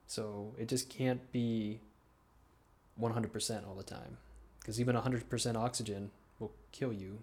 So 0.07 0.55
it 0.59 0.69
just 0.69 0.91
can't 0.91 1.33
be 1.33 1.81
100% 3.01 3.67
all 3.67 3.75
the 3.75 3.83
time, 3.83 4.19
because 4.61 4.79
even 4.79 4.97
100% 4.97 5.57
oxygen 5.57 6.11
will 6.39 6.53
kill 6.73 6.93
you. 6.93 7.21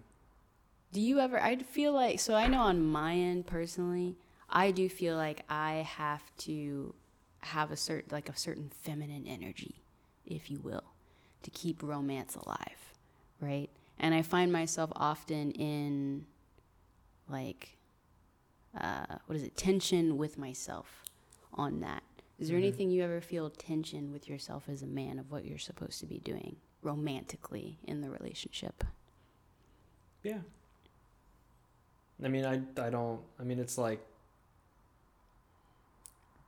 Do 0.92 1.00
you 1.00 1.20
ever? 1.20 1.40
I 1.40 1.56
feel 1.58 1.92
like 1.92 2.18
so. 2.18 2.34
I 2.34 2.48
know 2.48 2.62
on 2.62 2.84
my 2.84 3.14
end 3.14 3.46
personally, 3.46 4.16
I 4.50 4.72
do 4.72 4.88
feel 4.88 5.16
like 5.16 5.44
I 5.48 5.86
have 5.88 6.22
to 6.38 6.92
have 7.40 7.70
a 7.70 7.76
certain 7.76 8.08
like 8.10 8.28
a 8.28 8.36
certain 8.36 8.72
feminine 8.82 9.26
energy, 9.28 9.76
if 10.26 10.50
you 10.50 10.58
will, 10.58 10.93
to 11.44 11.50
keep 11.50 11.82
romance 11.82 12.34
alive, 12.34 12.92
right? 13.40 13.70
And 13.98 14.14
I 14.14 14.22
find 14.22 14.52
myself 14.52 14.90
often 14.96 15.52
in 15.52 16.26
like 17.28 17.76
uh, 18.78 19.18
what 19.26 19.36
is 19.36 19.44
it 19.44 19.56
tension 19.56 20.16
with 20.18 20.36
myself 20.36 21.04
on 21.52 21.80
that. 21.80 22.02
Is 22.40 22.48
there 22.48 22.56
Mhm. 22.56 22.62
anything 22.62 22.90
you 22.90 23.02
ever 23.04 23.20
feel 23.20 23.48
tension 23.48 24.10
with 24.10 24.28
yourself 24.28 24.68
as 24.68 24.82
a 24.82 24.86
man 24.86 25.20
of 25.20 25.30
what 25.30 25.44
you're 25.44 25.58
supposed 25.58 26.00
to 26.00 26.06
be 26.06 26.18
doing 26.18 26.56
romantically 26.82 27.78
in 27.84 28.00
the 28.00 28.10
relationship? 28.10 28.82
Yeah. 30.24 30.40
I 32.22 32.28
mean, 32.28 32.44
I 32.44 32.54
I 32.84 32.90
don't. 32.90 33.20
I 33.38 33.44
mean, 33.44 33.58
it's 33.60 33.78
like 33.78 34.04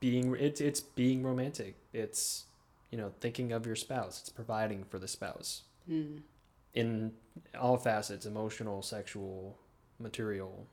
being 0.01 0.34
it's 0.36 0.61
it's 0.61 0.80
being 0.80 1.22
romantic. 1.22 1.74
It's 1.92 2.44
you 2.97 3.03
know 3.03 3.12
thinking 3.20 3.53
of 3.53 3.66
your 3.66 3.76
spouse. 3.76 4.20
It's 4.20 4.30
providing 4.30 4.84
for 4.84 4.99
the 4.99 5.09
spouse 5.09 5.62
Hmm. 5.86 6.18
in 6.72 7.12
all 7.61 7.76
facets: 7.76 8.24
emotional, 8.26 8.80
sexual, 8.82 9.59
material. 9.99 10.66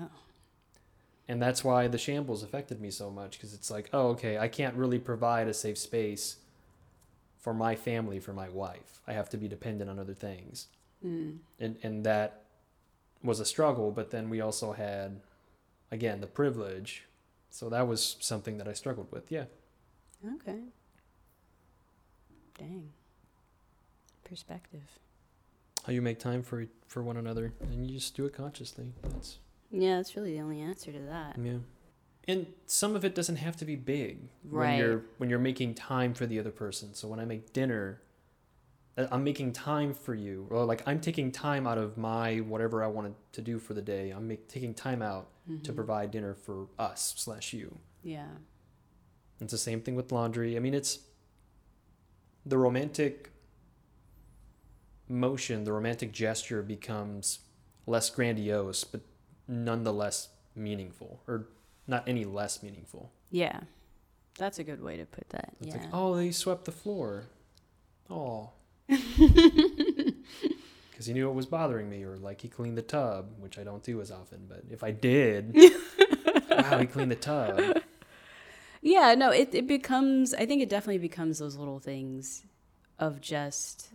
Oh. 0.00 0.08
And 1.26 1.42
that's 1.42 1.62
why 1.64 1.88
the 1.88 1.98
shambles 1.98 2.42
affected 2.42 2.80
me 2.80 2.90
so 2.90 3.10
much 3.10 3.32
because 3.32 3.52
it's 3.52 3.70
like, 3.70 3.90
oh, 3.92 4.08
okay, 4.08 4.38
I 4.38 4.48
can't 4.48 4.74
really 4.76 4.98
provide 4.98 5.48
a 5.48 5.52
safe 5.54 5.76
space 5.76 6.36
for 7.38 7.52
my 7.52 7.74
family, 7.74 8.18
for 8.20 8.32
my 8.32 8.48
wife. 8.48 9.00
I 9.06 9.12
have 9.12 9.28
to 9.30 9.36
be 9.36 9.48
dependent 9.48 9.90
on 9.90 9.98
other 9.98 10.14
things. 10.14 10.68
Hmm. 11.02 11.30
and 11.60 11.76
and 11.82 12.04
that 12.04 12.44
was 13.22 13.40
a 13.40 13.44
struggle 13.44 13.90
but 13.92 14.10
then 14.10 14.30
we 14.30 14.40
also 14.40 14.72
had 14.72 15.20
again 15.92 16.20
the 16.20 16.26
privilege 16.26 17.04
so 17.50 17.68
that 17.68 17.86
was 17.86 18.16
something 18.20 18.58
that 18.58 18.66
i 18.68 18.72
struggled 18.72 19.10
with 19.12 19.30
yeah 19.30 19.44
Okay. 20.34 20.60
Dang. 22.58 22.90
Perspective. 24.24 24.82
how 25.86 25.92
you 25.92 26.02
make 26.02 26.18
time 26.18 26.42
for 26.42 26.66
for 26.86 27.02
one 27.02 27.16
another 27.16 27.52
and 27.60 27.86
you 27.86 27.94
just 27.98 28.14
do 28.14 28.26
it 28.26 28.32
consciously 28.34 28.92
that's 29.02 29.38
Yeah, 29.70 29.96
that's 29.96 30.16
really 30.16 30.32
the 30.34 30.40
only 30.40 30.60
answer 30.60 30.92
to 30.92 30.98
that. 31.00 31.36
yeah 31.42 31.58
and 32.26 32.46
some 32.66 32.94
of 32.94 33.04
it 33.06 33.14
doesn't 33.14 33.36
have 33.36 33.56
to 33.56 33.64
be 33.64 33.74
big 33.76 34.28
Right. 34.44 34.68
when 34.70 34.78
you're 34.78 35.02
when 35.16 35.30
you're 35.30 35.38
making 35.38 35.74
time 35.74 36.12
for 36.12 36.26
the 36.26 36.38
other 36.38 36.50
person 36.50 36.92
so 36.94 37.08
when 37.08 37.20
i 37.20 37.24
make 37.24 37.54
dinner 37.54 38.02
uh, 38.98 39.06
i'm 39.10 39.24
making 39.24 39.52
time 39.52 39.94
for 39.94 40.14
you 40.14 40.46
or 40.50 40.62
like 40.66 40.82
i'm 40.86 41.00
taking 41.00 41.32
time 41.32 41.66
out 41.66 41.78
of 41.78 41.96
my 41.96 42.38
whatever 42.38 42.84
i 42.84 42.86
wanted 42.86 43.14
to 43.32 43.40
do 43.40 43.58
for 43.58 43.72
the 43.72 43.82
day 43.82 44.10
i'm 44.10 44.28
make, 44.28 44.46
taking 44.48 44.74
time 44.74 45.00
out 45.00 45.28
to 45.64 45.72
Mhm. 45.72 45.74
provide 45.76 46.10
dinner 46.10 46.34
for 46.34 46.66
us 46.78 47.14
slash 47.16 47.54
you 47.54 47.78
Yeah. 48.02 48.28
It's 49.40 49.52
the 49.52 49.58
same 49.58 49.80
thing 49.82 49.94
with 49.94 50.10
laundry. 50.12 50.56
I 50.56 50.60
mean, 50.60 50.74
it's 50.74 50.98
the 52.48 52.58
romantic 52.58 53.30
motion, 55.08 55.64
the 55.64 55.72
romantic 55.72 56.12
gesture 56.12 56.62
becomes 56.62 57.40
less 57.86 58.10
grandiose, 58.10 58.84
but 58.84 59.00
nonetheless 59.46 60.28
meaningful, 60.54 61.20
or 61.26 61.48
not 61.86 62.04
any 62.06 62.24
less 62.24 62.62
meaningful. 62.62 63.12
Yeah. 63.30 63.60
That's 64.38 64.58
a 64.58 64.64
good 64.64 64.82
way 64.82 64.96
to 64.96 65.04
put 65.04 65.28
that. 65.30 65.54
It's 65.60 65.74
yeah. 65.74 65.82
like, 65.82 65.90
oh, 65.92 66.16
they 66.16 66.30
swept 66.30 66.64
the 66.64 66.72
floor. 66.72 67.24
Oh. 68.08 68.50
Because 70.90 71.06
he 71.06 71.12
knew 71.12 71.30
it 71.30 71.34
was 71.34 71.46
bothering 71.46 71.88
me, 71.88 72.02
or 72.02 72.16
like 72.16 72.40
he 72.40 72.48
cleaned 72.48 72.76
the 72.76 72.82
tub, 72.82 73.30
which 73.38 73.56
I 73.56 73.62
don't 73.62 73.84
do 73.84 74.00
as 74.00 74.10
often, 74.10 74.46
but 74.48 74.64
if 74.68 74.82
I 74.82 74.90
did, 74.90 75.54
wow, 76.50 76.76
he 76.76 76.86
cleaned 76.86 77.12
the 77.12 77.14
tub. 77.14 77.78
Yeah, 78.82 79.14
no, 79.14 79.30
it, 79.30 79.54
it 79.54 79.66
becomes, 79.66 80.34
I 80.34 80.46
think 80.46 80.62
it 80.62 80.68
definitely 80.68 80.98
becomes 80.98 81.38
those 81.38 81.56
little 81.56 81.80
things 81.80 82.44
of 82.98 83.20
just, 83.20 83.88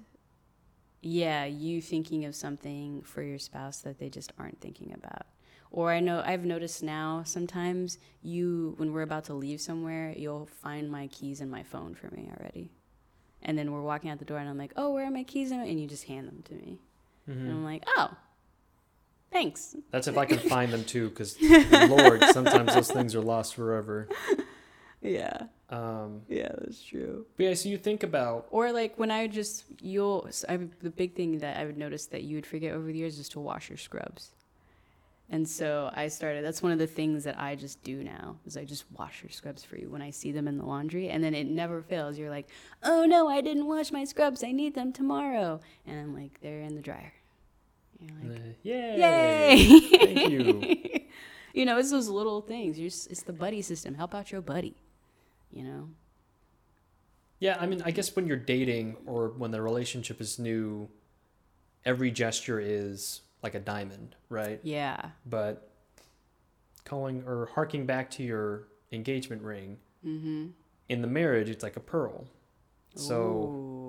yeah, 1.01 1.45
you 1.45 1.81
thinking 1.81 2.25
of 2.25 2.35
something 2.35 3.01
for 3.01 3.21
your 3.21 3.39
spouse 3.39 3.79
that 3.79 3.99
they 3.99 4.09
just 4.09 4.33
aren't 4.39 4.59
thinking 4.61 4.93
about. 4.93 5.25
Or 5.71 5.91
I 5.91 5.99
know 6.01 6.21
I've 6.25 6.45
noticed 6.45 6.83
now 6.83 7.23
sometimes 7.25 7.97
you, 8.21 8.75
when 8.77 8.93
we're 8.93 9.01
about 9.01 9.23
to 9.25 9.33
leave 9.33 9.59
somewhere, 9.59 10.13
you'll 10.15 10.45
find 10.45 10.91
my 10.91 11.07
keys 11.07 11.41
and 11.41 11.49
my 11.49 11.63
phone 11.63 11.95
for 11.95 12.07
me 12.13 12.29
already. 12.39 12.69
And 13.41 13.57
then 13.57 13.71
we're 13.71 13.81
walking 13.81 14.09
out 14.11 14.19
the 14.19 14.25
door 14.25 14.37
and 14.37 14.47
I'm 14.47 14.57
like, 14.57 14.73
oh, 14.77 14.93
where 14.93 15.05
are 15.05 15.11
my 15.11 15.23
keys? 15.23 15.51
And 15.51 15.79
you 15.79 15.87
just 15.87 16.05
hand 16.05 16.27
them 16.27 16.43
to 16.45 16.53
me. 16.53 16.77
And 17.25 17.47
Mhm. 17.47 17.51
I'm 17.51 17.63
like, 17.65 17.83
oh, 17.97 18.11
thanks. 19.31 19.75
That's 19.91 20.07
if 20.07 20.17
I 20.17 20.25
can 20.25 20.39
find 20.39 20.71
them 20.71 20.83
too, 20.85 21.09
because 21.09 21.37
Lord, 21.71 22.23
sometimes 22.25 22.73
those 22.73 22.91
things 22.91 23.15
are 23.15 23.21
lost 23.21 23.55
forever. 23.55 24.07
Yeah. 25.03 25.43
Um, 25.69 26.21
Yeah, 26.29 26.51
that's 26.59 26.81
true. 26.83 27.25
but 27.35 27.43
yeah, 27.43 27.53
so 27.55 27.67
you 27.69 27.77
think 27.77 28.03
about 28.03 28.47
Or 28.51 28.71
like 28.71 28.97
when 28.97 29.11
I 29.11 29.27
just 29.27 29.65
you'll 29.81 30.29
I, 30.47 30.57
the 30.81 30.89
big 30.89 31.15
thing 31.15 31.39
that 31.39 31.57
I 31.57 31.65
would 31.65 31.77
notice 31.77 32.05
that 32.07 32.23
you 32.23 32.35
would 32.37 32.45
forget 32.45 32.73
over 32.73 32.87
the 32.91 32.97
years 32.97 33.19
is 33.19 33.29
to 33.29 33.39
wash 33.39 33.69
your 33.69 33.77
scrubs. 33.77 34.31
And 35.29 35.47
so 35.49 35.89
I 35.95 36.09
started. 36.09 36.43
That's 36.45 36.61
one 36.61 36.71
of 36.73 36.79
the 36.79 36.85
things 36.85 37.23
that 37.23 37.39
I 37.39 37.55
just 37.55 37.81
do 37.83 38.03
now 38.03 38.37
is 38.45 38.55
I 38.55 38.65
just 38.65 38.85
wash 38.91 39.23
your 39.23 39.31
scrubs 39.31 39.63
for 39.63 39.77
you 39.77 39.89
when 39.89 40.01
I 40.01 40.11
see 40.11 40.31
them 40.31 40.47
in 40.47 40.57
the 40.57 40.65
laundry, 40.65 41.09
and 41.09 41.23
then 41.23 41.33
it 41.33 41.47
never 41.47 41.81
fails. 41.81 42.19
You're 42.19 42.29
like, 42.29 42.49
"Oh 42.83 43.05
no, 43.05 43.27
I 43.29 43.41
didn't 43.41 43.65
wash 43.65 43.91
my 43.91 44.03
scrubs. 44.03 44.43
I 44.43 44.51
need 44.51 44.75
them 44.75 44.91
tomorrow." 44.93 45.59
And 45.87 45.99
I'm 45.99 46.13
like, 46.13 46.39
"They're 46.41 46.61
in 46.61 46.75
the 46.75 46.81
dryer." 46.81 47.13
You're 47.99 48.31
like, 48.31 48.39
uh, 48.41 48.43
yay, 48.63 48.99
"Yay!" 48.99 49.79
thank 49.97 50.29
you. 50.29 50.61
you 51.53 51.65
know, 51.65 51.77
it's 51.79 51.89
those 51.89 52.09
little 52.09 52.41
things. 52.41 52.77
You're 52.77 52.89
just, 52.89 53.09
it's 53.09 53.23
the 53.23 53.33
buddy 53.33 53.61
system. 53.61 53.95
Help 53.95 54.13
out 54.13 54.31
your 54.31 54.41
buddy. 54.41 54.75
You 55.53 55.63
know. 55.63 55.89
Yeah, 57.39 57.57
I 57.59 57.65
mean, 57.65 57.81
I 57.85 57.91
guess 57.91 58.15
when 58.15 58.25
you're 58.25 58.37
dating 58.37 58.95
or 59.05 59.29
when 59.29 59.51
the 59.51 59.61
relationship 59.61 60.21
is 60.21 60.39
new, 60.39 60.87
every 61.85 62.09
gesture 62.09 62.59
is 62.59 63.21
like 63.41 63.53
a 63.53 63.59
diamond, 63.59 64.15
right? 64.29 64.59
Yeah. 64.63 65.09
But 65.25 65.69
calling 66.85 67.23
or 67.27 67.49
harking 67.53 67.85
back 67.85 68.09
to 68.11 68.23
your 68.23 68.63
engagement 68.91 69.41
ring, 69.41 69.77
Mm-hmm. 70.05 70.47
in 70.89 71.01
the 71.01 71.07
marriage, 71.07 71.49
it's 71.49 71.63
like 71.63 71.75
a 71.77 71.79
pearl. 71.81 72.25
So 72.95 73.15
Ooh. 73.21 73.82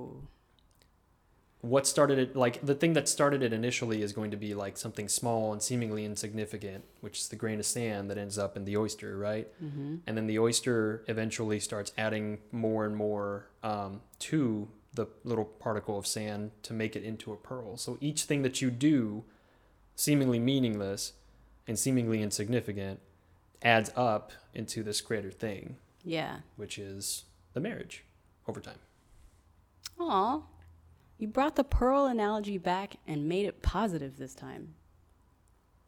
What 1.64 1.86
started 1.86 2.18
it 2.18 2.36
like 2.36 2.60
the 2.64 2.74
thing 2.74 2.92
that 2.92 3.08
started 3.08 3.42
it 3.42 3.52
initially 3.52 4.02
is 4.02 4.12
going 4.12 4.30
to 4.30 4.36
be 4.36 4.52
like 4.54 4.76
something 4.76 5.08
small 5.08 5.50
and 5.52 5.62
seemingly 5.62 6.04
insignificant 6.04 6.84
which 7.00 7.18
is 7.20 7.28
the 7.28 7.36
grain 7.36 7.58
of 7.58 7.64
sand 7.64 8.10
that 8.10 8.18
ends 8.18 8.36
up 8.36 8.54
in 8.56 8.64
the 8.66 8.76
oyster 8.76 9.16
right 9.16 9.48
Mm-hmm. 9.64 9.96
and 10.06 10.16
then 10.16 10.26
the 10.26 10.38
oyster 10.38 11.02
eventually 11.08 11.58
starts 11.60 11.90
adding 11.96 12.38
more 12.52 12.84
and 12.84 12.94
more 12.96 13.46
um, 13.62 14.02
to 14.18 14.68
the 14.92 15.06
little 15.24 15.46
particle 15.46 15.98
of 15.98 16.06
sand 16.06 16.50
to 16.64 16.72
make 16.74 16.94
it 16.96 17.02
into 17.02 17.32
a 17.32 17.36
pearl 17.36 17.76
so 17.78 17.96
each 18.00 18.24
thing 18.24 18.42
that 18.42 18.60
you 18.60 18.70
do 18.70 19.24
seemingly 19.96 20.38
meaningless 20.38 21.14
and 21.66 21.78
seemingly 21.78 22.20
insignificant 22.22 23.00
adds 23.62 23.90
up 23.96 24.32
into 24.52 24.82
this 24.82 25.00
greater 25.00 25.30
thing 25.30 25.76
Yeah. 26.04 26.40
which 26.56 26.78
is 26.78 27.24
the 27.54 27.60
marriage 27.60 28.04
over 28.46 28.60
time 28.60 28.80
Aw. 29.98 30.42
You 31.24 31.28
brought 31.28 31.56
the 31.56 31.64
pearl 31.64 32.04
analogy 32.04 32.58
back 32.58 32.96
and 33.06 33.26
made 33.26 33.46
it 33.46 33.62
positive 33.62 34.18
this 34.18 34.34
time. 34.34 34.74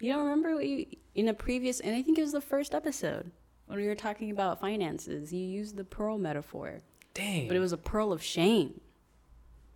You 0.00 0.10
don't 0.10 0.24
remember 0.24 0.54
what 0.54 0.66
you 0.66 0.86
in 1.14 1.28
a 1.28 1.34
previous, 1.34 1.78
and 1.78 1.94
I 1.94 2.00
think 2.00 2.16
it 2.16 2.22
was 2.22 2.32
the 2.32 2.40
first 2.40 2.74
episode 2.74 3.30
when 3.66 3.78
we 3.78 3.86
were 3.86 3.94
talking 3.94 4.30
about 4.30 4.62
finances. 4.62 5.34
You 5.34 5.44
used 5.44 5.76
the 5.76 5.84
pearl 5.84 6.16
metaphor, 6.16 6.80
Dang. 7.12 7.48
but 7.48 7.54
it 7.54 7.60
was 7.60 7.74
a 7.74 7.76
pearl 7.76 8.14
of 8.14 8.22
shame, 8.22 8.80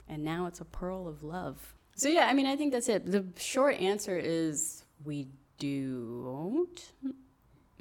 and 0.08 0.24
now 0.24 0.46
it's 0.46 0.62
a 0.62 0.64
pearl 0.64 1.06
of 1.06 1.22
love. 1.22 1.74
So 1.94 2.08
yeah, 2.08 2.26
I 2.26 2.32
mean, 2.32 2.46
I 2.46 2.56
think 2.56 2.72
that's 2.72 2.88
it. 2.88 3.04
The 3.04 3.26
short 3.36 3.74
answer 3.74 4.16
is 4.16 4.84
we 5.04 5.28
don't. 5.58 6.90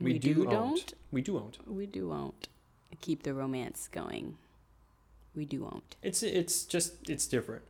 we, 0.02 0.20
do, 0.20 0.44
don't. 0.44 0.94
We 1.12 1.22
do 1.22 1.36
won't. 1.36 1.60
We 1.66 1.86
do 1.86 2.10
won't 2.10 2.50
keep 3.00 3.24
the 3.24 3.34
romance 3.34 3.88
going. 3.90 4.36
We 5.34 5.46
do 5.46 5.62
won't. 5.62 5.96
It's 6.04 6.24
it's 6.24 6.66
just 6.66 7.10
it's 7.10 7.26
different. 7.26 7.64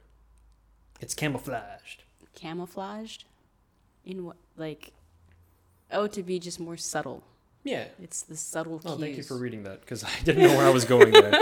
It's 0.99 1.13
camouflaged. 1.13 2.03
Camouflaged? 2.35 3.25
In 4.05 4.25
what? 4.25 4.37
Like, 4.57 4.91
oh, 5.91 6.07
to 6.07 6.23
be 6.23 6.39
just 6.39 6.59
more 6.59 6.77
subtle. 6.77 7.23
Yeah. 7.63 7.85
It's 8.01 8.21
the 8.21 8.37
subtle 8.37 8.81
Oh, 8.85 8.97
thank 8.97 9.17
you 9.17 9.23
for 9.23 9.37
reading 9.37 9.63
that 9.63 9.81
because 9.81 10.03
I 10.03 10.09
didn't 10.23 10.43
know 10.43 10.57
where 10.57 10.67
I 10.67 10.71
was 10.71 10.85
going 10.85 11.11
there. 11.11 11.41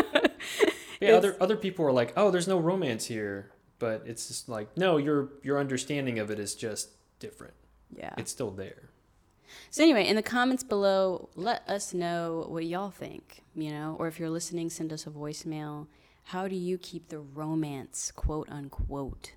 yeah, 1.02 1.12
other 1.12 1.36
other 1.40 1.56
people 1.56 1.86
are 1.86 1.92
like, 1.92 2.14
"Oh, 2.18 2.32
there's 2.32 2.48
no 2.48 2.60
romance 2.60 3.06
here," 3.06 3.52
but 3.80 4.04
it's 4.06 4.28
just 4.28 4.50
like, 4.50 4.76
no, 4.76 4.98
your 4.98 5.30
your 5.44 5.60
understanding 5.60 6.20
of 6.20 6.32
it 6.32 6.40
is 6.40 6.56
just 6.56 6.90
different. 7.20 7.54
Yeah. 7.96 8.14
It's 8.18 8.32
still 8.32 8.52
there. 8.52 8.90
So 9.70 9.82
anyway, 9.84 10.08
in 10.08 10.16
the 10.16 10.24
comments 10.24 10.64
below, 10.64 11.30
let 11.36 11.68
us 11.70 11.94
know 11.94 12.46
what 12.50 12.66
y'all 12.66 12.92
think. 12.92 13.44
You 13.56 13.72
know, 13.72 13.96
or 14.00 14.08
if 14.08 14.20
you're 14.20 14.30
listening, 14.30 14.70
send 14.70 14.92
us 14.92 15.08
a 15.08 15.10
voicemail. 15.10 15.88
How 16.26 16.48
do 16.48 16.56
you 16.56 16.78
keep 16.78 17.08
the 17.08 17.20
romance, 17.20 18.12
quote 18.12 18.50
unquote, 18.50 19.32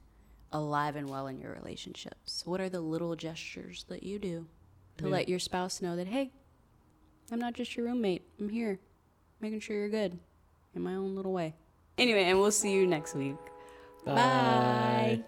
alive 0.53 0.97
and 0.97 1.09
well 1.09 1.27
in 1.27 1.39
your 1.41 1.53
relationships? 1.55 2.43
What 2.47 2.61
are 2.61 2.69
the 2.69 2.81
little 2.81 3.15
gestures 3.17 3.85
that 3.89 4.03
you 4.03 4.19
do 4.19 4.47
to 4.99 5.05
Yeah. 5.05 5.11
let 5.11 5.29
your 5.29 5.39
spouse 5.39 5.81
know 5.83 5.97
that 5.97 6.07
hey, 6.09 6.31
I'm 7.31 7.39
not 7.39 7.55
just 7.55 7.77
your 7.77 7.87
roommate. 7.87 8.23
I'm 8.41 8.49
here, 8.49 8.81
making 9.41 9.61
sure 9.61 9.77
you're 9.77 9.89
good, 9.89 10.19
in 10.75 10.83
my 10.83 10.95
own 10.95 11.15
little 11.15 11.33
way. 11.33 11.55
Anyway, 11.99 12.25
and 12.25 12.39
we'll 12.41 12.51
see 12.51 12.73
you 12.73 12.87
next 12.87 13.15
week. 13.15 13.37
Bye. 14.05 15.23